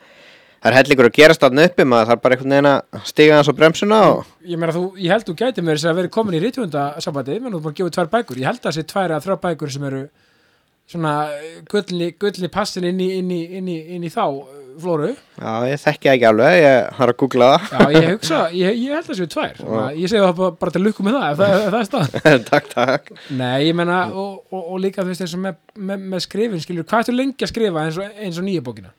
það 0.64 0.70
er 0.70 0.78
hellingur 0.78 1.08
að 1.10 1.16
gerast 1.18 1.42
þarna 1.44 1.68
uppi 1.68 1.84
maður 1.84 2.10
þarf 2.10 2.24
bara 2.24 2.36
einhvern 2.38 2.54
veginn 2.54 2.70
að 2.70 3.08
stiga 3.10 3.38
þess 3.38 3.52
á 3.52 3.58
bremsuna 3.58 4.00
og 4.08 4.20
ég 4.48 4.60
meina 4.60 4.72
þú, 4.72 4.84
ég 4.96 5.12
held 5.12 5.26
þú 5.28 5.36
gæti 5.42 5.64
mér 5.64 5.80
að 5.84 5.98
vera 6.00 6.12
komin 6.16 6.38
í 6.38 6.40
rítjönda 6.40 6.84
sambandi, 7.04 7.36
menn 7.40 7.52
þú 7.52 7.60
bara 7.66 7.74
að 7.74 7.80
gefa 7.82 7.94
tvær 7.98 8.12
bækur. 8.14 8.40
Ég 8.40 8.48
held 8.48 8.62
að 8.62 8.70
þessi 8.70 8.86
tvær 8.88 9.12
eða 9.12 9.24
þrjá 9.26 9.36
bækur 9.44 9.74
sem 9.74 9.86
eru 9.90 10.02
svona 10.88 11.14
eh, 11.36 11.60
gullni, 11.68 12.50
passin 12.52 12.88
inn 12.88 13.00
í, 13.00 13.14
inn 13.20 13.32
í, 13.32 13.40
inn 13.58 13.68
í, 13.72 13.76
inn 13.96 14.04
í 14.04 14.12
þá 14.12 14.24
eh, 14.24 14.64
flóru, 14.80 15.12
já, 15.38 15.52
ég 15.70 15.80
þekki 15.80 16.08
það 16.08 16.16
ekki 16.16 16.26
alveg, 16.28 16.56
ég 16.58 16.88
har 16.98 17.12
að 17.12 17.16
googla 17.22 17.48
já 17.62 17.84
ég 17.94 18.08
hugsa 18.10 18.40
ég, 18.52 18.80
ég 18.82 18.90
held 18.92 19.04
að 19.06 19.12
þessi 19.12 19.28
tvær, 19.32 19.54
Svona, 19.60 19.84
ég 19.94 20.10
segi 20.10 20.24
það 20.24 20.34
bara, 20.40 20.56
bara 20.60 20.74
til 20.74 20.82
lukku 20.84 21.06
með 21.06 21.16
það, 21.16 21.28
ef 21.30 21.40
það, 21.40 21.54
ef 21.54 21.70
það 21.70 21.78
er 21.78 21.88
stað 21.88 22.18
það 22.18 22.44
takk, 22.50 22.68
takk. 22.74 23.08
Nei, 23.38 23.54
ég 23.68 23.78
menna, 23.78 24.02
og, 24.10 24.34
og, 24.50 24.66
og 24.74 24.82
líka 24.82 25.06
þú 25.06 25.14
veist 25.14 25.24
eins 25.24 25.36
og 25.38 25.44
með, 25.46 25.56
með, 25.78 26.04
með 26.12 26.26
skrifin, 26.26 26.64
skilur, 26.66 26.88
hvað 26.90 27.06
ertu 27.06 27.16
lengi 27.16 27.46
að 27.46 27.52
skrifa 27.54 27.86
eins 27.86 28.00
og, 28.02 28.20
eins 28.26 28.42
og 28.42 28.48
nýja 28.50 28.66
bókina? 28.66 28.92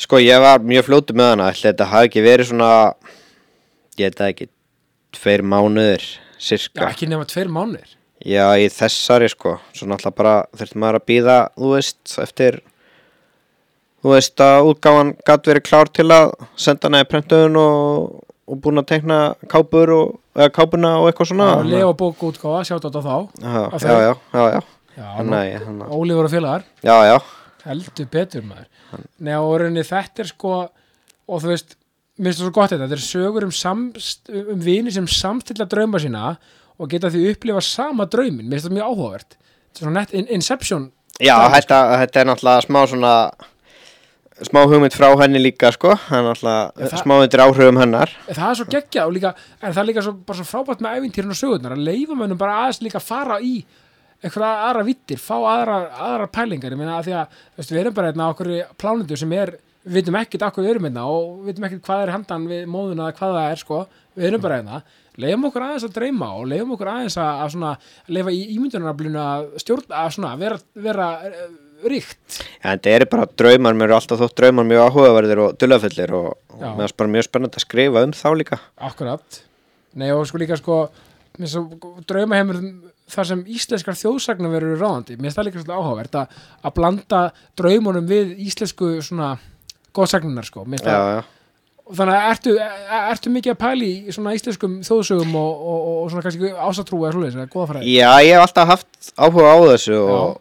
Sko, 0.00 0.20
ég 0.22 0.40
var 0.42 0.64
mjög 0.64 0.88
fljótu 0.90 1.16
með 1.16 1.32
hana 1.34 1.50
þetta 1.56 1.90
hafi 1.92 2.10
ekki 2.10 2.24
verið 2.26 2.50
svona 2.52 2.70
ég 3.96 4.08
veit 4.08 4.18
það 4.20 4.32
ekki 4.34 4.48
tveir 5.16 5.44
mánuður, 5.46 6.04
Já, 6.36 6.42
sirka 6.50 6.90
ekki 6.90 7.08
nema 7.08 7.28
tveir 7.28 7.48
mánuðir. 7.52 7.96
Já, 8.26 8.46
í 8.58 8.68
þessari 8.72 9.28
sko. 9.30 9.58
Svo 9.76 9.86
náttúrulega 9.90 10.16
bara 10.16 10.34
þurfti 10.56 10.80
maður 10.80 10.98
að 10.98 11.04
býða 11.10 11.34
Þú 11.56 11.72
veist, 11.74 12.14
eftir 12.22 12.60
Þú 14.02 14.12
veist 14.14 14.42
að 14.44 14.68
útgáfan 14.70 15.12
gat 15.26 15.48
verið 15.50 15.64
klár 15.66 15.90
til 15.90 16.06
að 16.14 16.32
senda 16.60 16.88
hana 16.88 17.02
í 17.02 17.08
prentuðun 17.10 17.58
og, 17.60 18.20
og 18.46 18.60
búin 18.62 18.78
að 18.78 18.88
tekna 18.92 19.18
kápur 19.50 19.92
og, 19.94 20.12
eða 20.36 20.52
kápuna 20.54 20.92
og 21.00 21.08
eitthvað 21.10 21.30
svona. 21.32 21.48
Og 21.58 21.70
Leo 21.72 21.88
bók 21.98 22.22
útgáfa, 22.28 22.60
sjátt 22.68 22.86
á 22.86 22.90
þá. 22.94 23.16
Já, 23.42 23.56
já, 23.82 23.96
já, 24.06 24.12
já, 24.36 24.44
já, 24.96 25.40
já, 25.50 25.88
Ólífur 25.90 26.28
og 26.28 26.32
félagar. 26.36 26.68
Já, 26.86 26.96
já, 27.08 27.16
heldur 27.66 28.08
betur 28.12 28.44
maður. 28.46 28.68
Nei, 29.18 29.34
og 29.36 29.56
rauninni 29.62 29.84
þetta 29.86 30.24
er 30.24 30.30
sko 30.30 30.52
og 31.26 31.42
þú 31.42 31.50
veist, 31.52 31.74
mér 32.18 32.30
finnst 32.30 32.40
það 32.40 32.46
svo 32.46 32.52
gott 32.56 32.70
þetta 32.72 32.86
þetta 32.86 32.98
er 33.00 33.06
sögur 33.06 33.46
um, 33.48 33.52
samst, 33.52 34.30
um 34.30 34.60
vini 34.62 34.92
sem 34.94 35.08
samstilla 35.10 35.66
drauma 35.68 35.98
sína 36.02 36.36
og 36.78 36.88
geta 36.92 37.10
því 37.12 37.24
upplifa 37.32 37.60
sama 37.64 38.06
draumin, 38.06 38.46
mér 38.46 38.58
finnst 38.60 38.68
það 38.70 38.76
mjög 38.78 38.92
áhugavert. 38.92 39.36
Þetta 39.40 39.80
er 39.80 39.84
svona 39.88 40.00
nett 40.00 40.14
in 40.16 40.30
Inception. 40.38 40.88
Já 41.20 41.36
þetta, 41.56 41.82
þetta 42.04 42.20
er 42.22 42.26
náttúrulega 42.30 42.64
smá 42.66 42.80
svona 42.90 43.12
smá 44.44 44.60
hugmynd 44.68 44.92
frá 44.92 45.08
henni 45.22 45.40
líka 45.40 45.70
sko, 45.72 45.94
náttúrulega 46.12 46.88
það- 46.90 47.00
smá 47.02 47.14
undir 47.24 47.40
áhrifum 47.46 47.78
hennar. 47.80 48.12
Það 48.28 48.50
er 48.50 48.58
svo 48.60 48.66
geggja 48.74 49.06
og 49.08 49.14
líka, 49.16 49.34
en 49.62 49.72
það 49.72 49.82
er 49.82 49.88
líka 49.90 50.02
svo, 50.04 50.12
svo 50.36 50.44
frábært 50.44 50.84
með 50.84 50.98
ævintýrin 51.00 51.32
og 51.32 51.38
sögurnar 51.40 51.72
að 51.72 51.84
leifa 51.88 52.12
mönnum 52.18 52.38
bara 52.38 52.58
aðeins 52.66 52.82
líka 52.84 53.00
fara 53.00 53.38
í 53.40 53.64
eitthvað 54.24 54.64
aðra 54.68 54.84
vittir, 54.86 55.20
fá 55.20 55.36
aðra, 55.36 55.78
aðra 56.08 56.26
pælingar, 56.32 56.74
ég 56.74 56.80
meina 56.80 56.98
að 56.98 57.08
því 57.08 57.16
að 57.20 57.40
veist, 57.58 57.72
við 57.72 57.80
erum 57.82 57.96
bara 57.96 58.12
hérna 58.12 58.28
á 58.28 58.32
okkur 58.32 58.52
plánundu 58.80 59.18
sem 59.20 59.34
er 59.36 59.56
við 59.86 60.00
vitum 60.00 60.18
ekkert 60.18 60.46
okkur 60.48 60.64
við 60.64 60.72
erum 60.74 60.88
hérna 60.88 61.04
og 61.10 61.26
við 61.42 61.52
vitum 61.52 61.66
ekkert 61.68 61.84
hvað 61.86 62.04
er 62.04 62.12
handan 62.14 62.46
við 62.50 62.64
móðuna 62.70 63.06
eða 63.06 63.18
hvað 63.20 63.36
það 63.36 63.50
er 63.50 63.60
sko, 63.62 63.82
við 64.16 64.28
erum 64.30 64.42
bara 64.42 64.58
hérna. 64.60 64.80
Leiðum 65.16 65.46
okkur 65.48 65.64
aðeins 65.64 65.86
að 65.86 65.94
dreyma 65.96 66.32
og 66.36 66.48
leiðum 66.50 66.72
okkur 66.74 66.90
aðeins 66.92 67.16
að, 67.20 67.38
að 67.44 67.52
svona, 67.54 67.70
leifa 68.12 68.34
í 68.34 68.40
ímyndunarblinu 68.56 69.22
að 69.22 69.46
stjórn, 69.62 69.86
að 70.00 70.10
svona, 70.16 70.32
vera, 70.40 70.58
vera 70.84 71.06
uh, 71.30 71.46
ríkt. 71.86 72.40
Já, 72.58 72.66
þetta 72.66 72.92
eru 72.98 73.08
bara 73.14 73.28
draumar, 73.42 73.78
mér 73.78 73.88
eru 73.88 73.96
alltaf 73.96 74.20
þótt 74.20 74.36
draumar 74.42 74.68
mjög 74.68 74.90
áhugaverðir 74.90 75.42
og 75.44 75.56
dullafullir 75.62 76.14
og, 76.18 76.28
og 76.56 76.66
mér 76.66 76.88
er 76.88 76.96
bara 77.00 77.14
mjög 77.14 77.28
spennandi 77.30 77.60
að 77.60 77.64
skrifa 77.64 78.04
um 78.04 78.14
þá 78.16 78.28
líka. 78.42 78.60
Akkurat. 78.90 79.40
Nei 79.96 80.10
og 80.12 80.26
sko 80.28 80.42
líka 80.42 80.58
sko 80.60 80.82
mér 81.38 81.52
svo 81.52 81.64
draumaheimur 82.08 82.60
þar 83.12 83.28
sem 83.30 83.44
íslenskar 83.54 83.98
þjóðsagnar 84.00 84.52
verður 84.56 84.82
ráðandi. 84.82 85.16
Mér 85.16 85.28
finnst 85.28 85.38
það 85.38 85.48
líka 85.48 85.60
svolítið 85.60 85.78
áhugavert 85.78 86.18
að, 86.20 86.36
að 86.62 86.76
blanda 86.80 87.22
draumunum 87.58 88.10
við 88.10 88.34
íslensku 88.46 88.90
svona 89.04 89.36
góðsagnar 89.96 90.48
sko. 90.48 90.64
Mér 90.66 90.80
finnst 90.80 90.88
það, 90.90 91.10
já, 91.14 91.20
þannig 91.94 92.16
að 92.16 92.28
ertu, 92.32 92.54
ertu 93.12 93.32
mikið 93.32 93.54
að 93.54 93.60
pæli 93.60 93.90
í 93.94 94.14
svona 94.14 94.34
íslenskum 94.36 94.76
þjóðsögum 94.86 95.38
og, 95.38 95.62
og, 95.62 95.86
og, 95.92 96.10
svona 96.10 96.24
kannski 96.26 96.50
ásatrú 96.50 97.02
eða 97.04 97.14
svoleiðis 97.14 97.38
eða 97.38 97.50
góða 97.52 97.68
fræði? 97.70 97.94
Já, 97.94 98.10
ég 98.26 98.34
hef 98.34 98.46
alltaf 98.46 98.70
haft 98.72 99.10
áhuga 99.14 99.52
á 99.54 99.58
þessu 99.70 99.98
og, 100.02 100.38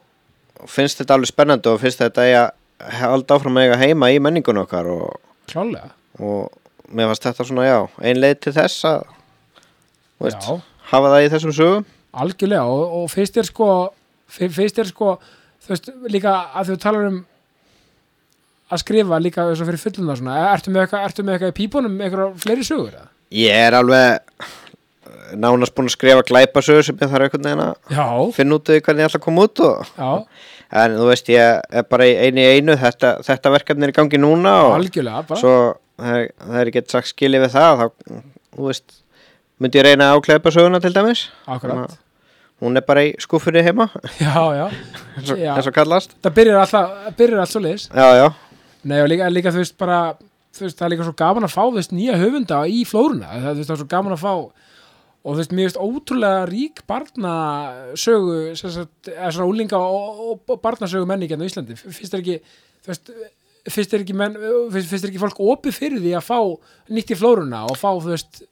og 0.63 0.71
finnst 0.73 1.01
þetta 1.01 1.19
alveg 1.19 1.31
spennandi 1.31 1.71
og 1.71 1.81
finnst 1.83 2.01
þetta 2.01 2.25
eiga 2.25 2.45
halda 3.05 3.37
áfram 3.37 3.59
að 3.59 3.67
eiga 3.67 3.81
heima 3.83 4.09
í 4.11 4.21
menningun 4.23 4.63
okkar 4.63 4.89
og, 4.89 5.19
klálega 5.51 5.91
og 6.17 6.49
mér 6.89 7.11
fannst 7.11 7.27
þetta 7.29 7.47
svona, 7.47 7.67
já, 7.67 7.77
ein 8.01 8.21
leið 8.23 8.39
til 8.47 8.55
þess 8.55 8.87
að 8.89 9.05
veist, 10.23 10.49
hafa 10.89 11.13
það 11.13 11.27
í 11.27 11.31
þessum 11.35 11.55
sögum 11.55 11.87
algjörlega 12.23 12.65
og, 12.71 12.83
og 12.99 13.07
finnst 13.13 13.37
þér 13.37 13.49
sko 13.51 13.69
finnst 14.35 14.79
þér 14.79 14.91
sko 14.91 15.15
þú 15.65 15.73
veist 15.73 15.89
líka 16.13 16.35
að 16.55 16.71
þú 16.71 16.77
talar 16.83 17.09
um 17.11 17.23
að 18.73 18.81
skrifa 18.81 19.21
líka 19.21 19.45
eins 19.45 19.61
og 19.61 19.69
fyrir 19.69 19.81
fullum 19.81 20.11
það 20.11 20.21
svona 20.21 20.37
ertu 20.51 20.73
með 20.73 20.85
eitthvað, 20.85 21.07
ertu 21.09 21.25
með 21.25 21.35
eitthvað 21.35 21.53
í 21.53 21.57
pípunum 21.59 21.99
eitthvað 22.01 22.37
fleiri 22.41 22.65
sögur 22.65 22.93
eða? 22.93 23.09
Ég 23.35 23.61
er 23.67 23.77
alveg 23.77 24.07
eh, 24.15 24.51
nánast 25.37 25.75
búin 25.75 25.89
að 25.89 25.95
skrifa 25.97 26.25
glæpasögur 26.25 26.87
sem 26.87 26.97
ég 27.01 27.11
þarf 27.13 27.27
einhvern 27.27 27.47
veginn 27.49 27.63
að 27.65 28.35
finna 28.37 28.59
út 28.59 28.73
hvernig 28.73 29.05
ég 29.05 29.09
ætla 29.09 29.21
að 29.21 29.25
koma 29.27 29.47
út 29.49 29.65
og 29.65 30.29
En 30.75 30.95
þú 30.97 31.05
veist, 31.07 31.27
ég 31.29 31.59
er 31.77 31.83
bara 31.87 32.07
einu 32.09 32.41
í 32.41 32.57
einu, 32.57 32.73
þetta, 32.81 33.11
þetta 33.23 33.51
verkefni 33.53 33.85
er 33.85 33.91
í 33.93 33.95
gangi 33.95 34.19
núna 34.19 34.55
og 34.65 34.87
svo 35.37 35.53
það 35.95 36.17
er, 36.17 36.31
það 36.41 36.61
er 36.61 36.71
ekki 36.71 36.83
sagt 36.91 37.11
skilið 37.11 37.45
við 37.45 37.53
það, 37.53 37.81
þá, 37.83 38.23
þú 38.55 38.69
veist, 38.69 38.97
myndi 39.61 39.79
ég 39.79 39.85
reyna 39.87 40.09
að 40.09 40.19
áklepa 40.19 40.53
söguna 40.55 40.81
til 40.83 40.91
dæmis. 40.95 41.27
Akkurat, 41.45 41.95
Hún 42.63 42.79
er 42.79 42.85
bara 42.87 43.01
í 43.03 43.09
skúffunni 43.19 43.59
heima, 43.65 43.89
já, 44.21 44.31
já, 44.55 44.65
Já. 45.27 45.55
eins 45.57 45.67
og 45.67 45.75
kallast. 45.75 46.15
það 46.23 46.37
byrjar 46.37 46.61
alltaf 46.61 47.17
byrjar 47.19 47.41
allt 47.43 47.51
svo 47.51 47.61
já, 48.15 48.29
Nei 48.85 49.01
og 49.01 49.09
líka, 49.11 49.27
líka 49.33 49.51
þú 49.51 49.59
veist 49.63 49.75
bara 49.81 49.99
þú 50.55 50.63
veist, 50.63 50.77
það 50.79 50.85
er 50.87 50.93
líka 50.93 51.07
svo 51.07 51.15
gaman 51.19 51.47
að 51.47 51.55
fá 51.55 51.63
veist 51.75 51.91
nýja 51.95 52.15
höfunda 52.21 52.61
í 52.69 52.83
flóruna, 52.87 53.27
það, 53.33 53.49
þú 53.49 53.59
veist, 53.59 53.69
það 53.69 53.75
er 53.75 53.81
svo 53.81 53.89
gaman 53.91 54.15
að 54.15 54.23
fá 54.23 54.33
og 54.35 55.33
þú 55.33 55.37
veist, 55.41 55.55
mér 55.57 55.67
veist 55.67 55.81
ótrúlega 55.81 56.45
rík 56.51 56.83
barnasögu 56.87 58.35
eða 58.53 59.31
svona 59.33 59.47
úlinga 59.49 59.79
og, 59.81 60.19
og, 60.29 60.43
og 60.53 60.61
barnasögu 60.63 61.09
menni 61.09 61.27
hérna 61.27 61.47
á 61.47 61.49
Íslandi, 61.49 61.75
finnst 61.81 62.13
þér 62.13 62.21
ekki 62.21 62.37
þú 62.85 62.91
veist, 62.93 63.11
finnst 63.73 63.95
þér 63.95 64.05
ekki 64.05 64.17
menn, 64.21 64.37
finnst, 64.71 64.91
finnst 64.91 65.07
þér 65.07 65.11
ekki 65.11 65.23
fólk 65.25 65.41
opið 65.49 65.79
fyrir 65.81 66.03
því 66.05 66.13
að 66.19 66.27
fá 66.29 66.37
nýtt 66.93 67.15
í 67.15 67.19
flóruna 67.19 67.63
og 67.67 67.79
fá, 67.81 67.89
þú 67.97 68.13
veist 68.13 68.43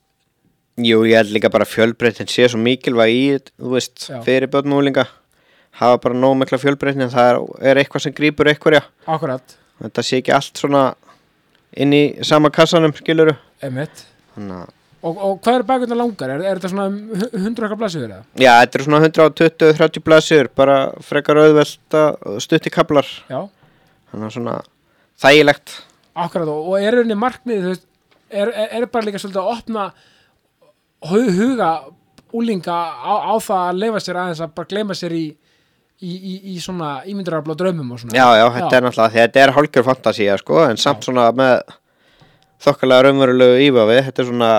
jú, 0.78 1.04
ég 1.06 1.16
held 1.20 1.34
líka 1.36 1.50
bara 1.54 1.66
fjölbreytin 1.70 2.30
sé 2.32 2.48
svo 2.50 2.60
mikilvæg 2.62 3.12
í, 3.14 3.26
þú 3.60 3.74
veist, 3.76 4.08
Já. 4.10 4.22
fyrir 4.26 4.48
börn 4.50 4.74
og 4.74 4.82
úlinga. 4.84 5.06
Hafa 5.80 5.98
bara 6.04 6.16
nóg 6.18 6.36
mikla 6.38 6.58
fjölbreytin, 6.62 7.10
það 7.10 7.30
er, 7.32 7.42
er 7.72 7.82
eitthvað 7.82 8.02
sem 8.08 8.14
grýpur 8.14 8.50
einhverja. 8.52 8.84
akkurat, 9.08 9.58
Þetta 9.82 10.04
sé 10.06 10.20
ekki 10.22 10.32
allt 10.34 10.58
svona 10.62 10.84
inn 11.76 11.92
í 11.94 12.04
sama 12.24 12.50
kassanum, 12.54 12.94
skiluru. 12.94 13.34
emitt 13.62 14.06
Þannig 14.36 14.64
að 14.64 14.70
og, 15.04 15.18
og 15.20 15.40
hvað 15.44 15.58
er 15.58 15.64
bakundar 15.68 15.98
langar? 16.00 16.30
Er, 16.32 16.42
er 16.48 16.60
þetta 16.62 16.70
svona 16.72 16.86
um 16.88 17.00
hu- 17.12 17.30
100 17.36 17.66
okkar 17.68 17.80
blaðsögur 17.82 18.06
eða? 18.14 18.22
Já, 18.40 18.52
þetta 18.62 18.78
eru 18.80 18.86
svona 18.86 19.02
120-30 19.10 20.04
blaðsjur, 20.06 20.48
bara 20.56 20.78
frekar 21.04 21.42
auðvelta 21.42 22.04
stutt 22.40 22.70
í 22.70 22.72
kaplar, 22.72 23.10
Já, 23.28 23.42
þannig 24.14 24.30
að 24.30 24.36
svona 24.38 24.54
þægilegt. 25.20 25.74
akkurat 26.16 26.48
og, 26.54 26.70
og 26.72 26.80
er 26.80 27.02
einni 27.02 27.18
markmið, 27.20 27.66
þú 27.66 27.74
veist 27.74 27.86
er, 28.32 28.54
er, 28.54 28.70
er 28.80 28.86
bara 28.94 29.06
líka 29.10 29.20
svolítið 29.20 29.42
að 29.44 29.52
opna 29.58 29.88
huga 31.10 31.72
úlinga 32.34 32.74
á, 32.74 33.14
á 33.30 33.34
það 33.44 33.64
að 33.70 33.80
leifa 33.84 34.02
sér 34.04 34.20
aðeins 34.22 34.44
að 34.44 34.54
bara 34.58 34.72
gleyma 34.72 34.98
sér 34.98 35.16
í 35.18 35.26
í, 36.04 36.12
í, 36.12 36.34
í 36.54 36.56
svona 36.62 36.98
ímyndarafla 37.10 37.56
draumum 37.58 37.94
og 37.96 38.02
svona. 38.02 38.16
Já, 38.18 38.26
já, 38.40 38.46
þetta 38.58 38.78
er 38.78 38.86
náttúrulega, 38.86 39.14
þetta 39.16 39.44
er 39.44 39.54
hálfgjör 39.58 39.88
fantasía, 39.88 40.38
sko, 40.42 40.60
en 40.68 40.80
samt 40.82 41.08
svona 41.08 41.30
með 41.38 41.56
þokkalega 42.64 43.08
raunverulegu 43.08 43.64
ívafi, 43.68 44.00
þetta 44.10 44.24
er 44.24 44.30
svona, 44.30 44.52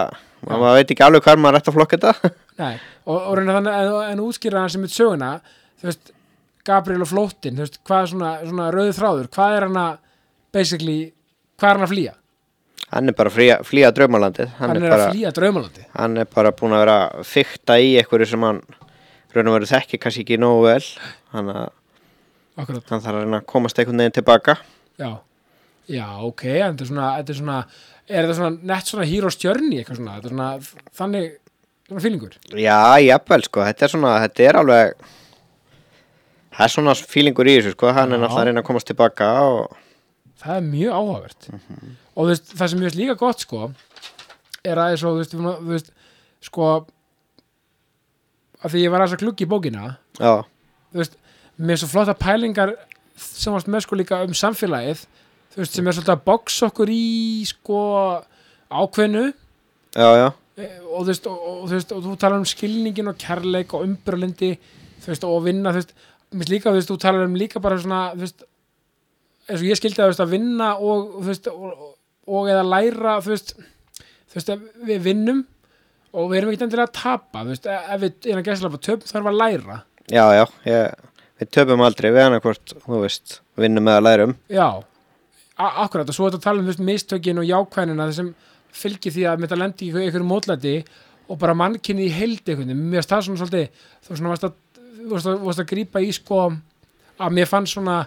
maður 0.48 0.78
veit 0.78 0.94
ekki 0.94 1.06
alveg 1.06 1.28
hvar 1.28 1.42
maður 1.42 1.60
ætti 1.60 1.72
að 1.72 1.78
flokka 1.78 2.00
þetta. 2.00 2.32
Nei, 2.62 2.74
og, 3.04 3.16
og 3.18 3.38
reyna 3.38 3.58
þannig 3.58 3.78
en, 3.82 3.94
en 4.12 4.24
útskýra 4.24 4.64
hann 4.64 4.72
sem 4.72 4.86
er 4.86 4.94
söguna 4.94 5.30
þú 5.80 5.90
veist, 5.90 6.12
Gabriel 6.64 7.04
og 7.04 7.10
Flóttin 7.10 7.58
þú 7.58 7.66
veist, 7.66 7.80
hvað 7.84 8.04
er 8.04 8.12
svona, 8.12 8.34
svona 8.44 8.68
rauði 8.72 8.96
þráður? 8.96 9.30
Hvað 9.34 9.56
er 9.56 9.66
hann 9.68 9.80
að, 9.80 9.96
basically 10.54 10.98
hvað 11.58 11.70
er 11.70 11.80
hann 11.80 11.88
að 11.88 11.94
flýja? 11.94 12.14
Hann 12.94 13.10
er 13.10 13.16
bara 13.18 13.32
að 13.32 13.64
flýja, 13.66 13.90
draumalandið, 13.96 14.52
Hann, 14.60 14.70
hann, 14.70 14.78
er, 14.78 14.84
er 14.86 14.94
bara, 14.94 15.06
að 15.08 15.14
flýja 15.16 15.32
draumalandi 15.34 15.86
hann 15.96 16.18
er 16.22 16.28
bara 16.30 16.52
búin 16.54 16.76
að 16.76 16.84
vera 16.84 16.96
að 17.08 17.24
fykta 17.26 17.78
í 17.82 17.94
einhverju 17.98 18.28
sem 18.30 18.46
hann 18.46 18.60
raun 19.34 19.50
og 19.50 19.56
veru 19.56 19.70
þekki 19.72 19.98
kannski 19.98 20.22
ekki 20.22 20.38
nógu 20.38 20.68
vel, 20.68 20.84
hann, 21.34 21.50
að, 21.50 21.72
hann 22.62 22.78
þarf 22.92 23.08
að 23.10 23.18
reyna 23.18 23.40
að 23.42 23.48
komast 23.50 23.80
einhvern 23.82 24.04
veginn 24.04 24.18
tilbaka. 24.20 24.58
já. 25.02 25.10
Já, 25.84 26.06
ok, 26.24 26.42
þetta 26.48 26.80
er 26.80 26.88
svona, 26.88 27.08
þetta 27.18 27.32
er 27.34 27.36
svona 27.36 27.56
er 28.08 28.24
þetta 28.24 28.36
svona 28.38 28.68
nett 28.70 28.88
svona 28.88 29.06
hero's 29.08 29.36
journey 29.40 29.80
eitthvað 29.80 29.98
svona, 29.98 30.14
þetta 30.16 30.30
er 30.30 30.34
svona 30.34 30.94
þannig 31.00 31.26
svona 31.88 32.04
fílingur? 32.04 32.38
Já, 32.56 32.78
jafnvel, 33.04 33.44
sko, 33.44 33.64
þetta 33.68 33.84
er 33.84 33.92
svona, 33.92 34.12
þetta 34.24 34.46
er 34.46 34.58
alveg 34.60 34.94
það 36.54 36.66
er 36.66 36.74
svona 36.76 36.94
fílingur 37.12 37.50
í 37.50 37.56
þessu, 37.58 37.74
sko, 37.76 37.92
hann 37.96 38.14
Já. 38.14 38.16
er 38.16 38.22
náttúrulega 38.22 38.44
að 38.44 38.50
reyna 38.50 38.64
að 38.64 38.68
komast 38.70 38.88
tilbaka 38.88 39.30
og 39.50 39.76
það 40.42 40.56
er 40.56 40.66
mjög 40.68 40.96
áhugavert 40.98 41.48
og 41.50 42.24
þú 42.24 42.28
veist, 42.30 42.50
það 42.54 42.70
sem 42.70 42.82
ég 42.82 42.88
veist 42.88 43.00
líka 43.00 43.18
gott 43.20 43.44
sko 43.44 43.68
er 44.64 44.80
að 44.80 44.96
svo, 45.02 45.14
veist, 45.18 45.36
veist 45.68 45.92
sko 46.44 46.70
að 48.64 48.74
því 48.74 48.84
ég 48.84 48.92
var 48.92 49.04
aðeins 49.04 49.18
að 49.18 49.24
glugga 49.24 49.44
í 49.44 49.50
bókina 49.50 49.88
já, 50.18 50.32
með 51.56 51.80
svo 51.80 51.90
flotta 51.90 52.16
pælingar 52.18 52.74
sem 53.16 53.54
varst 53.54 53.70
með 53.70 53.84
sko 53.86 53.98
líka 53.98 54.22
um 54.26 54.34
samfélagið 54.36 55.04
sem 55.54 55.86
er 55.86 55.94
svolítið 55.94 56.14
að 56.16 56.24
boxa 56.26 56.70
okkur 56.70 56.90
í 56.90 57.44
sko 57.46 57.80
ákveðnu 58.74 59.26
já, 59.28 60.08
já, 60.18 60.28
eh, 60.58 60.80
og 60.90 61.04
þú 61.04 61.10
veist, 61.12 61.28
og, 61.30 61.44
og, 61.52 61.68
þú, 61.70 62.00
og 62.14 62.18
talar 62.18 62.40
um 62.40 62.48
skilningin 62.48 63.12
og 63.12 63.20
kærleik 63.22 63.76
og 63.76 63.84
umbrölendi 63.86 64.56
þú 65.04 65.12
veist, 65.12 65.28
og 65.28 65.44
vinna, 65.44 65.70
þú 65.70 65.84
veist, 66.42 66.90
þú 66.90 66.98
talar 66.98 67.28
um 67.28 67.38
líka 67.38 67.62
bara 67.62 67.78
svona 67.78 68.08
þú 68.16 68.24
veist, 68.24 68.46
eins 69.48 69.60
og 69.60 69.66
ég 69.68 69.78
skildi 69.78 70.00
þú 70.00 70.10
veist, 70.10 70.22
að 70.24 70.34
vinna 70.34 70.70
og, 70.80 71.16
veist, 71.24 71.48
og, 71.50 71.90
og 72.30 72.50
eða 72.52 72.64
læra, 72.66 73.18
þú 73.24 73.34
veist 73.34 73.54
þú 73.56 74.38
veist, 74.38 74.54
að 74.54 74.86
við 74.88 75.02
vinnum 75.08 75.42
og 76.14 76.30
við 76.30 76.38
erum 76.38 76.52
ekkert 76.52 76.66
endilega 76.68 76.88
að 76.90 76.96
tapa, 77.00 77.42
þú 77.42 77.52
veist, 77.52 77.68
ef 77.68 78.00
við 78.02 78.30
erum 78.30 78.42
að 78.42 78.48
gæsla 78.50 78.72
på 78.72 78.82
töp, 78.86 79.06
þarf 79.08 79.30
að 79.30 79.38
læra. 79.40 79.78
Já, 80.12 80.24
já 80.36 80.44
ég, 80.68 81.06
við 81.42 81.52
töpum 81.56 81.84
aldrei 81.84 82.10
við 82.14 82.26
hann 82.26 82.40
hvort, 82.44 82.74
þú 82.84 83.00
veist, 83.02 83.38
vinnum 83.60 83.86
með 83.86 83.98
að 83.98 84.06
lærum. 84.08 84.34
Já, 84.52 84.68
akkurat 85.58 86.10
og 86.10 86.16
svo 86.16 86.28
er 86.28 86.34
þetta 86.34 86.42
að 86.42 86.48
tala 86.48 86.62
um 86.62 86.70
veist, 86.70 86.84
mistökin 86.90 87.40
og 87.42 87.48
jákvænina 87.48 88.08
þessum 88.10 88.34
fylgir 88.74 89.14
því 89.14 89.26
að 89.30 89.44
þetta 89.44 89.58
lendi 89.60 89.88
í 89.88 90.04
einhverju 90.04 90.28
mótlæti 90.28 90.76
og 91.30 91.38
bara 91.40 91.56
mannkinni 91.56 92.08
í 92.08 92.12
heild 92.12 92.42
einhvern 92.42 92.70
veginn, 92.70 92.86
mér 92.90 93.06
það 93.06 93.26
svona 93.28 93.40
svolítið 93.40 93.84
þú 94.04 94.16
að, 94.34 94.56
þú 94.98 95.18
að, 95.18 95.44
varst 95.44 95.62
að 95.62 95.68
grípa 95.70 96.02
í 96.02 96.10
sko 96.14 96.40
að 96.44 97.36
mér 97.36 97.48
fann 97.48 97.68
svona 97.70 98.00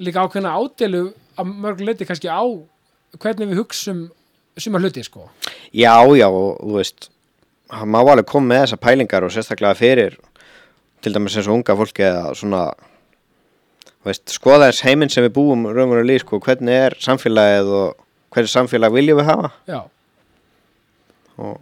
líka 0.00 0.24
ákveðna 0.24 0.54
ádelu 0.56 1.04
að 1.36 1.54
mörg 1.64 1.82
leiti 1.84 2.08
kannski 2.08 2.30
á 2.30 2.42
hvernig 3.20 3.50
við 3.50 3.60
hugsum 3.60 4.04
suma 4.56 4.80
hluti 4.80 5.04
sko. 5.04 5.28
Já, 5.72 5.96
já, 6.16 6.28
og 6.28 6.60
þú 6.60 6.76
veist 6.76 7.08
hann 7.72 7.88
má 7.92 8.00
alveg 8.02 8.28
koma 8.28 8.52
með 8.52 8.64
þessar 8.66 8.82
pælingar 8.84 9.24
og 9.24 9.32
sérstaklega 9.32 9.78
fyrir 9.78 10.18
til 11.02 11.14
dæmis 11.14 11.36
eins 11.36 11.48
og 11.48 11.58
unga 11.58 11.76
fólki 11.76 12.04
eða 12.04 12.34
svona 12.36 12.66
veist, 14.06 14.26
skoða 14.34 14.68
þess 14.68 14.84
heiminn 14.86 15.12
sem 15.12 15.24
við 15.26 15.34
búum 15.38 15.66
raunverulega 15.70 16.20
í, 16.20 16.22
sko, 16.22 16.40
hvernig 16.42 16.78
er 16.88 16.96
samfélagið 17.02 17.72
og 17.78 18.04
hvernig 18.34 18.52
samfélag 18.52 18.94
viljum 18.94 19.20
við 19.20 19.28
hafa? 19.30 19.50
Já, 19.70 19.80
og 21.40 21.60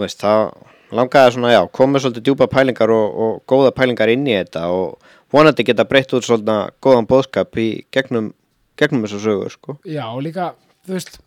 veist, 0.00 0.20
það 0.20 0.50
langaði 0.94 1.34
svona, 1.36 1.52
já, 1.54 1.62
komið 1.74 2.04
svolítið 2.04 2.26
djúpa 2.28 2.48
pælingar 2.52 2.92
og, 2.94 3.20
og 3.24 3.40
góða 3.50 3.72
pælingar 3.74 4.12
inn 4.12 4.26
í 4.28 4.36
þetta 4.36 4.66
og 4.74 5.14
vonandi 5.34 5.66
geta 5.66 5.86
breytt 5.88 6.14
út 6.14 6.26
svona 6.26 6.58
góðan 6.84 7.08
bóðskap 7.10 7.58
í 7.58 7.68
gegnum, 7.94 8.30
gegnum 8.78 9.04
þessu 9.06 9.20
sögur, 9.24 9.54
sko. 9.54 9.76
Já, 9.88 10.06
og 10.06 10.22
líka 10.26 10.52
þú 10.86 10.94
veist, 10.96 11.18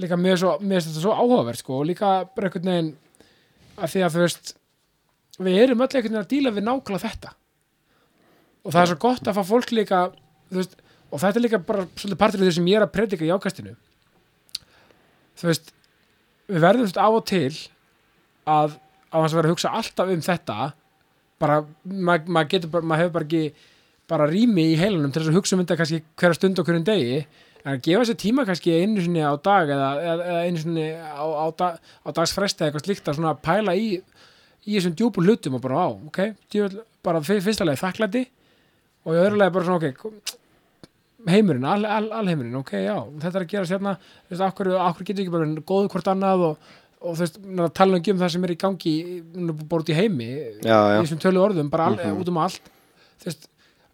líka 0.00 0.18
mér, 0.20 0.38
finnst 0.38 0.90
þetta 0.90 1.02
svo 1.02 1.16
áhugavert 1.16 1.62
sko, 1.62 1.80
og 1.80 1.88
líka 1.90 2.12
bara 2.36 2.50
einhvern 2.50 2.70
veginn 2.70 2.92
að 3.80 3.94
því 3.94 4.04
að 4.06 4.16
þú 4.16 4.24
veist 4.24 4.54
við 5.40 5.60
erum 5.64 5.82
öll 5.82 5.88
einhvern 5.88 6.06
veginn 6.06 6.22
að 6.22 6.32
díla 6.34 6.54
við 6.54 6.66
nákvæmlega 6.68 7.08
þetta. 7.08 7.34
Og 8.60 8.74
það 8.74 8.82
er 8.82 8.90
svo 8.90 9.00
gott 9.00 9.30
að 9.30 9.38
fá 9.38 9.44
fólk 9.48 9.74
líka 9.74 10.00
veist, 10.52 10.76
og 11.10 11.22
þetta 11.22 11.40
er 11.40 11.46
líka 11.46 11.62
bara 11.64 11.86
svolítið 11.94 12.20
partur 12.20 12.42
af 12.42 12.46
því 12.46 12.56
sem 12.58 12.70
ég 12.70 12.80
er 12.80 12.86
að 12.86 12.94
predika 12.94 13.26
í 13.26 13.32
ákastinu. 13.32 13.74
Þú 15.40 15.50
veist 15.50 15.72
við 16.50 16.64
verðum 16.66 16.84
þú 16.84 16.88
veist, 16.90 17.00
af 17.00 17.16
og 17.16 17.26
til 17.30 17.54
að 18.50 18.76
á 19.10 19.16
hans 19.18 19.32
að 19.32 19.40
vera 19.40 19.48
að 19.50 19.54
hugsa 19.54 19.72
alltaf 19.74 20.12
um 20.12 20.22
þetta 20.24 20.58
bara, 21.40 21.60
maður 21.84 22.32
ma 22.36 22.44
getur 22.50 22.72
bara, 22.72 22.86
maður 22.90 23.04
hefur 23.06 23.14
bara 23.18 23.28
ekki 23.28 23.44
bara 24.10 24.26
rými 24.30 24.64
í 24.72 24.78
heilanum 24.80 25.12
til 25.14 25.22
þess 25.22 25.30
að 25.32 25.38
hugsa 25.38 25.56
um 25.56 25.62
þetta 25.62 25.78
kannski 25.80 26.02
hverja 26.18 26.38
stund 26.38 26.58
og 26.60 26.66
hverjum 26.68 26.86
degi. 26.88 27.20
En 27.60 27.74
að 27.76 27.82
gefa 27.84 28.06
sér 28.08 28.16
tíma 28.22 28.44
kannski 28.48 28.72
einu 28.80 29.02
sinni 29.04 29.20
á 29.20 29.32
dag 29.44 29.68
eða, 29.70 29.88
eða 30.14 30.38
einu 30.48 30.62
sinni 30.62 30.86
á, 30.96 31.20
á, 31.24 31.46
dag, 31.60 31.76
á 31.78 32.08
dagsfresti 32.16 32.64
eða 32.64 32.70
eitthvað 32.70 32.86
slíkt 32.88 33.10
að 33.12 33.18
svona 33.20 33.34
pæla 33.36 33.74
í 33.76 33.88
í 34.00 34.74
þessum 34.76 34.92
djúpum 34.96 35.24
hlutum 35.24 35.56
og 35.56 35.62
bara 35.64 35.84
á, 35.84 35.88
ok 35.92 36.18
djúvel, 36.52 36.82
bara 37.04 37.20
fyr- 37.24 37.40
fyrsta 37.44 37.64
lagi 37.64 37.80
þakklæti 37.80 38.22
og 39.06 39.14
í 39.16 39.20
öðru 39.22 39.38
lagi 39.40 39.54
bara 39.54 39.68
svona, 39.68 39.78
ok 39.80 40.36
heimurinn, 41.28 41.64
al, 41.68 41.84
al, 41.84 42.06
alheimurinn, 42.16 42.56
ok, 42.60 42.70
já 42.80 42.94
þetta 43.20 43.38
er 43.38 43.44
að 43.44 43.50
gera 43.52 43.68
sérna, 43.68 43.94
þú 44.28 44.32
veist, 44.34 44.44
akkur 44.48 45.08
getur 45.10 45.24
ekki 45.24 45.32
bara 45.34 45.48
góðu 45.68 45.90
hvort 45.92 46.10
annað 46.12 46.44
og, 46.46 46.70
og 47.00 47.16
þú 47.16 47.24
veist, 47.24 47.38
tala 47.76 48.00
ekki 48.00 48.12
um 48.14 48.20
það 48.20 48.32
sem 48.34 48.44
er 48.44 48.52
í 48.52 48.58
gangi 48.60 48.94
bara 49.62 49.80
út 49.80 49.92
í 49.92 49.96
heimi 49.96 50.28
Já, 50.60 50.76
já, 50.76 50.98
í 50.98 51.04
þessum 51.06 51.22
tölu 51.22 51.42
orðum, 51.42 51.70
bara 51.72 51.88
al, 51.88 51.96
út 52.20 52.32
um 52.32 52.40
allt. 52.42 52.70
Þú 53.20 53.30
veist, 53.30 53.48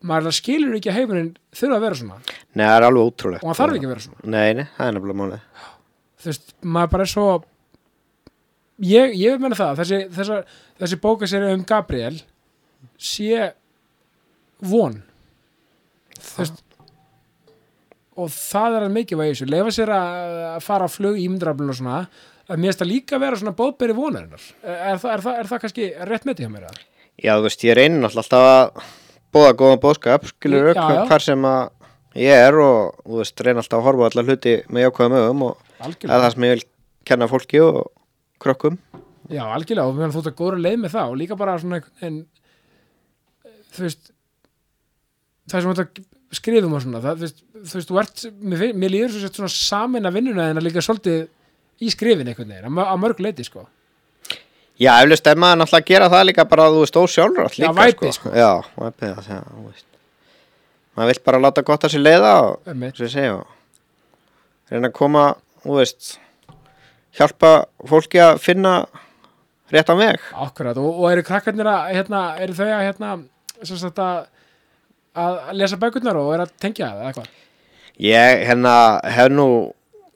maður 0.07 0.37
skilur 0.37 0.79
ekki 0.79 0.91
að 0.93 0.99
heimurinn 1.01 1.33
þurfa 1.57 1.79
að 1.79 1.87
vera 1.87 2.01
svona. 2.01 2.19
Nei, 2.53 2.65
það 2.65 2.77
er 2.77 2.89
alveg 2.89 3.11
ótrúlegt. 3.11 3.45
Og 3.45 3.51
hann 3.51 3.59
þarf 3.61 3.79
ekki 3.79 3.89
að 3.89 3.95
vera 3.95 4.07
svona. 4.07 4.33
Nei, 4.35 4.49
nei, 4.59 4.67
það 4.77 4.91
er 4.91 4.97
nefnilega 4.97 5.21
málið. 5.23 5.65
Þú 6.17 6.31
veist, 6.33 6.55
maður 6.77 6.93
bara 6.97 7.07
er 7.07 7.13
svo 7.13 7.27
ég, 8.83 9.17
ég 9.17 9.35
vil 9.35 9.43
menna 9.43 9.59
það 9.59 9.83
þessi, 9.83 10.03
þessi, 10.19 10.43
þessi 10.83 11.01
bókaseri 11.07 11.55
um 11.55 11.67
Gabriel 11.69 12.21
sé 12.99 13.51
von. 14.67 15.01
Þú 16.17 16.41
veist 16.43 16.63
og 18.17 18.31
það 18.33 18.79
er 18.79 18.87
að 18.87 18.95
þessu. 19.37 19.49
Lefa 19.53 19.73
sér 19.75 19.93
að 19.93 20.63
fara 20.65 20.89
á 20.89 20.91
flug 20.91 21.19
í 21.21 21.27
ímyndraflun 21.27 21.73
og 21.73 21.77
svona 21.77 21.99
að 22.47 22.61
mér 22.61 22.71
finnst 22.71 22.83
það 22.83 22.91
líka 22.93 23.17
að 23.17 23.25
vera 23.27 23.41
svona 23.41 23.57
bóðberi 23.59 23.97
vonarinnar 23.97 24.45
er, 24.63 25.01
það- 25.03 25.13
er, 25.13 25.25
það, 25.25 25.39
er 25.41 25.51
það 25.51 25.63
kannski 25.65 25.89
rétt 26.11 26.29
með 26.29 26.37
því 26.39 26.47
hjá 26.47 26.53
mér 26.53 26.69
eða? 26.69 26.85
Já, 27.17 27.33
þú 27.33 27.47
veist, 27.47 27.65
ég 27.65 27.77
reynir 27.79 28.07
alltaf 28.07 28.47
að 28.47 28.85
bóða 29.37 29.57
góðan 29.61 29.83
bóðskap, 29.83 30.27
skilur 30.31 30.71
já. 30.77 30.85
hvar 31.09 31.25
sem 31.25 31.47
að 31.49 31.63
ég 32.17 32.47
er 32.47 32.59
og 32.63 32.97
þú 33.05 33.21
veist, 33.21 33.43
reyna 33.45 33.63
alltaf 33.65 33.81
að 33.81 33.87
horfa 33.89 34.07
á 34.07 34.09
alla 34.11 34.27
hluti 34.27 34.55
með 34.73 34.87
jákvæðum 34.87 35.19
ögum 35.21 35.45
og 35.49 35.57
er 35.57 35.87
algjörlega, 35.89 36.21
það 36.23 36.35
sem 36.35 36.47
ég 36.47 36.55
vil 36.55 36.67
kenna 37.11 37.29
fólki 37.31 37.63
og 37.65 37.79
krökkum 38.43 38.79
já 39.33 39.43
algjörlega 39.45 39.87
og 39.91 39.97
mér 39.99 40.13
finnst 40.15 40.31
ert 40.31 40.39
góður 40.39 40.59
að 40.59 40.67
leið 40.69 40.79
með 40.85 40.95
það 40.97 41.13
og 41.13 41.19
líka 41.21 41.39
bara 41.41 41.57
svona 41.61 41.81
en, 42.07 42.21
þú 43.75 43.87
veist 43.87 44.13
það 45.51 45.63
sem 45.67 45.75
þetta 45.75 46.07
skrifum 46.37 46.77
og 46.77 46.85
svona 46.85 47.03
það, 47.05 47.25
þú 47.25 47.27
veist, 47.27 47.91
þú 47.91 48.01
ert 48.03 48.25
mér, 48.41 48.65
mér 48.77 48.95
líður 48.95 49.19
svona 49.29 49.53
samin 49.53 50.09
að 50.09 50.19
vinnuna 50.19 50.49
en 50.51 50.61
að 50.61 50.69
líka 50.69 50.85
svolítið 50.85 51.27
í 51.81 51.91
skrifin 51.93 52.29
einhvern 52.31 52.53
veginn, 52.53 52.79
að 52.81 52.93
að 52.93 53.03
mörg 53.03 53.23
leiti 53.25 53.47
sko. 53.47 53.67
Já, 54.77 54.91
eflust 55.01 55.29
er 55.31 55.39
maður 55.41 55.63
náttúrulega 55.63 55.83
að 55.83 55.91
gera 55.91 56.09
það 56.13 56.25
líka 56.29 56.45
bara 56.51 56.69
þú 56.73 56.83
veist, 56.83 56.99
ósjálfur 57.01 57.55
Já, 57.57 57.71
væpið, 57.73 58.13
sko. 58.13 58.33
Já, 58.37 58.51
væpið, 58.77 59.15
það, 59.17 59.31
já, 59.33 59.65
veist. 59.65 59.87
Maður 60.97 61.11
vill 61.13 61.23
bara 61.29 61.41
láta 61.41 61.65
gott 61.65 61.87
að 61.87 61.95
sér 61.95 62.05
leiða 62.05 62.35
og, 62.45 62.71
sem 62.97 63.11
segja 63.13 63.39
og 63.39 63.47
reyna 64.73 64.91
að 64.91 64.97
koma, 64.97 65.25
þú 65.65 65.81
veist 65.81 66.13
hjálpa 67.17 67.53
fólki 67.89 68.21
að 68.21 68.41
finna 68.45 68.75
réttan 69.73 70.01
veg. 70.01 70.21
Akkurat, 70.45 70.77
og, 70.77 71.01
og 71.01 71.11
eru 71.13 71.25
krakkarnir 71.25 71.69
að 71.73 71.93
hérna, 71.97 72.23
eru 72.45 72.57
þau 72.57 72.69
að 72.69 72.85
hérna 72.91 73.13
sem 73.63 73.81
sagt 73.81 74.01
að 74.03 74.27
að 75.17 75.39
lesa 75.57 75.79
bækurnar 75.81 76.19
og 76.21 76.35
eru 76.35 76.45
að 76.45 76.55
tengja 76.61 76.91
það 76.91 77.01
eða 77.01 77.11
eitthvað? 77.11 77.29
Ég 78.05 78.43
hérna 78.51 78.75
hef 79.17 79.31
nú 79.33 79.49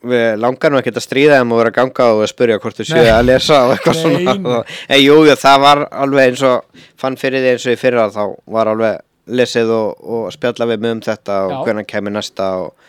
við 0.01 0.39
langar 0.41 0.73
nú 0.73 0.79
ekki 0.81 0.93
að 0.95 1.05
stríða 1.05 1.41
þeim 1.41 1.53
og 1.53 1.61
vera 1.61 1.73
að 1.73 1.77
ganga 1.77 2.07
og 2.15 2.23
að 2.25 2.31
spyrja 2.33 2.59
hvort 2.63 2.79
þú 2.79 2.87
séu 2.89 3.11
að 3.13 3.27
lesa 3.29 3.59
og 3.67 3.75
eitthvað 3.75 3.99
svona. 3.99 4.61
En 4.95 5.03
jú, 5.03 5.17
það 5.43 5.59
var 5.65 5.83
alveg 5.91 6.31
eins 6.31 6.45
og 6.49 6.87
fann 7.01 7.19
fyrir 7.21 7.45
því 7.45 7.53
eins 7.55 7.67
og 7.67 7.75
í 7.77 7.81
fyrra 7.81 8.07
þá 8.15 8.23
var 8.57 8.73
alveg 8.73 9.03
lesið 9.31 9.73
og, 9.75 10.01
og 10.01 10.31
spjalla 10.35 10.69
við 10.71 10.81
mig 10.85 10.97
um 10.97 11.03
þetta 11.05 11.37
og 11.47 11.53
Já. 11.53 11.59
hvernig 11.67 11.91
kemur 11.91 12.15
næsta 12.17 12.49
og, 12.63 12.89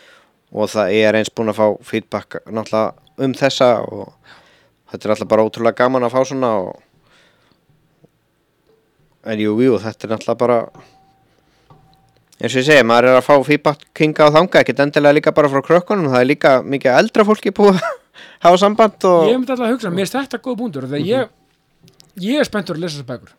og 0.52 0.72
það 0.72 0.94
ég 0.96 1.08
er 1.10 1.20
eins 1.20 1.32
búin 1.34 1.52
að 1.52 1.60
fá 1.60 1.66
feedback 1.86 2.40
náttúrulega 2.48 3.26
um 3.26 3.36
þessa 3.36 3.68
og 3.84 4.08
þetta 4.90 5.06
er 5.06 5.14
alltaf 5.14 5.30
bara 5.30 5.44
ótrúlega 5.46 5.78
gaman 5.82 6.08
að 6.08 6.16
fá 6.16 6.24
svona 6.28 6.54
og 6.64 6.72
en 9.22 9.38
jú, 9.38 9.54
jú, 9.62 9.76
þetta 9.84 10.08
er 10.08 10.14
náttúrulega 10.16 10.40
bara 10.40 10.58
eins 12.42 12.54
og 12.56 12.58
ég 12.58 12.66
segi, 12.66 12.84
maður 12.86 13.08
er 13.12 13.18
að 13.20 13.26
fá 13.28 13.34
feedback 13.46 13.84
kinga 13.94 14.26
á 14.26 14.34
þanga, 14.34 14.62
ekkert 14.62 14.80
endilega 14.82 15.16
líka 15.18 15.34
bara 15.36 15.50
frá 15.52 15.62
krökkunum, 15.62 16.10
það 16.10 16.24
er 16.24 16.28
líka 16.28 16.54
mikið 16.66 16.96
eldra 16.98 17.26
fólki 17.28 17.52
búið 17.54 17.78
að 17.78 17.84
hafa 18.46 18.58
samband 18.64 19.06
og 19.06 19.28
Ég 19.30 19.38
myndi 19.38 19.54
alltaf 19.54 19.68
að 19.68 19.74
hugsa, 19.76 19.92
mér 19.94 20.08
er 20.08 20.14
þetta 20.16 20.40
góð 20.42 20.58
búndur 20.58 20.88
þegar 20.90 21.06
ég, 21.06 21.30
ég 22.24 22.42
er 22.42 22.48
spenntur 22.48 22.78
að 22.78 22.84
lesa 22.84 22.98
þessar 22.98 23.10
bækur 23.12 23.36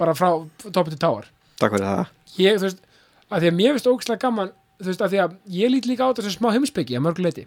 bara 0.00 0.14
frá 0.16 0.30
topi 0.72 0.94
til 0.94 1.00
táar 1.02 1.28
takk 1.58 1.74
fyrir 1.74 1.84
það. 1.84 2.14
Ég, 2.38 2.56
þú 2.56 2.68
veist, 2.68 2.82
að 3.28 3.44
því 3.44 3.50
að 3.52 3.58
mér 3.60 3.76
finnst 3.76 3.90
ógæslega 3.92 4.24
gaman 4.24 4.52
þú 4.78 4.90
veist, 4.92 5.04
að 5.04 5.14
því 5.14 5.22
að 5.24 5.36
ég 5.58 5.72
lít 5.74 5.90
líka 5.90 6.08
á 6.08 6.10
sem 6.22 6.34
smá 6.38 6.50
heimspeki 6.54 6.96
að 6.96 7.04
mörgu 7.04 7.26
leiti 7.26 7.46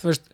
þú 0.00 0.08
veist, 0.08 0.30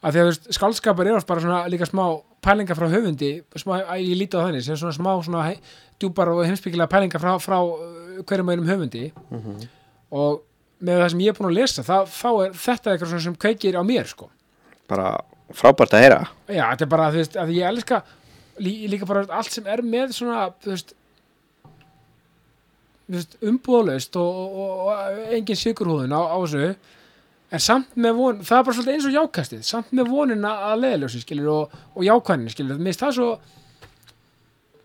að 0.00 0.14
því 0.14 0.22
að 0.22 0.24
þú 0.24 0.28
veist, 0.30 0.50
skaldskapar 0.56 1.10
er 1.10 1.18
oft 1.18 1.28
bara 1.28 1.44
svona 1.44 1.64
líka 1.68 1.88
smá 1.90 2.04
pælingar 2.44 2.78
frá 2.78 2.88
höfundi 2.90 3.32
smá, 3.60 3.80
ég 4.00 4.16
líti 4.18 4.38
á 4.38 4.44
þannig, 4.44 4.64
sem 4.64 4.78
svona 4.80 4.96
smá 4.96 5.10
svona 5.24 5.48
djúpar 6.00 6.32
og 6.32 6.44
heimspekilega 6.46 6.90
pælingar 6.90 7.22
frá, 7.22 7.34
frá 7.42 7.58
uh, 7.60 8.22
hverjum 8.26 8.52
einum 8.52 8.68
höfundi. 8.68 9.10
Og 10.10 10.40
með 10.80 11.02
það 11.02 11.10
sem 11.12 11.24
ég 11.24 11.32
er 11.32 11.38
búin 11.38 11.50
að 11.50 11.58
lesa 11.58 11.84
þá, 11.84 11.96
þá 12.08 12.30
er 12.44 12.54
þetta 12.56 12.94
eitthvað 12.94 13.18
sem 13.26 13.36
kveikir 13.36 13.76
á 13.76 13.82
mér 13.84 14.08
sko. 14.08 14.30
Bara 14.88 15.18
frábært 15.54 15.94
að 15.94 16.04
heyra. 16.06 16.22
Já, 16.48 16.64
þetta 16.72 16.86
er 16.86 16.92
bara, 16.94 17.10
veist, 17.14 17.36
að 17.36 17.52
ég 17.56 17.68
elska 17.68 18.00
lí, 18.60 18.72
líka 18.88 19.08
bara 19.08 19.26
allt 19.28 19.52
sem 19.52 19.68
er 19.68 19.82
með 19.84 20.14
svona, 20.16 20.48
þú 20.62 20.72
veist, 20.74 20.94
umbúðalaust 23.42 24.16
og, 24.20 24.40
og, 24.40 24.56
og, 24.62 24.88
og 24.88 25.34
engin 25.34 25.58
sigurhúðun 25.58 26.14
á, 26.14 26.20
á 26.30 26.36
þessu 26.38 26.74
en 27.50 27.62
samt 27.62 27.96
með 27.98 28.20
von, 28.20 28.44
það 28.46 28.58
er 28.58 28.66
bara 28.66 28.76
svolítið 28.76 28.94
eins 28.96 29.08
og 29.08 29.16
jákastið. 29.16 29.64
Samt 29.66 29.90
með 29.96 30.12
vonina 30.12 30.52
að 30.70 30.84
leðaljósi 30.84 31.22
skilur 31.24 31.50
og, 31.54 31.74
og 31.96 32.06
jákvæðinni 32.06 32.54
skilur, 32.54 32.78
mér 32.78 32.92
finnst 32.92 33.04
það 33.04 33.16
svo 33.18 33.30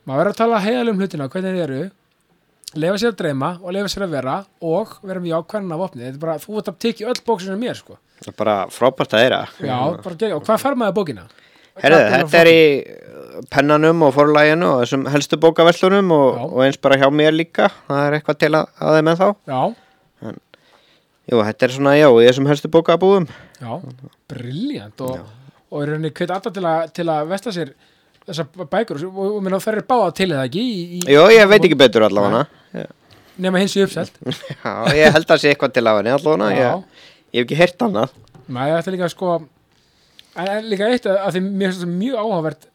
maður 0.06 0.20
verður 0.22 0.34
að 0.34 0.42
tala 0.42 0.64
heiðalum 0.66 1.00
hlutina 1.02 1.30
hvernig 1.34 1.56
þeir 1.56 1.64
eru. 1.66 1.86
Lefa 2.76 3.00
sér 3.00 3.14
að 3.14 3.20
dreyma 3.22 3.52
og 3.62 3.72
lefa 3.72 3.92
sér 3.94 4.06
að 4.08 4.16
vera 4.18 4.36
og 4.74 4.98
vera 5.06 5.22
með 5.24 5.32
jákvæðina 5.32 5.78
af 5.78 5.86
opnið, 5.86 6.06
þetta 6.10 6.18
er 6.18 6.24
bara, 6.26 6.38
þú 6.44 6.60
ert 6.60 6.72
að 6.72 6.80
tekið 6.86 7.12
öll 7.14 7.22
bóksinu 7.30 7.58
mér, 7.62 7.80
sko, 7.80 7.98
það 8.20 8.32
er 8.34 8.38
bara 8.42 8.56
frábært 8.74 9.16
að 9.16 9.24
heyra. 9.24 9.42
Já, 9.64 9.78
bara 10.04 10.32
og 10.36 10.48
hvað 10.50 10.64
fær 10.66 10.80
maður 10.82 10.98
bókina? 11.00 11.28
Og 11.76 11.84
þetta 11.84 12.40
er 12.40 12.50
í 12.52 12.60
pennanum 13.52 14.04
og 14.08 14.14
forlæginu 14.16 14.68
og 14.70 14.84
þessum 14.84 15.08
helstu 15.12 15.40
bókaverslunum 15.44 16.12
og, 16.16 16.38
og 16.54 16.62
eins 16.64 16.80
bara 16.80 17.00
hjá 17.02 17.10
mér 17.12 17.36
líka. 17.36 17.68
Það 17.90 18.04
er 18.04 18.16
eitthvað 18.20 18.40
til 18.44 18.52
að, 18.56 18.70
að 18.80 18.96
þeim 18.96 19.12
en 19.12 19.20
þá 19.20 19.26
Já, 19.52 19.62
Jú, 21.32 21.40
þetta 21.42 21.66
er 21.66 21.74
svona, 21.74 21.94
já, 21.98 22.06
í 22.12 22.26
þessum 22.28 22.48
helstu 22.52 22.70
bókabúðum. 22.74 23.26
Já, 23.62 23.72
briljant 24.30 25.02
og, 25.02 25.24
og 25.72 25.82
er 25.86 25.94
henni 25.96 26.12
hvet 26.14 26.34
alltaf 26.36 26.54
til, 26.54 26.66
að- 26.70 26.92
til 26.94 27.06
að 27.10 27.32
vesta 27.32 27.54
sér 27.56 27.72
þessar 28.28 28.50
bækur. 28.70 29.00
Og, 29.08 29.18
og, 29.18 29.32
og 29.40 29.42
minna, 29.46 29.58
þær 29.64 29.80
er 29.82 29.88
báða 29.90 30.12
til 30.20 30.30
eða 30.36 30.46
ekki 30.50 30.66
í, 30.66 31.02
Jú, 31.10 31.24
ég 31.34 31.50
veit 31.50 31.66
ekki 31.66 31.80
betur 31.82 32.06
allavega. 32.08 32.44
Nema 33.42 33.60
hins 33.60 33.74
í 33.76 33.82
uppselt. 33.84 34.14
Já, 34.64 34.72
ég 34.96 35.12
held 35.18 35.34
að 35.34 35.42
sé 35.42 35.50
eitthvað 35.52 35.74
til 35.76 35.88
af 35.92 35.98
henni 36.00 36.14
allavega 36.14 36.54
ég, 36.56 36.86
ég 37.36 37.42
hef 37.42 37.48
ekki 37.50 37.58
heyrt 37.60 37.84
annað. 37.90 38.14
Maður 38.46 38.78
þetta 38.78 38.92
er 38.92 38.96
líka 38.96 39.10
sko 39.12 39.34
en, 40.36 40.70
líka 40.70 40.88
eitt 40.94 41.10
að, 41.10 41.18
að 41.26 41.36
því 41.36 41.42
mér 41.50 41.72
finnst 41.72 41.82
þetta 41.82 41.98
mjög 41.98 42.22
áhugavert 42.22 42.68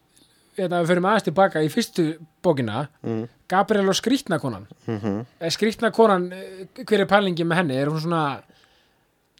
hérna, 0.59 0.81
við 0.83 0.91
förum 0.91 1.07
aðeins 1.09 1.25
tilbaka 1.29 1.63
í 1.65 1.69
fyrstu 1.71 2.05
bókina 2.45 2.83
Mm. 3.07 3.23
Gabriel 3.51 3.91
og 3.91 3.97
skrýtnakonan 3.99 4.67
mm 4.87 4.97
-hmm. 4.97 5.25
er 5.39 5.55
skrýtnakonan, 5.57 6.31
eh, 6.33 6.83
hver 6.85 7.01
er 7.01 7.09
pælingi 7.09 7.43
með 7.43 7.55
henni? 7.61 7.77
Er 7.77 7.87
hún 7.87 8.01
svona 8.01 8.41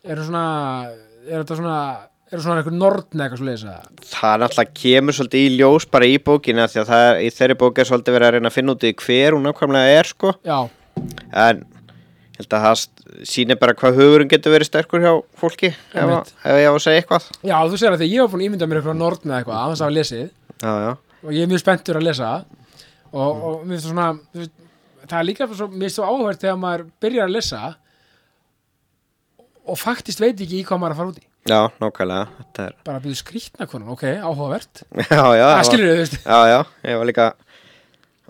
er 0.04 0.18
hún 0.18 0.28
svona 0.28 0.88
er 1.28 1.44
þetta 1.44 1.56
svona 1.56 1.78
eru 2.32 2.44
svona 2.46 2.62
einhver 2.62 2.76
nordn 2.76 3.22
eitthvað 3.24 3.42
svo 3.42 3.48
leiðis 3.48 3.66
það 4.08 4.34
er 4.34 4.42
náttúrulega 4.42 4.76
kemur 4.82 5.18
svolítið 5.18 5.42
í 5.44 5.58
ljós 5.60 5.88
bara 5.92 6.08
í 6.08 6.16
bókina 6.24 6.68
því 6.72 6.80
að 6.82 6.92
það 6.92 7.04
er, 7.08 7.20
í 7.20 7.34
þeirri 7.36 7.58
bók 7.60 7.82
er 7.82 7.90
svolítið 7.90 8.16
verið 8.16 8.28
að 8.28 8.36
reyna 8.38 8.52
að 8.52 8.56
finna 8.56 8.76
út 8.76 8.86
í 8.88 8.92
hver 9.02 9.36
hún 9.36 9.44
nákvæmlega 9.48 9.98
er 9.98 10.10
sko. 10.12 10.32
Já, 10.48 10.58
en 11.44 11.64
ég 11.66 12.40
held 12.40 12.56
að 12.56 12.66
það 12.68 13.26
sýnir 13.28 13.60
bara 13.60 13.76
hvað 13.82 14.00
hugurinn 14.00 14.32
getur 14.32 14.56
verið 14.56 14.70
sterkur 14.72 15.04
hjá 15.04 15.12
fólki 15.42 15.74
ef, 15.74 16.32
ef 16.48 16.62
ég 16.64 16.72
á 16.72 16.74
að 16.74 16.82
segja 16.86 17.04
eitthvað. 17.04 17.28
Já, 17.44 17.58
þú 17.60 17.82
segir 17.82 17.92
að 17.92 18.00
því 18.02 18.10
ég 18.14 18.24
var 18.24 18.32
búin 18.32 18.42
að 18.42 18.48
ímynda 18.48 18.70
mér 18.70 18.80
eitthvað 18.80 19.00
nordn 19.02 19.28
eða 19.28 19.42
eitthvað 19.42 19.60
að 19.60 19.74
þess 19.74 19.84
að 19.84 19.86
hafa 19.90 19.98
lesið. 20.00 20.32
Já, 20.62 20.72
já, 20.86 20.92
og 21.22 21.36
ég 21.36 21.44
er 21.44 21.52
mjög 21.52 21.64
spenntur 21.66 22.00
að 22.00 22.08
lesa 22.08 22.32
og, 23.12 23.44
og 23.44 23.64
mér 23.66 23.76
finnst 23.76 23.90
svona 23.90 24.08
veist, 24.36 24.54
það 25.06 25.18
er 25.20 25.28
líka 25.28 25.48
svo, 25.52 25.68
mér 25.72 25.88
finnst 25.88 26.02
það 26.02 26.14
áhverð 26.14 26.42
þegar 26.46 26.62
maður 26.62 26.86
byrjar 27.04 27.28
að 27.28 27.36
lesa 27.36 27.62
og 29.72 29.80
faktist 29.80 30.24
veit 30.24 30.40
ekki 30.40 30.62
í 30.62 30.66
hvað 30.68 30.82
maður 30.82 30.96
að 30.96 31.02
fara 31.02 31.14
út 31.14 31.22
í. 31.22 31.28
Já, 31.50 31.60
nákvæmlega 31.82 32.46
er, 32.62 32.74
bara 32.86 33.00
að 33.00 33.06
byrja 33.08 33.20
skrýtna 33.24 33.68
konan, 33.70 33.94
ok, 33.96 34.04
áhugavert. 34.22 34.84
Já, 35.10 35.24
já, 35.34 35.46
það 35.48 35.64
skilur 35.70 35.88
við, 35.88 35.96
þú 35.96 36.04
veist. 36.04 36.20
Já, 36.22 36.40
já, 36.52 36.60
ég 36.86 37.00
var 37.02 37.10
líka 37.10 37.30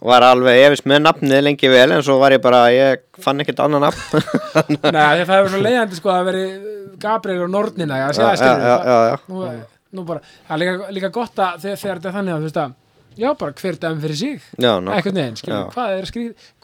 var 0.02 0.26
alveg 0.26 0.60
efist 0.66 0.88
með 0.90 1.04
nafnið 1.04 1.44
lengi 1.46 1.70
vel 1.70 1.92
en 1.94 2.06
svo 2.06 2.16
var 2.22 2.34
ég 2.34 2.42
bara, 2.42 2.62
ég 2.74 3.04
fann 3.22 3.44
ekkert 3.44 3.60
annað 3.66 3.84
nafn. 3.86 4.24
Nei, 4.96 5.26
það 5.28 5.36
er 5.36 5.52
svo 5.52 5.62
leiðandi 5.62 6.00
sko 6.00 6.14
að 6.14 6.30
veri 6.32 6.46
Gabriel 7.02 7.44
og 7.46 7.52
Nordnina, 7.54 8.00
já, 8.00 8.08
já, 8.16 8.32
já, 8.40 8.54
já, 8.64 8.78
já, 8.88 8.98
já. 9.12 9.20
nú, 9.28 9.44
nú 9.98 10.06
bara, 10.08 10.24
það 10.48 10.56
er 10.56 10.64
líka, 10.64 10.94
líka 10.98 11.12
gott 11.14 11.44
að 11.44 11.68
þegar 11.68 11.84
þetta 11.84 12.10
er 12.10 12.18
þannig 12.18 12.34
að 12.34 12.40
þú 12.40 12.50
veist 12.50 12.62
að 12.64 12.78
já, 13.18 13.32
bara 13.38 13.56
hver 13.58 13.80
dæmi 13.82 14.04
fyrir 14.06 14.20
sig. 14.20 14.46
Eitthvað 14.58 15.18
Já. 15.42 15.60
hvað 15.74 15.96
er, 15.98 16.08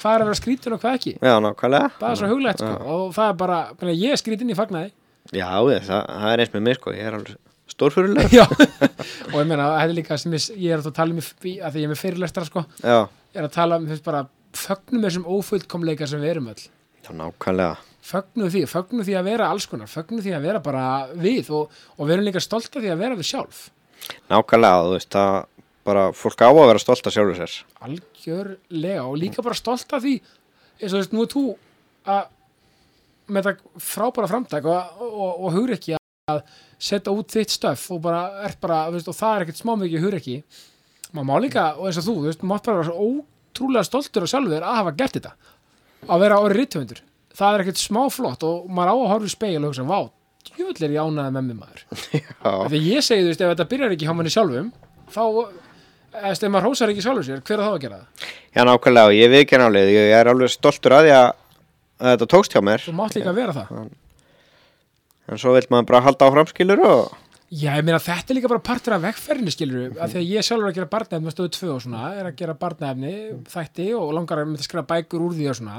að 0.03 0.27
vera 0.27 0.37
skrítin 0.39 0.75
og 0.75 0.83
hvað 0.83 0.99
ekki? 0.99 1.13
Já, 1.19 1.33
nákvæmlega. 1.43 1.89
Það 1.99 2.13
er 2.13 2.21
svo 2.21 2.29
huglægt 2.31 2.63
sko, 2.63 2.71
og 2.93 3.03
það 3.17 3.33
er 3.33 3.35
bara, 3.41 3.59
bara 3.81 3.97
ég 3.97 4.15
er 4.15 4.21
skrítin 4.21 4.53
í 4.53 4.57
fagnaði. 4.57 4.93
Já, 5.35 5.49
ég, 5.73 5.83
það, 5.87 6.07
það 6.07 6.31
er 6.31 6.43
eins 6.43 6.53
með 6.53 6.65
mig 6.67 6.79
sko, 6.79 6.93
ég 6.95 7.09
er 7.09 7.17
alveg 7.17 7.35
stórfyrirlega 7.67 8.31
já, 8.31 8.45
og 9.33 9.35
ég 9.41 9.49
meina, 9.49 9.65
þetta 9.75 9.89
er 9.89 9.95
líka 9.97 10.17
sem 10.21 10.33
ég, 10.37 10.45
ég 10.55 10.73
er 10.77 10.81
að 10.81 10.95
tala 10.95 11.13
um 11.13 11.19
að 11.19 11.33
því 11.43 11.55
ég 11.59 11.83
er 11.83 11.91
með 11.91 11.99
fyrirlestra 11.99 12.45
sko, 12.47 12.63
Já, 12.79 12.97
ég 13.35 13.41
er 13.41 13.47
að 13.49 13.57
tala 13.57 13.79
um 13.81 13.89
veist, 13.89 14.05
bara 14.05 14.23
fögnum 14.57 15.03
þessum 15.03 15.27
ófullkomleika 15.27 16.07
sem 16.09 16.23
við 16.23 16.33
erum 16.35 16.47
öll. 16.53 16.63
Já, 17.03 17.11
nákvæmlega. 17.11 17.75
Fögnum 18.07 18.51
því, 18.53 18.63
fögnum 18.71 19.03
því 19.03 19.17
að 19.19 19.27
vera 19.27 19.49
alls 19.51 19.67
konar 19.67 19.91
fögnum 19.91 20.23
því 20.23 20.33
að 20.37 20.47
vera 20.47 20.63
bara 20.63 20.85
við 21.11 21.51
og, 21.55 21.75
og 21.97 22.07
verum 22.07 22.23
líka 22.23 22.39
stolt 22.43 22.71
af 22.71 22.79
því 22.79 22.93
að 22.93 23.03
vera 23.03 23.19
við 23.19 23.29
sjálf. 23.33 23.61
Nákvæmlega, 24.31 24.87
þú 24.87 24.95
veist, 24.95 25.11
það 25.17 25.37
bara 25.87 26.07
fólk 26.15 26.43
á 26.43 26.49
að 26.51 26.65
vera 26.69 26.83
stolt 26.83 27.07
af 27.07 27.15
sjálfur 27.15 27.39
sér. 27.39 27.55
Algjörlega 27.87 29.05
og 29.07 29.17
líka 29.21 29.45
bara 29.45 29.57
stolt 29.57 29.95
af 29.95 30.03
því 30.03 30.17
eins 30.77 30.91
og 30.91 30.97
þú 30.97 31.01
veist, 31.01 31.15
nú 31.15 31.23
er 31.23 31.31
þú 31.33 31.43
að 32.07 32.33
með 33.27 33.49
þetta 33.49 33.83
frábæra 33.83 34.29
framtak 34.31 34.67
og, 34.71 35.01
og, 35.03 35.41
og 35.47 35.55
hugur 35.55 35.75
ekki 35.75 35.97
að 35.97 36.41
setja 36.77 37.11
út 37.15 37.33
þitt 37.33 37.55
stöf 37.55 37.87
og 37.95 38.01
bara 38.05 38.21
ert 38.47 38.59
bara, 38.63 38.85
veist, 38.93 39.09
og 39.09 39.17
það 39.17 39.35
er 39.35 39.45
ekkert 39.47 39.61
smá 39.63 39.73
mikið 39.79 40.03
hugur 40.05 40.19
ekki 40.19 40.37
maður 41.15 41.27
má 41.27 41.35
líka, 41.43 41.67
og 41.79 41.89
eins 41.89 41.99
og 41.99 42.07
þú, 42.07 42.15
þú 42.21 42.29
veist, 42.29 42.47
mátt 42.47 42.67
bara 42.67 42.83
vera 42.83 42.95
ótrúlega 42.95 43.87
stoltur 43.87 44.27
og 44.27 44.31
sjálfur 44.31 44.63
að 44.63 44.79
hafa 44.81 44.95
gert 44.99 45.17
þetta. 45.17 45.33
Að 46.07 46.23
vera 46.23 46.39
orðið 46.43 46.59
rittöfundur 46.61 47.03
það 47.37 47.55
er 47.55 47.63
ekkert 47.63 47.81
smá 47.81 48.01
flott 48.13 48.45
og 48.47 48.67
maður 48.69 48.91
á 48.91 48.95
að 48.95 49.11
horfa 49.13 49.29
í 49.29 49.33
speil 49.33 49.59
og 49.61 49.69
hugsa, 49.69 49.85
vá, 49.87 49.99
djöfull 50.47 50.87
er 50.87 50.95
ég 50.95 51.07
ánæði 51.07 51.33
með 51.35 51.47
mig 51.47 51.59
maður. 51.61 51.83
Þegar 52.43 52.77
ég 52.79 53.05
segi, 53.05 53.23
þú 53.23 53.31
veist, 53.31 53.43
ef 53.43 53.51
þetta 53.53 53.67
byrjar 53.73 53.95
ekki 53.95 54.07
hjá 54.07 54.15
manni 54.17 54.33
sjálfum 54.33 54.71
þá, 55.13 55.23
eða 56.13 56.31
ef 56.33 56.49
maður 56.53 56.69
hósar 56.69 56.93
ekki 56.93 57.03
sjálfur 57.05 57.27
sér, 57.27 57.43
hver 57.45 57.59
er 57.59 57.65
þá 57.67 57.73
að 57.73 57.81
gera 57.83 57.99
það? 57.99 58.25
já 58.57 58.61
nákvæmlega 58.67 59.13
ég 59.17 59.31
viðkenn 59.35 59.65
alveg, 59.67 59.93
ég 59.93 60.15
er 60.17 60.31
alveg 60.31 60.51
stoltur 60.53 60.95
að 60.97 61.07
því 61.07 61.13
að, 61.17 61.29
að 62.01 62.11
þetta 62.15 62.29
tókst 62.33 62.55
hjá 62.57 62.61
mér 62.65 62.83
Þú 62.87 62.95
mátt 62.97 63.17
líka 63.19 63.35
vera 63.37 63.55
það. 63.57 63.87
en 65.27 65.41
svo 65.41 65.53
vil 65.57 65.65
maður 65.73 65.89
bara 65.91 66.05
halda 66.07 66.29
áfram 66.29 66.51
skilur 66.51 66.83
og 66.87 67.15
Já, 67.47 67.77
ég 67.77 67.85
meina 67.87 67.99
þetta 68.03 68.33
er 68.33 68.35
líka 68.35 68.49
bara 68.51 68.59
partur 68.59 68.93
af 68.97 69.03
vegferðinni, 69.05 69.51
skilur 69.55 69.77
við, 69.85 69.99
af 70.03 70.09
því 70.11 70.17
að 70.19 70.31
ég 70.35 70.43
sjálfur 70.43 70.67
að 70.67 70.73
gera 70.75 70.89
barnaefni 70.91 71.27
með 71.29 71.35
stöðu 71.37 71.51
2 71.55 71.69
og 71.71 71.83
svona, 71.85 72.01
er 72.19 72.27
að 72.27 72.33
gera 72.41 72.55
barnaefni, 72.59 73.11
þætti 73.47 73.85
og 73.95 74.09
langar 74.17 74.41
að 74.41 74.49
að 74.57 74.65
skrifa 74.65 74.83
bækur 74.89 75.23
úr 75.23 75.37
því 75.37 75.47
og 75.47 75.55
svona. 75.61 75.77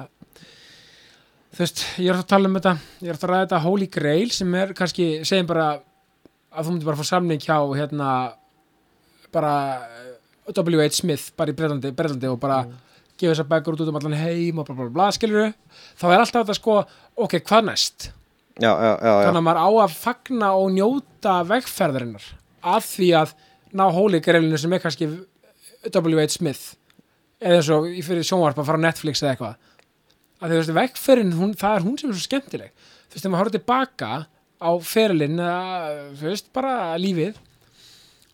Þú 1.53 1.61
veist, 1.61 1.83
ég 2.01 2.09
er 2.09 2.23
að 2.23 2.31
tala 2.33 2.49
um 2.49 2.57
þetta, 2.57 2.73
ég 3.05 3.13
er 3.13 3.19
að 3.21 3.29
ræða 3.29 3.43
þetta 3.45 3.61
Holy 3.67 3.89
Grail 3.99 4.33
sem 4.33 4.57
er 4.63 4.73
kannski, 4.81 5.11
segjum 5.29 5.51
bara 5.53 5.67
að 5.77 6.65
þú 6.65 6.73
myndir 6.73 6.89
bara 6.89 7.01
fá 7.03 7.09
samning 7.11 7.45
hjá, 7.45 7.59
hérna, 7.77 8.09
bara 9.37 9.53
W.H. 10.57 11.01
Smith, 11.03 11.33
bara 11.37 11.53
í 11.53 11.57
Bretlandi, 11.57 11.93
Bretlandi 11.97 12.31
og 12.31 12.39
bara 12.41 12.63
gefa 13.19 13.35
þessar 13.35 13.49
bækur 13.51 13.77
út 13.77 13.83
út 13.85 13.91
um 13.91 13.99
allan 13.99 14.17
heim 14.17 14.61
og 14.61 14.69
bla 14.69 14.77
bla 14.79 14.93
bla, 14.95 15.09
skilur 15.13 15.43
við, 15.43 15.57
þá 15.99 16.07
er 16.09 16.23
alltaf 16.23 16.45
þetta 16.47 16.57
sko, 16.57 16.79
ok, 17.19 17.41
hvað 17.43 17.67
næst? 17.69 18.13
já, 18.59 18.71
já, 18.71 18.93
já, 18.99 19.13
já. 19.13 19.25
þannig 19.27 19.41
að 19.41 19.47
maður 19.47 19.63
á 19.63 19.69
að 19.85 19.95
fagna 19.95 20.51
og 20.59 20.71
njóta 20.75 21.35
vegferðarinnar 21.47 22.27
af 22.75 22.87
því 22.91 23.09
að 23.21 23.35
ná 23.79 23.85
hóligrelinu 23.95 24.59
sem 24.59 24.75
er 24.75 24.83
kannski 24.83 25.09
W.H. 25.95 26.29
Smith 26.35 26.65
eða 27.39 27.61
eins 27.61 27.71
og 27.75 27.87
í 27.91 28.03
fyrir 28.03 28.27
sjónvarp 28.27 28.59
að 28.59 28.71
fara 28.71 28.81
á 28.83 28.87
Netflix 28.89 29.23
eða 29.23 29.35
eitthvað 29.35 29.55
að 30.39 30.49
því 30.49 30.55
þú 30.55 30.59
veist 30.63 30.75
vegferðin, 30.79 31.37
hún, 31.39 31.55
það 31.59 31.77
er 31.77 31.87
hún 31.87 32.01
sem 32.01 32.11
er 32.11 32.19
svo 32.19 32.27
skemmtileg 32.27 32.73
þú 32.75 33.15
veist, 33.15 33.23
þegar 33.23 33.33
maður 33.35 33.43
horfður 33.45 33.59
tilbaka 33.59 34.11
á 34.59 34.71
ferilinn 34.83 35.39
eða 35.39 35.93
þú 36.19 36.27
veist, 36.33 36.51
bara 36.55 36.75
lífið 36.99 37.39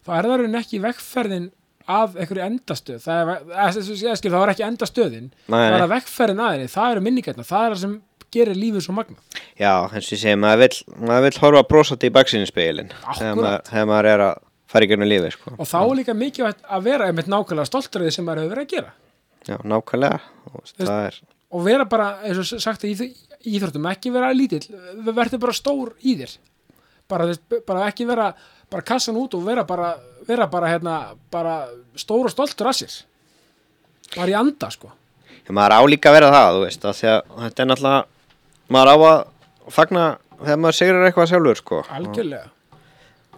þá 0.04 0.10
er 0.16 0.28
það 0.28 0.40
raunin 0.40 0.60
ekki 0.60 0.82
vegferðin 0.84 1.50
af 1.86 2.14
einhverju 2.16 2.44
endastöð. 2.46 3.00
Það 3.04 3.30
er, 3.34 3.78
skil, 4.16 4.30
það 4.32 4.40
var 4.40 4.52
ekki 4.54 4.64
endastöðin 4.66 5.26
Nei, 5.52 5.58
það 5.58 5.74
nei. 5.74 5.80
að 5.84 5.92
vegferðin 5.94 6.42
aðeins, 6.46 6.72
það 6.78 6.92
eru 6.94 7.02
minningarna 7.04 7.44
það 7.44 7.64
er 7.66 7.74
það 7.74 7.80
sem 7.84 7.94
gerir 8.34 8.56
lífið 8.58 8.82
svo 8.86 8.94
magna 8.96 9.16
já, 9.60 9.72
eins 9.92 10.08
og 10.08 10.14
ég 10.16 10.22
segi, 10.24 10.38
maður 10.40 10.62
vill, 10.64 10.78
maður 11.06 11.26
vill 11.28 11.40
horfa 11.44 11.62
brosandi 11.70 12.08
í 12.08 12.14
baksinnispegilin 12.16 12.88
þegar, 13.18 13.36
maður- 13.38 13.86
maður 13.92 14.08
er 14.14 14.24
að 14.24 14.40
fara 14.74 14.88
í 14.88 14.90
gennum 14.90 15.10
lífi 15.12 15.30
sko. 15.36 15.52
og 15.58 15.68
þá 15.70 15.76
er 15.82 15.92
líka 16.00 16.16
mikilvægt 16.18 16.64
að 16.66 16.82
vera 16.88 17.06
einmitt 17.10 17.28
nákvæmlega 17.30 17.68
stoltur 17.68 18.02
af 18.02 18.08
því 18.08 18.16
sem 18.16 18.26
maður 18.26 18.42
hefur 18.42 18.54
verið 18.56 18.64
að 18.64 18.72
gera. 18.74 18.90
Já, 19.44 19.56
nákvæmlega. 19.60 20.18
Veist- 20.56 20.80
það 20.80 21.04
er, 21.10 21.20
og 21.54 21.64
vera 21.68 21.84
bara, 21.84 22.08
eins 22.24 22.40
og 22.42 22.60
sagt 22.64 22.82
í 22.88 22.94
íþróttum, 23.44 23.86
ekki 23.92 24.10
vera 24.16 24.32
lítill 24.34 24.64
verður 25.04 25.38
bara 25.44 25.52
stór 25.54 25.92
í 26.02 26.16
þér. 26.18 26.34
Bara, 27.06 27.28
bara 27.68 27.86
ekki 27.92 28.06
vera 28.08 28.30
bara 28.74 28.86
kassan 28.90 29.18
út 29.20 29.36
og 29.38 29.44
vera 29.46 29.64
bara, 29.68 29.92
vera 30.28 30.46
bara, 30.50 30.72
hérna, 30.74 30.98
bara 31.32 31.56
stór 32.00 32.26
og 32.28 32.34
stoltur 32.34 32.70
af 32.72 32.76
sér. 32.80 32.96
Bara 34.16 34.30
í 34.32 34.36
anda 34.38 34.70
sko. 34.74 34.90
Maður 35.54 35.76
á 35.76 35.80
líka 35.92 36.10
að 36.10 36.18
vera 36.18 36.32
það, 36.32 36.56
þú 36.58 36.64
veist 36.64 36.84
að 36.88 37.04
að 37.12 37.22
þetta 37.44 37.62
er 37.64 37.70
náttúrulega 37.70 38.02
maður 38.74 38.90
á 38.90 38.96
að 38.96 39.72
fagna 39.78 40.04
þegar 40.40 40.60
maður 40.64 40.78
segir 40.80 41.00
eitthvað 41.08 41.30
sjálfur 41.32 41.60
sko. 41.60 41.80
algjörlega. 41.92 42.50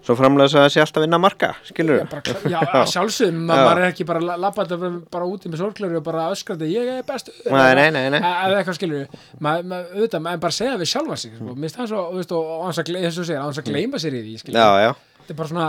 Svo 0.06 0.14
framlega 0.14 0.46
svo 0.52 0.60
að 0.60 0.64
það 0.68 0.70
sé 0.76 0.80
alltaf 0.84 1.02
vinna 1.02 1.18
marka 1.18 1.48
skilur 1.66 2.04
kla- 2.06 2.50
já, 2.52 2.60
að 2.62 2.84
sjálfsögum, 2.92 3.40
ma- 3.48 3.56
Já. 3.58 3.62
maður 3.66 3.80
er 3.82 3.86
ekki 3.90 4.04
bara 4.06 4.36
labbað 4.38 4.74
bara 5.10 5.26
úti 5.26 5.50
með 5.50 5.58
sorgleru 5.64 5.98
og 5.98 6.04
bara 6.06 6.28
öskrandi, 6.30 6.68
ég 6.70 6.90
er 6.92 7.02
best 7.08 7.32
Nei, 7.50 7.74
nei, 7.74 7.88
nei, 7.90 8.20
eða 8.20 8.60
eitthvað 8.60 8.78
skilur 8.78 9.08
maður, 9.42 9.66
maður, 9.72 9.88
auðvitað, 9.96 10.22
maður 10.28 10.44
bara 10.46 10.56
segja 10.60 10.76
við 10.78 10.90
sjálfa 10.92 11.16
sig 11.24 11.34
sko. 11.34 11.56
minnst 11.58 11.80
það 11.80 11.90
svo, 11.90 12.04
þú 12.12 12.20
veist, 12.20 12.36
og 12.38 12.62
þess 12.68 12.78
að 12.84 12.92
þú 13.18 13.26
þess 13.26 13.62
að 13.64 13.70
gleyma 13.72 14.02
sér 14.04 14.14
í 14.14 14.22
því 14.28 14.36
skilur 14.44 14.60
já, 14.62 14.68
já, 14.86 14.92
þetta 15.26 15.34
er 15.36 15.40
bara 15.42 15.52
svona 15.52 15.68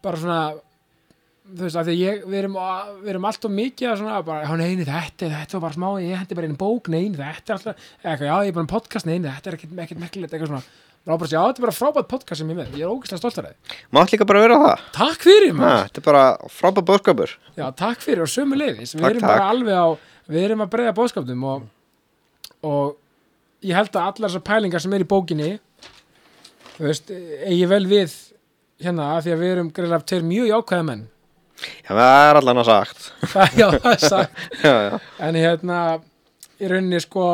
bara 0.00 0.20
svona 0.24 0.40
þú 1.50 1.64
veist, 1.66 1.78
af 1.80 1.86
því 1.88 1.94
ég, 1.98 2.20
við 2.30 2.38
erum, 2.44 2.56
við 3.02 3.08
erum 3.14 3.24
alltaf 3.26 3.50
mikið 3.54 3.88
að 3.90 3.96
svona, 4.00 4.18
bara, 4.26 4.44
já, 4.46 4.52
neini, 4.60 4.84
þetta, 4.86 5.30
þetta 5.32 5.56
var 5.56 5.64
bara 5.64 5.76
smá, 5.76 5.88
ég 6.04 6.20
hendi 6.20 6.36
bara 6.38 6.46
einu 6.50 6.58
bók, 6.60 6.90
neini, 6.92 7.16
þetta 7.18 7.50
er 7.50 7.56
alltaf, 7.56 7.88
eitthvað, 8.04 8.28
já, 8.28 8.34
ég 8.46 8.52
er 8.52 8.56
bara 8.58 8.64
um 8.66 8.70
podcast, 8.70 9.08
neini, 9.08 9.26
þetta 9.26 9.50
er 9.50 9.56
ekkert, 9.58 9.72
merkilegt, 9.80 10.36
eitthvað 10.36 10.52
svona, 10.52 10.62
bara 11.08 11.18
bara, 11.24 11.32
já, 11.32 11.40
þetta 11.40 11.62
er 11.62 11.66
bara 11.66 11.74
frábært 11.80 12.10
podcast 12.12 12.42
sem 12.42 12.52
ég 12.52 12.60
með, 12.60 12.70
ég 12.78 12.86
er 12.86 12.92
ógeðslega 12.94 13.22
stolt 13.24 13.40
af 13.42 13.48
það. 13.48 13.74
mátt 13.98 14.14
líka 14.14 14.28
bara 14.30 14.44
vera 14.44 14.60
það 14.62 14.86
Takk 15.00 15.26
fyrir, 15.26 15.54
maður. 15.58 15.84
þetta 15.88 16.02
er 16.02 16.06
bara 16.06 16.24
frábæð 16.60 16.88
bóðskapur 16.92 17.34
Já, 17.58 17.66
takk 17.82 18.04
fyrir 18.06 18.24
og 18.26 18.30
sömu 18.30 18.60
leiðis, 18.60 18.94
við 18.94 19.08
erum 19.10 19.26
bara 19.26 19.50
alveg 19.50 19.74
á, 19.80 19.88
við 20.30 20.46
erum 20.46 20.64
að 20.66 20.72
breyða 20.76 20.96
bóðskapnum 21.00 21.46
og, 21.50 21.64
og 22.68 23.64
ég 23.66 23.74
held 23.80 23.90
að 23.96 24.06
allar 24.12 24.28
þessar 24.30 24.46
pælingar 24.52 24.84
sem 24.84 24.94
er 24.94 25.02
í 25.02 25.08
bókinni, 25.10 25.50
þú 26.76 26.86
veist, 26.86 27.10
eigi 27.48 27.66
vel 27.74 27.86
við 27.90 28.14
hérna, 28.80 29.08
af 29.16 29.24
því 29.24 29.32
að 29.34 29.42
við 29.44 29.54
erum 29.54 29.72
greiðlega 29.76 30.06
tveir 30.10 30.26
mjög 30.28 30.50
jákvæða 30.50 30.86
menn. 30.90 31.02
já, 31.60 31.90
það 31.90 32.28
er 32.28 32.38
allan 32.40 32.60
að 32.62 32.68
sagt 32.70 33.08
já, 33.60 33.66
það 33.76 33.90
er 33.92 34.04
sagt. 34.04 34.44
já, 34.66 34.74
já, 34.86 35.00
En 35.28 35.38
hérna, 35.40 35.80
í 36.60 36.70
rauninni 36.72 37.00
sko, 37.04 37.26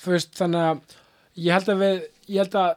þú 0.00 0.14
veist, 0.14 0.32
þannig 0.38 0.68
að 0.70 0.96
ég 1.44 1.56
held 1.58 1.74
að 1.74 1.82
við, 1.84 2.00
ég 2.32 2.42
held 2.44 2.56
að 2.62 2.70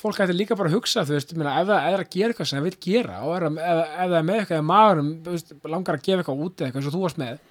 fólk 0.00 0.20
ætti 0.24 0.32
líka 0.32 0.56
bara 0.56 0.70
að 0.70 0.78
hugsa, 0.78 1.04
þú 1.04 1.16
veist, 1.18 1.32
meina, 1.36 1.58
ef 1.60 1.66
það 1.68 1.88
er 1.90 2.02
að 2.04 2.12
gera 2.14 2.32
eitthvað 2.32 2.48
sem 2.48 2.56
það 2.60 2.68
vil 2.70 2.78
gera 2.86 3.18
og 3.26 3.34
er 3.36 3.44
að, 3.50 3.58
ef, 3.60 3.80
ef 3.84 3.98
það 4.00 4.18
er 4.20 4.28
með 4.30 4.38
eitthvað 4.40 4.62
í 4.62 4.68
maðurum, 4.70 5.10
veist, 5.26 5.50
langar 5.74 5.98
að 5.98 6.06
gefa 6.06 6.22
eitthvað 6.22 6.44
út 6.46 6.54
eða 6.54 6.68
eitthvað 6.70 6.80
eins 6.80 6.88
og 6.88 6.94
þú 6.96 7.02
varst 7.04 7.20
með, 7.20 7.42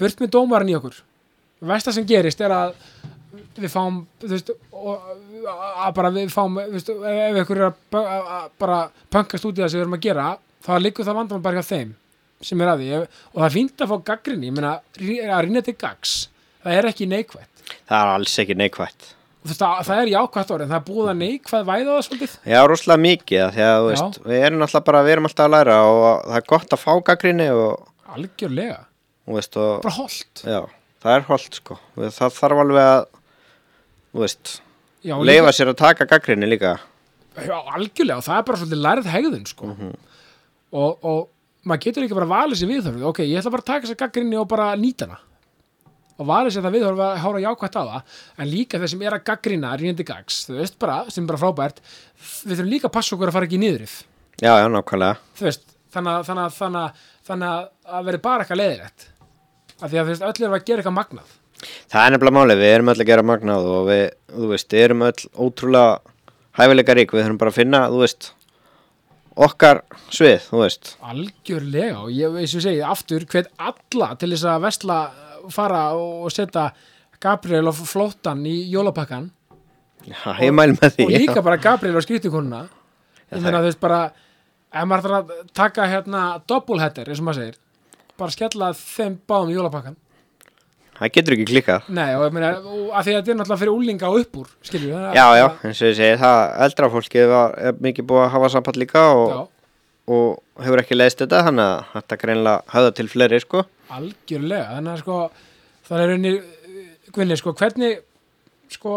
burt 0.00 0.22
með 0.24 0.32
dómarinn 0.38 0.72
í 0.72 0.76
okkur. 0.78 1.02
Vesta 1.74 1.92
sem 1.96 2.06
gerist 2.08 2.40
er 2.44 2.52
að 2.56 2.72
við 3.58 3.72
fáum, 3.72 4.00
þú 4.22 4.30
veist, 4.34 4.52
og, 4.74 5.08
bara 5.96 6.12
við 6.14 6.32
fáum, 6.34 6.60
veist, 6.72 6.92
ef 6.92 7.20
ef 7.24 7.40
ykkur 7.42 7.62
er 7.62 7.66
að, 7.70 8.46
bara 8.62 8.78
pönkast 9.12 9.48
út 9.48 9.58
í 9.58 9.64
það 9.64 9.72
sem 9.72 9.80
við 9.80 9.86
erum 9.86 9.98
að 9.98 10.06
gera, 10.08 10.28
þá 10.64 10.72
liggur 10.80 11.08
það 11.08 11.20
vandamál 11.20 11.46
bara 11.48 11.60
hjá 11.62 11.70
þeim 11.72 11.96
sem 12.44 12.60
er 12.60 12.70
að 12.74 12.84
því. 12.84 13.02
Og 13.32 13.40
það 13.40 13.48
er 13.48 13.56
fínt 13.56 13.84
að 13.84 13.92
fá 13.92 13.98
gaggrinni, 14.12 14.50
ég 14.50 14.56
meina 14.56 14.76
að 14.78 15.44
rýna 15.46 15.64
til 15.64 15.76
gags, 15.80 16.16
það 16.64 16.80
er 16.80 16.90
ekki 16.92 17.10
neikvætt. 17.10 17.68
Það 17.88 18.00
er 18.00 18.14
alls 18.18 18.40
ekki 18.42 18.58
veist, 19.44 19.60
það, 19.60 19.80
það 19.88 20.00
er 20.00 20.10
jákvætt 20.12 20.52
orðið, 20.54 20.70
það 20.70 20.78
er 20.78 20.86
búið 20.88 21.10
að 21.10 21.18
neikvæð 21.20 21.66
væða 21.68 21.90
það 21.90 22.06
svolítið. 22.06 22.36
Já, 22.50 22.58
rosalega 22.70 23.04
mikið 23.04 23.42
af 23.44 23.52
því 23.54 23.64
að 23.64 23.74
þú 23.74 23.84
Já. 23.84 23.90
veist, 23.90 24.20
við 24.30 24.46
erum 24.48 24.64
alltaf 24.66 24.86
bara, 24.86 25.02
við 25.04 25.14
erum 25.14 25.28
alltaf 25.28 25.44
að 25.44 25.54
læra 25.54 25.76
og 25.88 26.06
það 26.06 26.38
er 26.38 26.46
gott 26.54 26.76
að 26.76 26.82
fá 26.84 26.92
gaggrinni 27.10 27.48
og, 27.52 27.90
algjörlega, 28.14 28.78
og 29.24 29.40
bara 29.84 29.94
holdt 29.98 30.44
já, 30.44 30.60
það 31.04 31.18
er 31.18 31.26
holdt 31.28 31.60
sko. 31.60 31.78
Það 31.98 32.38
þarf 32.38 32.64
alveg 32.64 32.90
að 32.94 33.04
veist, 34.22 34.58
Já, 35.04 35.14
leifa 35.20 35.52
sér 35.52 35.72
að 35.72 35.78
taka 35.82 36.06
gaggrinni 36.08 36.48
líka. 36.48 36.76
Líka, 37.34 37.44
já, 37.50 37.56
algjörlega, 37.76 38.22
það 38.24 38.38
er 38.38 38.46
bara 38.48 38.60
svolítið 38.60 38.82
lærið 38.86 39.10
hegðun 39.12 39.46
sko. 39.50 39.70
og, 40.72 41.04
og 41.04 41.20
maður 41.64 41.82
getur 41.84 42.06
ekki 42.06 42.16
bara 42.18 42.30
valið 42.30 42.60
sér 42.60 42.70
viðhörfið 42.72 43.06
ok, 43.10 43.20
ég 43.26 43.40
ætla 43.40 43.52
bara 43.54 43.64
að 43.64 43.70
taka 43.72 43.86
þessa 43.88 44.00
gaggrinni 44.04 44.38
og 44.40 44.48
bara 44.48 44.70
nýta 44.80 45.08
hana. 45.08 45.20
Og 46.14 46.28
valið 46.30 46.54
sér 46.54 46.64
það 46.64 46.76
viðhörfið 46.78 47.04
að 47.08 47.20
hára 47.24 47.42
jákvætt 47.44 47.76
á 47.76 47.82
það. 47.82 48.18
En 48.38 48.50
líka 48.52 48.80
þeir 48.80 48.92
sem 48.94 49.04
er 49.04 49.16
að 49.18 49.24
gaggrina 49.28 49.76
rínandi 49.80 50.06
gags, 50.06 50.40
þú 50.48 50.58
veist 50.60 50.78
bara, 50.78 50.98
sem 51.10 51.24
er 51.24 51.30
bara 51.32 51.42
frábært 51.42 51.80
við 52.46 52.54
þurfum 52.58 52.70
líka 52.70 52.90
að 52.90 52.94
passa 52.96 53.16
okkur 53.16 53.32
að 53.32 53.38
fara 53.38 53.48
ekki 53.48 53.58
í 53.58 53.64
niðrið 53.64 53.96
Já, 54.42 54.52
já, 54.58 54.66
nákvæmlega. 54.70 55.18
Veist, 55.38 55.66
þannig 55.94 56.12
að, 56.14 56.24
þannig 56.28 56.44
að, 56.44 56.54
þannig 56.58 56.80
að, 56.84 57.02
þannig 57.28 57.50
að, 57.50 57.66
að 57.98 58.08
veri 58.08 58.20
bara 58.24 58.44
eitthvað 58.44 58.60
leiðilegt. 58.60 59.08
Af 59.74 59.90
því 59.90 59.98
að 59.98 60.04
þú 60.04 60.10
veist, 60.14 60.24
öll 60.28 60.44
erum 60.44 60.56
að 60.56 60.64
gera 60.70 60.82
eitthvað 60.82 60.96
magnað 60.98 61.34
Það 61.92 62.06
er 62.06 62.14
nefnilega 62.14 62.38
málið, 62.38 62.62
við 62.64 62.72
erum 62.76 62.92
öll 62.92 63.00
að 63.00 63.10
gera 63.10 63.26
magnað 63.26 63.68
og 63.74 63.84
við, 63.90 64.04
þú 64.34 64.48
veist, 64.54 64.76
erum 64.84 65.04
öll 65.08 65.28
ótrúlega 65.46 65.98
hæfileika 66.58 66.96
rík, 66.98 67.12
við 67.14 67.24
þurfum 67.26 67.38
bara 67.42 67.52
að 67.54 67.58
finna, 67.58 67.82
þú 67.92 68.00
veist, 68.04 68.30
okkar 69.46 69.80
svið, 70.14 70.44
þú 70.50 70.60
veist. 70.62 70.92
algjörlega 71.02 72.02
og 72.04 72.10
ég 72.14 72.34
veist 72.34 72.54
við 72.58 72.66
segi 72.68 72.82
aftur 72.86 73.24
hvet 73.30 73.48
alla 73.58 74.12
til 74.20 74.30
þess 74.34 74.46
að 74.52 74.66
vesla 74.68 74.98
fara 75.54 75.80
og 75.98 76.30
setja 76.32 76.68
Gabriel 77.24 77.66
og 77.70 77.80
flóttan 77.88 78.44
í 78.46 78.54
jólapakkan 78.70 79.30
Já, 80.04 80.36
ég 80.44 80.52
mæl 80.52 80.74
með 80.76 80.98
því. 80.98 81.04
og 81.06 81.12
líka 81.16 81.42
bara 81.42 81.56
Gabriel 81.58 81.96
og 81.98 82.04
skrýttukonuna 82.04 82.62
ég 83.32 83.42
meina 83.42 83.62
þú 83.64 83.68
veist 83.70 83.80
bara 83.82 84.00
ef 84.74 84.86
maður 84.90 85.08
þarf 85.08 85.18
að 85.18 85.52
taka 85.56 85.88
hérna 85.90 86.22
doppelheader 86.46 87.08
eins 87.10 87.22
og 87.22 87.26
maður 87.28 87.40
segir 87.42 87.60
bara 88.20 88.34
skella 88.36 88.70
þeim 88.78 89.18
báðum 89.26 89.50
í 89.50 89.56
jólapakkan 89.58 89.96
Það 90.94 91.10
getur 91.16 91.34
ekki 91.34 91.44
klikkað. 91.50 91.88
nei 91.90 92.14
og 92.14 92.32
meina 92.32 92.50
og 92.60 92.92
að 92.94 93.02
því 93.08 93.12
að 93.14 93.16
þetta 93.18 93.32
er 93.32 93.38
náttúrulega 93.40 93.60
fyrir 93.62 93.74
úlinga 93.74 94.10
og 94.12 94.18
upp 94.20 94.36
úr 94.42 94.48
skilju 94.62 95.00
Já, 95.16 95.26
já, 95.40 95.46
eins 95.66 95.80
og 95.82 95.88
ég 95.90 95.96
segi, 95.98 96.18
það 96.20 96.38
eldra 96.66 96.90
fólkið 96.94 97.26
var, 97.32 97.54
er 97.58 97.80
mikið 97.88 98.06
búið 98.12 98.22
að 98.24 98.32
hafa 98.36 98.50
samband 98.54 98.78
líka 98.78 99.02
og, 99.18 99.32
og 100.06 100.62
hefur 100.62 100.82
ekki 100.84 100.98
leiðst 100.98 101.24
þetta, 101.24 101.40
þannig 101.48 101.66
að 101.66 101.84
þetta 101.96 102.18
greinlega 102.22 102.62
höfða 102.76 102.92
til 103.00 103.08
fleiri, 103.10 103.40
sko. 103.42 103.64
algjörlega 103.98 104.68
þannig 104.76 104.92
að 104.94 105.02
sko 105.02 105.18
það 105.88 106.04
er 106.04 106.12
rauninni 106.14 106.34
Gvinni 107.14 107.36
sko 107.38 107.52
hvernig 107.54 107.98
sko 108.74 108.92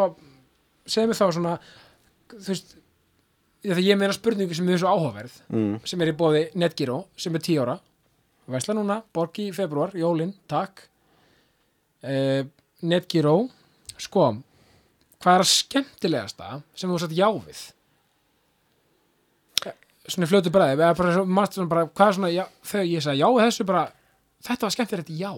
segðu 0.89 1.07
mig 1.11 1.17
þá 1.19 1.25
svona 1.35 1.55
þú 2.31 2.47
veist 2.51 2.71
þegar 3.67 3.81
ég 3.83 3.97
meina 3.99 4.15
spurningu 4.15 4.55
sem 4.57 4.69
er 4.71 4.79
svo 4.81 4.93
áhugaverð 4.93 5.33
Mm. 5.51 5.79
sem 5.85 6.01
er 6.01 6.11
í 6.13 6.15
bóði 6.17 6.43
Netgyro 6.55 7.01
sem 7.17 7.35
er 7.35 7.43
10 7.43 7.59
ára 7.65 7.79
Vesla 8.47 8.73
núna, 8.77 9.01
borgi 9.13 9.49
í 9.49 9.53
februar, 9.55 9.91
jólin, 9.97 10.29
takk 10.47 10.85
eh, 12.03 12.43
Netgyro 12.81 13.47
sko 13.97 14.27
hvað 15.23 15.33
er 15.33 15.43
að 15.45 15.51
skemmtilegasta 15.51 16.61
sem 16.77 16.89
þú 16.91 16.99
satt 17.01 17.15
já 17.17 17.27
við 17.33 17.63
Eh, 19.65 19.73
svona 20.07 20.27
fljótu 20.29 20.51
bræði 20.53 20.77
hvað 20.77 22.07
er 22.07 22.13
svona 22.13 22.29
já, 22.31 22.43
þegar 22.63 22.85
ég 22.91 23.01
sagði 23.03 23.21
já 23.23 23.29
þessu 23.41 23.65
bara 23.67 23.87
þetta 24.45 24.67
var 24.67 24.75
skemmtilegt 24.75 25.09
já 25.17 25.31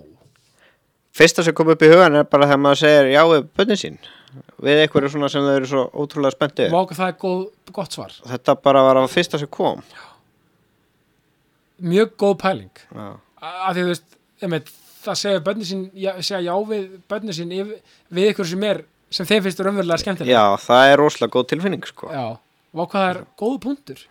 Fyrsta 1.20 1.44
sem 1.44 1.56
kom 1.58 1.72
upp 1.74 1.82
í 1.82 1.88
hugan 1.90 2.20
er 2.20 2.28
bara 2.30 2.46
þegar 2.46 2.62
maður 2.62 2.80
segir 2.84 3.08
já 3.10 3.24
við 3.26 3.48
bönnin 3.58 3.80
sín. 3.82 3.96
Við 4.62 4.84
einhverju 4.84 5.10
svona 5.10 5.30
sem 5.34 5.42
þau 5.42 5.56
eru 5.56 5.68
svo 5.72 5.82
ótrúlega 5.90 6.36
spenntið. 6.36 6.70
Váka 6.70 6.96
það 7.00 7.10
er 7.10 7.16
góð, 7.24 7.40
gott 7.74 7.96
svar 7.98 8.14
Þetta 8.30 8.56
bara 8.62 8.84
var 8.86 9.00
að 9.02 9.08
fyrsta 9.16 9.40
sem 9.42 9.50
kom. 9.50 9.82
mjög 11.82 12.14
góð 12.20 12.36
pæling 12.44 12.82
Já. 12.92 13.08
að 13.42 13.74
því 13.74 13.82
þú 13.84 13.90
veist 13.90 14.18
einmitt, 14.44 14.72
það 15.04 15.20
segja 15.22 15.44
bönni 15.46 15.68
sín 15.68 15.86
já, 15.94 16.12
segja 16.22 16.42
já 16.50 16.56
við 16.70 16.90
bönni 17.12 17.36
sín 17.36 17.54
við 17.56 18.32
ykkur 18.34 18.50
sem 18.50 18.66
er 18.70 18.84
sem 19.10 19.26
þeim 19.30 19.46
finnst 19.46 19.64
raunverulega 19.66 20.04
skemmtilega 20.04 20.36
Já, 20.36 20.60
það 20.66 20.92
er 20.92 21.02
rosalega 21.02 21.34
góð 21.36 21.48
tilfinning, 21.54 21.88
sko. 21.90 22.12
já, 22.14 22.26
vá 22.76 22.84
hvað 22.84 23.00
það 23.00 23.10
er 23.14 23.22
góð 23.42 23.56
punktur. 23.66 24.04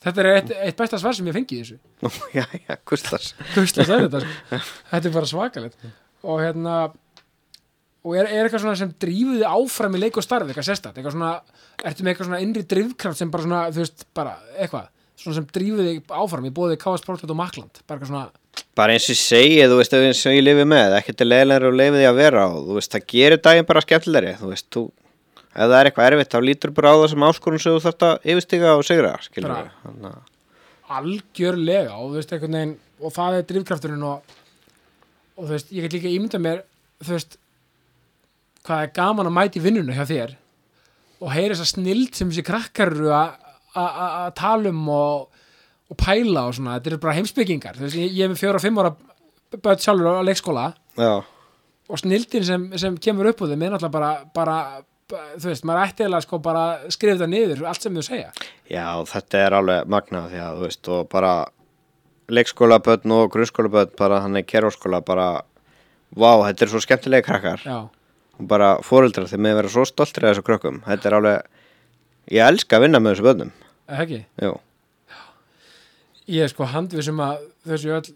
Þetta 0.00 0.22
er 0.22 0.28
eitt, 0.30 0.52
eitt 0.64 0.78
besta 0.78 0.96
svar 1.00 1.12
sem 1.16 1.26
ég 1.28 1.36
fengi 1.36 1.58
í 1.58 1.60
þessu. 1.60 1.76
Nú, 2.00 2.10
já, 2.38 2.46
já, 2.56 2.78
Gustafs. 2.88 3.34
Gustaf 3.52 3.90
sagði 3.90 4.06
þetta 4.08 4.22
sko. 4.24 4.60
þetta 4.94 5.10
er 5.10 5.16
bara 5.18 5.28
svakalegt. 5.28 5.88
Og 6.24 6.40
hérna 6.40 6.76
og 8.00 8.16
er, 8.16 8.30
er 8.30 8.46
eitthvað 8.46 8.62
svona 8.64 8.78
sem 8.80 8.94
drífuði 9.02 9.44
áfram 9.44 9.96
í 9.96 10.00
leik 10.00 10.16
og 10.16 10.24
starf, 10.24 10.48
eitthvað 10.48 10.70
sérstætt 10.70 10.96
eitthvað 10.96 11.18
svona, 11.18 11.34
ertu 11.84 12.04
með 12.04 12.14
eitthvað 12.14 12.30
svona 12.30 12.40
innri 12.46 12.62
drifkraft 12.70 13.20
sem 13.20 13.32
bara 13.32 13.44
svona, 13.44 13.60
þú 13.76 13.82
veist, 13.82 14.06
bara 14.16 14.32
eitthvað 14.56 14.86
svona 15.20 15.36
sem 15.36 15.48
drífuði 15.52 15.92
áfram 16.16 16.48
í 16.48 16.52
bóði 16.56 16.78
KS 16.80 17.04
Portlet 17.04 17.34
og 17.34 17.36
Makland, 17.36 17.82
bara 17.84 18.00
eitthvað 18.00 18.12
svona 18.14 18.39
Bara 18.78 18.94
eins 18.94 19.06
og 19.08 19.14
ég 19.14 19.20
segi, 19.20 19.60
þú 19.68 19.76
veist, 19.80 19.94
eins 19.98 20.22
og 20.26 20.34
ég 20.36 20.44
lifi 20.44 20.64
með, 20.68 20.96
ekkert 20.98 21.22
er 21.22 21.30
leiðilegur 21.30 21.68
og 21.68 21.76
því 21.96 22.08
að 22.08 22.18
vera 22.20 22.46
og 22.48 22.66
þú 22.68 22.78
veist, 22.78 22.94
það 22.94 23.06
gerir 23.12 23.42
daginn 23.44 23.68
bara 23.68 23.84
skemmtilegri, 23.84 24.34
þú 24.40 24.50
veist, 24.50 24.66
þú, 24.74 24.82
ef 25.50 25.60
það 25.60 25.76
er 25.78 25.90
eitthvað 25.90 26.08
erfitt, 26.10 26.32
þá 26.34 26.46
lítur 26.48 26.74
bara 26.76 26.92
á 26.92 26.96
það 27.00 27.08
sem 27.12 27.26
áskorun 27.28 27.62
sem 27.62 27.76
þú 27.76 27.84
þarft 27.86 28.06
að 28.08 28.28
yfirstiga 28.34 28.74
og 28.76 28.86
sigra, 28.86 29.12
skilur 29.26 29.54
við. 29.54 30.10
Algjörlega 30.90 31.98
og 31.98 32.08
þú 32.08 32.18
veist 32.18 32.34
einhvern 32.34 32.58
veginn 32.58 32.76
og 33.00 33.14
það 33.14 33.38
er 33.38 33.46
drifkrafturinn 33.50 34.06
og, 34.10 34.36
og 35.36 35.44
þú 35.44 35.52
veist, 35.54 35.72
ég 35.74 35.86
get 35.86 35.96
líka 35.96 36.10
ímynda 36.10 36.42
mér 36.42 36.64
þú 37.00 37.16
veist 37.16 37.38
hvað 38.66 38.84
er 38.84 38.94
gaman 38.96 39.30
að 39.30 39.36
mæti 39.36 39.62
vinnuna 39.62 39.96
hjá 39.96 40.04
þér 40.08 40.34
og 41.20 41.32
heyra 41.34 41.54
þessa 41.54 41.74
snild 41.74 42.16
sem 42.16 42.30
þessi 42.30 42.44
krakkar 42.46 42.92
eru 42.94 43.12
að 43.14 44.32
tala 44.38 44.72
um 44.72 44.88
og, 44.92 45.39
og 45.90 45.98
pæla 45.98 46.46
og 46.48 46.56
svona, 46.56 46.78
þetta 46.78 46.92
eru 46.92 47.02
bara 47.02 47.16
heimsbyggingar 47.18 47.78
þú 47.78 47.86
veist, 47.86 47.98
ég, 47.98 48.14
ég 48.14 48.26
er 48.26 48.32
með 48.32 48.42
fjóra 48.44 48.60
og 48.60 48.64
fimm 48.64 48.80
ára 48.80 48.94
börn 49.50 49.82
sjálfur 49.82 50.20
á 50.22 50.28
leikskóla 50.28 50.68
já, 50.94 51.12
og 51.90 51.98
snildin 51.98 52.46
sem, 52.46 52.68
sem 52.78 52.96
kemur 53.02 53.32
upp 53.32 53.42
úr 53.42 53.50
þeim 53.50 53.66
er 53.66 53.74
náttúrulega 53.74 53.96
bara, 53.96 54.12
bara 54.34 54.58
þú 55.10 55.50
veist, 55.50 55.66
maður 55.66 55.86
ætti 55.86 56.06
eða 56.06 56.20
sko 56.24 56.40
bara 56.42 56.64
skrifa 56.92 57.18
þetta 57.18 57.30
niður, 57.30 57.62
allt 57.68 57.84
sem 57.84 57.96
þau 57.96 58.06
segja. 58.06 58.30
Já, 58.70 58.86
þetta 59.10 59.40
er 59.44 59.56
alveg 59.58 59.90
magnað 59.90 60.28
því 60.32 60.42
að, 60.44 60.58
þú 60.58 60.66
veist, 60.66 60.90
og 60.94 61.08
bara 61.12 61.32
leikskólabötn 62.30 63.14
og 63.16 63.30
grunnskólabötn, 63.34 63.96
bara 63.98 64.22
þannig 64.26 64.48
kerfaskóla, 64.50 65.02
bara, 65.06 65.28
vá, 66.14 66.30
þetta 66.46 66.66
er 66.66 66.72
svo 66.72 66.82
skemmtilegi 66.84 67.26
krakkar. 67.26 67.66
Já, 67.66 67.78
og 68.38 68.48
bara 68.50 68.72
fóreldrar 68.86 69.28
þeir 69.30 69.44
með 69.46 69.60
vera 69.60 69.74
svo 69.74 69.86
stoltir 69.88 70.26
af 70.26 70.34
þessu 70.34 70.46
krökkum, 70.46 70.82
þetta 70.86 71.10
er 71.10 71.18
alveg, 71.18 71.62
ég 72.36 72.52
elska 72.54 72.78
að 72.78 72.86
vinna 72.86 73.02
með 73.02 73.16
þessu 73.16 73.28
jú. 74.46 74.58
Ég 76.30 76.46
er 76.46 76.52
sko 76.52 76.68
handvissum 76.70 77.20
að 77.24 77.46
þessu 77.66 77.94
öll 77.98 78.08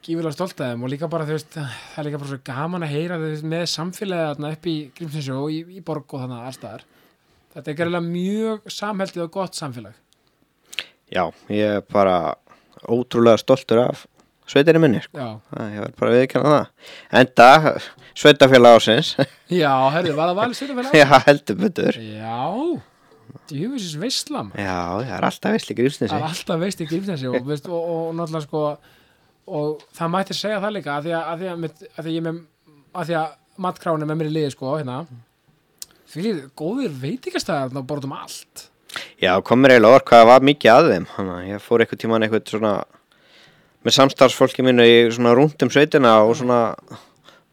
gífilega 0.00 0.32
stolt 0.34 0.60
að 0.60 0.72
þeim 0.72 0.84
og 0.86 0.92
líka 0.94 1.10
bara 1.12 1.26
þú 1.28 1.36
veist 1.36 1.50
það 1.54 1.98
er 2.00 2.08
líka 2.08 2.20
bara 2.22 2.30
svo 2.30 2.38
gaman 2.50 2.86
að 2.86 2.94
heyra 2.94 3.18
veist, 3.20 3.44
með 3.46 3.66
samfélagið 3.74 4.30
þarna 4.30 4.52
upp 4.56 4.70
í 4.70 4.76
Grímsinsjó 4.96 5.40
og 5.44 5.52
í, 5.52 5.58
í 5.76 5.82
borg 5.84 6.14
og 6.16 6.22
þannig 6.24 6.46
allstaðar 6.50 6.86
þetta 7.54 7.66
er 7.72 7.80
gerðilega 7.80 8.06
mjög 8.06 8.72
samheldið 8.80 9.26
og 9.26 9.34
gott 9.36 9.60
samfélag 9.60 9.98
Já, 11.10 11.24
ég 11.50 11.76
er 11.80 11.84
bara 11.90 12.36
ótrúlega 12.86 13.40
stoltur 13.42 13.82
af 13.82 14.04
sveitinni 14.50 14.82
minni, 14.82 15.00
sko. 15.02 15.26
Það, 15.50 15.72
ég 15.74 15.82
verð 15.84 15.96
bara 15.98 16.10
að 16.12 16.20
viðkjanna 16.20 16.52
það. 16.52 16.92
Enda, 17.20 17.48
sveitafélag 18.18 18.78
ásins, 18.78 19.10
já 19.50 19.72
herðu, 19.94 20.14
var 20.16 20.30
það 20.30 20.38
valið 20.40 20.58
stjórnfélag? 20.60 20.96
já, 21.00 21.06
heldur 21.26 21.58
betur. 21.64 21.98
já, 21.98 22.38
djúfisins 23.50 23.98
veistlam 24.00 24.52
Já, 24.54 24.78
það 25.00 25.12
er 25.16 25.28
alltaf 25.28 25.56
veistli 25.56 25.74
það 25.74 25.82
grífsnesi. 25.82 26.14
er 26.16 26.28
alltaf 26.30 26.62
veist 26.64 26.80
í 26.80 26.88
Grímsinsjó 26.90 27.34
og, 27.34 27.46
veist, 27.50 27.68
og, 27.70 27.90
og, 27.94 28.06
náttúrulega 28.18 28.46
sko 28.46 28.64
og 29.50 29.84
það 29.96 30.14
mætti 30.14 30.38
segja 30.38 30.62
það 30.62 30.76
líka 30.78 30.96
að 30.96 31.08
því 31.08 31.16
að, 31.18 31.28
að, 31.30 31.40
því 31.40 31.50
að, 31.50 31.64
að, 31.66 32.00
því 32.00 32.06
að 32.06 32.14
ég 32.14 32.26
með 32.26 32.40
að 32.90 33.10
því 33.10 33.18
að 33.20 33.36
matkráni 33.60 34.08
með 34.08 34.20
mér 34.20 34.30
í 34.30 34.34
liði 34.38 34.54
sko 34.54 34.74
hérna 34.76 34.98
því 36.10 36.34
góðir 36.58 36.94
veitingastæðar 37.04 37.74
bara 37.80 38.02
út 38.02 38.08
um 38.08 38.18
allt 38.18 38.70
Já, 39.20 39.34
komur 39.44 39.72
eiginlega 39.72 39.98
orð 39.98 40.06
hvað 40.08 40.24
var 40.30 40.46
mikið 40.48 40.72
að 40.72 40.88
þeim. 40.94 41.06
Þannig 41.14 41.36
að 41.36 41.48
ég 41.50 41.62
fór 41.64 41.84
eitthvað 41.84 42.00
tíman 42.02 42.24
eitthvað 42.26 42.52
svona, 42.54 42.72
með 43.86 43.96
samstarfsfólki 43.96 44.64
mínu 44.66 44.86
í 44.88 44.96
svona 45.14 45.34
rúndum 45.36 45.72
sveitina 45.72 46.14
og 46.24 46.34
svona 46.40 46.60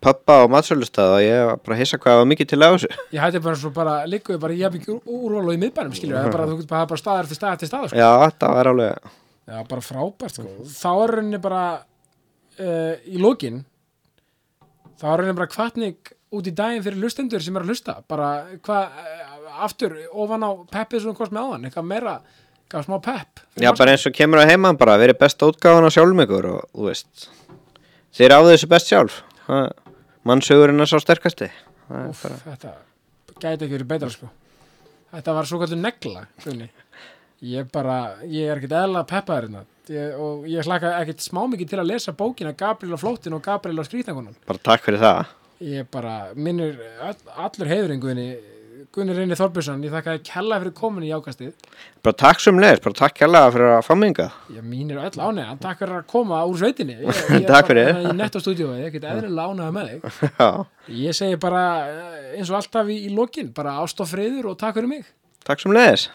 pöppa 0.04 0.36
og 0.46 0.52
matsölustað 0.54 1.14
og 1.16 1.22
ég 1.26 1.40
var 1.50 1.62
bara 1.66 1.76
að 1.76 1.80
hissa 1.82 1.98
hvað 2.02 2.20
var 2.20 2.28
mikið 2.30 2.50
til 2.52 2.60
að 2.62 2.76
þessu. 2.76 2.90
ég 3.16 3.22
hætti 3.24 3.42
bara 3.48 3.60
svo 3.62 3.72
bara 3.76 3.96
líkuði 4.10 4.42
bara 4.44 4.54
í 4.54 4.60
jafnvík 4.62 4.90
úrval 4.94 5.46
og 5.48 5.54
í 5.56 5.62
miðbænum 5.64 5.96
skilju, 5.98 6.16
það 6.18 6.28
er 6.30 6.36
bara, 6.36 6.46
þú 6.52 6.58
getur 6.60 6.72
bara, 6.74 6.90
bara 6.92 7.02
staðar 7.02 7.30
til 7.32 7.38
staðar 7.40 7.62
til 7.64 7.70
staðar 7.72 7.92
sko. 7.94 7.98
Já, 8.02 8.10
þetta 8.28 8.52
var 8.54 8.70
alveg, 8.74 9.08
já, 9.50 9.58
bara 9.72 9.86
frábært 9.88 10.38
sko. 10.38 10.52
þá 10.78 10.90
er 10.92 11.16
rauninni 11.18 11.40
bara 11.48 11.64
uh, 11.78 12.94
í 13.10 13.22
lokin 13.24 13.64
þá 15.02 15.06
er 15.12 15.18
rauninni 15.24 15.38
bara 15.42 15.52
kvartning 15.56 16.14
út 16.38 16.50
í 16.50 16.54
daginn 16.54 16.84
fyrir 16.86 17.00
lustendur 17.02 17.42
sem 17.44 17.56
er 17.58 17.66
að 17.66 17.72
lusta 17.74 17.98
bara 18.12 18.30
hvað, 18.66 19.00
uh, 19.02 19.64
aftur 19.66 19.98
ofan 20.14 20.46
á 20.46 20.52
peppið 20.78 21.06
svona 21.08 21.18
hvort 21.18 21.34
með 21.34 21.48
áðan, 21.50 21.66
eitthvað 21.72 21.90
meira 21.90 22.16
eitthvað 22.68 22.86
smá 22.90 22.98
pepp 23.02 23.42
já, 23.64 23.72
bara 23.74 23.94
eins 23.96 24.06
og 24.10 24.14
kemur 24.18 24.44
að 24.44 24.52
heiman 24.54 24.78
bara, 24.78 24.98
verið 25.02 25.18
besta 25.24 25.48
útgáfan 25.50 25.88
á 25.88 25.92
sjálfum 25.96 26.22
ykkur 26.28 26.50
og, 26.52 26.64
þú 26.76 26.90
veist, 26.92 27.28
þeir 28.18 28.36
áðu 28.38 28.54
þessu 28.54 28.70
best 28.76 28.92
sjálf. 28.92 29.22
Það- 29.48 29.72
Mannsögurinn 30.28 30.84
er 30.84 30.90
sá 30.92 31.00
sterkasti. 31.02 31.48
Er 31.88 32.12
Úff, 32.12 32.26
bara, 32.26 32.42
þetta 32.44 32.76
gæti 33.38 33.66
ekki 33.68 33.78
verið 33.78 33.90
betra 33.94 34.10
sko 34.12 34.30
þetta 35.14 35.36
var 35.38 35.48
svo 35.48 35.60
kallur 35.62 35.80
negla 35.80 36.26
Gunni. 36.44 36.68
ég 37.48 37.72
bara, 37.74 37.98
ég 38.26 38.50
er 38.50 38.60
ekkert 38.60 38.78
eðla 38.82 39.04
peppaður 39.08 39.48
hérna 39.48 39.66
og 40.20 40.48
ég 40.52 40.68
hlaka 40.68 40.98
ekkert 41.02 41.24
smá 41.24 41.44
mikið 41.48 41.72
til 41.72 41.82
að 41.82 41.92
lesa 41.94 42.16
bókina 42.18 42.56
Gabriel 42.58 42.98
á 42.98 43.00
flóttin 43.00 43.38
og 43.38 43.44
Gabriel 43.46 43.80
á 43.80 43.88
skrýtnakonan 43.88 44.36
bara 44.50 44.64
takk 44.70 44.88
fyrir 44.88 45.04
það 45.04 45.34
ég 45.64 45.88
bara, 45.94 46.16
minnur 46.36 46.76
all, 47.02 47.18
allur 47.48 47.72
heiðurinn 47.72 48.04
Gunni 48.96 49.12
Gunni 49.12 49.18
Reyni 49.18 49.36
Þorbjörnsson, 49.38 49.82
ég 49.86 49.92
þakka 49.94 50.14
ekki 50.18 50.32
hella 50.34 50.58
fyrir 50.62 50.74
komin 50.78 51.06
í 51.06 51.10
ákastið. 51.14 51.52
Bara 52.06 52.18
takk 52.18 52.42
sem 52.42 52.60
leðis, 52.62 52.82
bara 52.86 52.98
takk 52.98 53.20
hérlega 53.22 53.52
fyrir 53.54 53.74
að 53.76 53.82
fá 53.86 53.92
minga 54.00 54.28
ég 54.56 54.66
mínir 54.66 55.02
öll 55.04 55.22
ánægja, 55.22 55.58
takk 55.62 55.82
fyrir 55.84 55.98
að 56.00 56.08
koma 56.14 56.40
úr 56.50 56.58
sveitinni. 56.62 56.96
Ég, 57.04 57.22
ég, 57.36 57.46
Takk 57.50 57.70
fyrir. 57.72 57.92
bara, 57.94 58.14
í 58.14 58.18
nettostúdíói, 58.22 58.78
ég 58.86 58.96
get 58.96 59.10
eðrilega 59.12 59.54
ánægja 59.54 59.76
með 59.76 59.92
þig. 59.92 60.22
Já, 60.40 60.50
ég 61.04 61.20
segi 61.20 61.42
bara 61.44 61.64
eh, 61.92 62.32
eins 62.40 62.50
og 62.54 62.60
alltaf 62.62 62.90
í, 62.94 62.98
í 63.06 63.14
lokin 63.14 63.52
bara 63.54 63.78
ást 63.84 64.02
og 64.02 64.10
friður 64.10 64.54
og 64.54 64.58
takk 64.64 64.80
fyrir 64.80 64.90
mig. 64.96 65.12
Takk 65.48 65.62
sem 65.64 65.76
leðis 65.76 66.08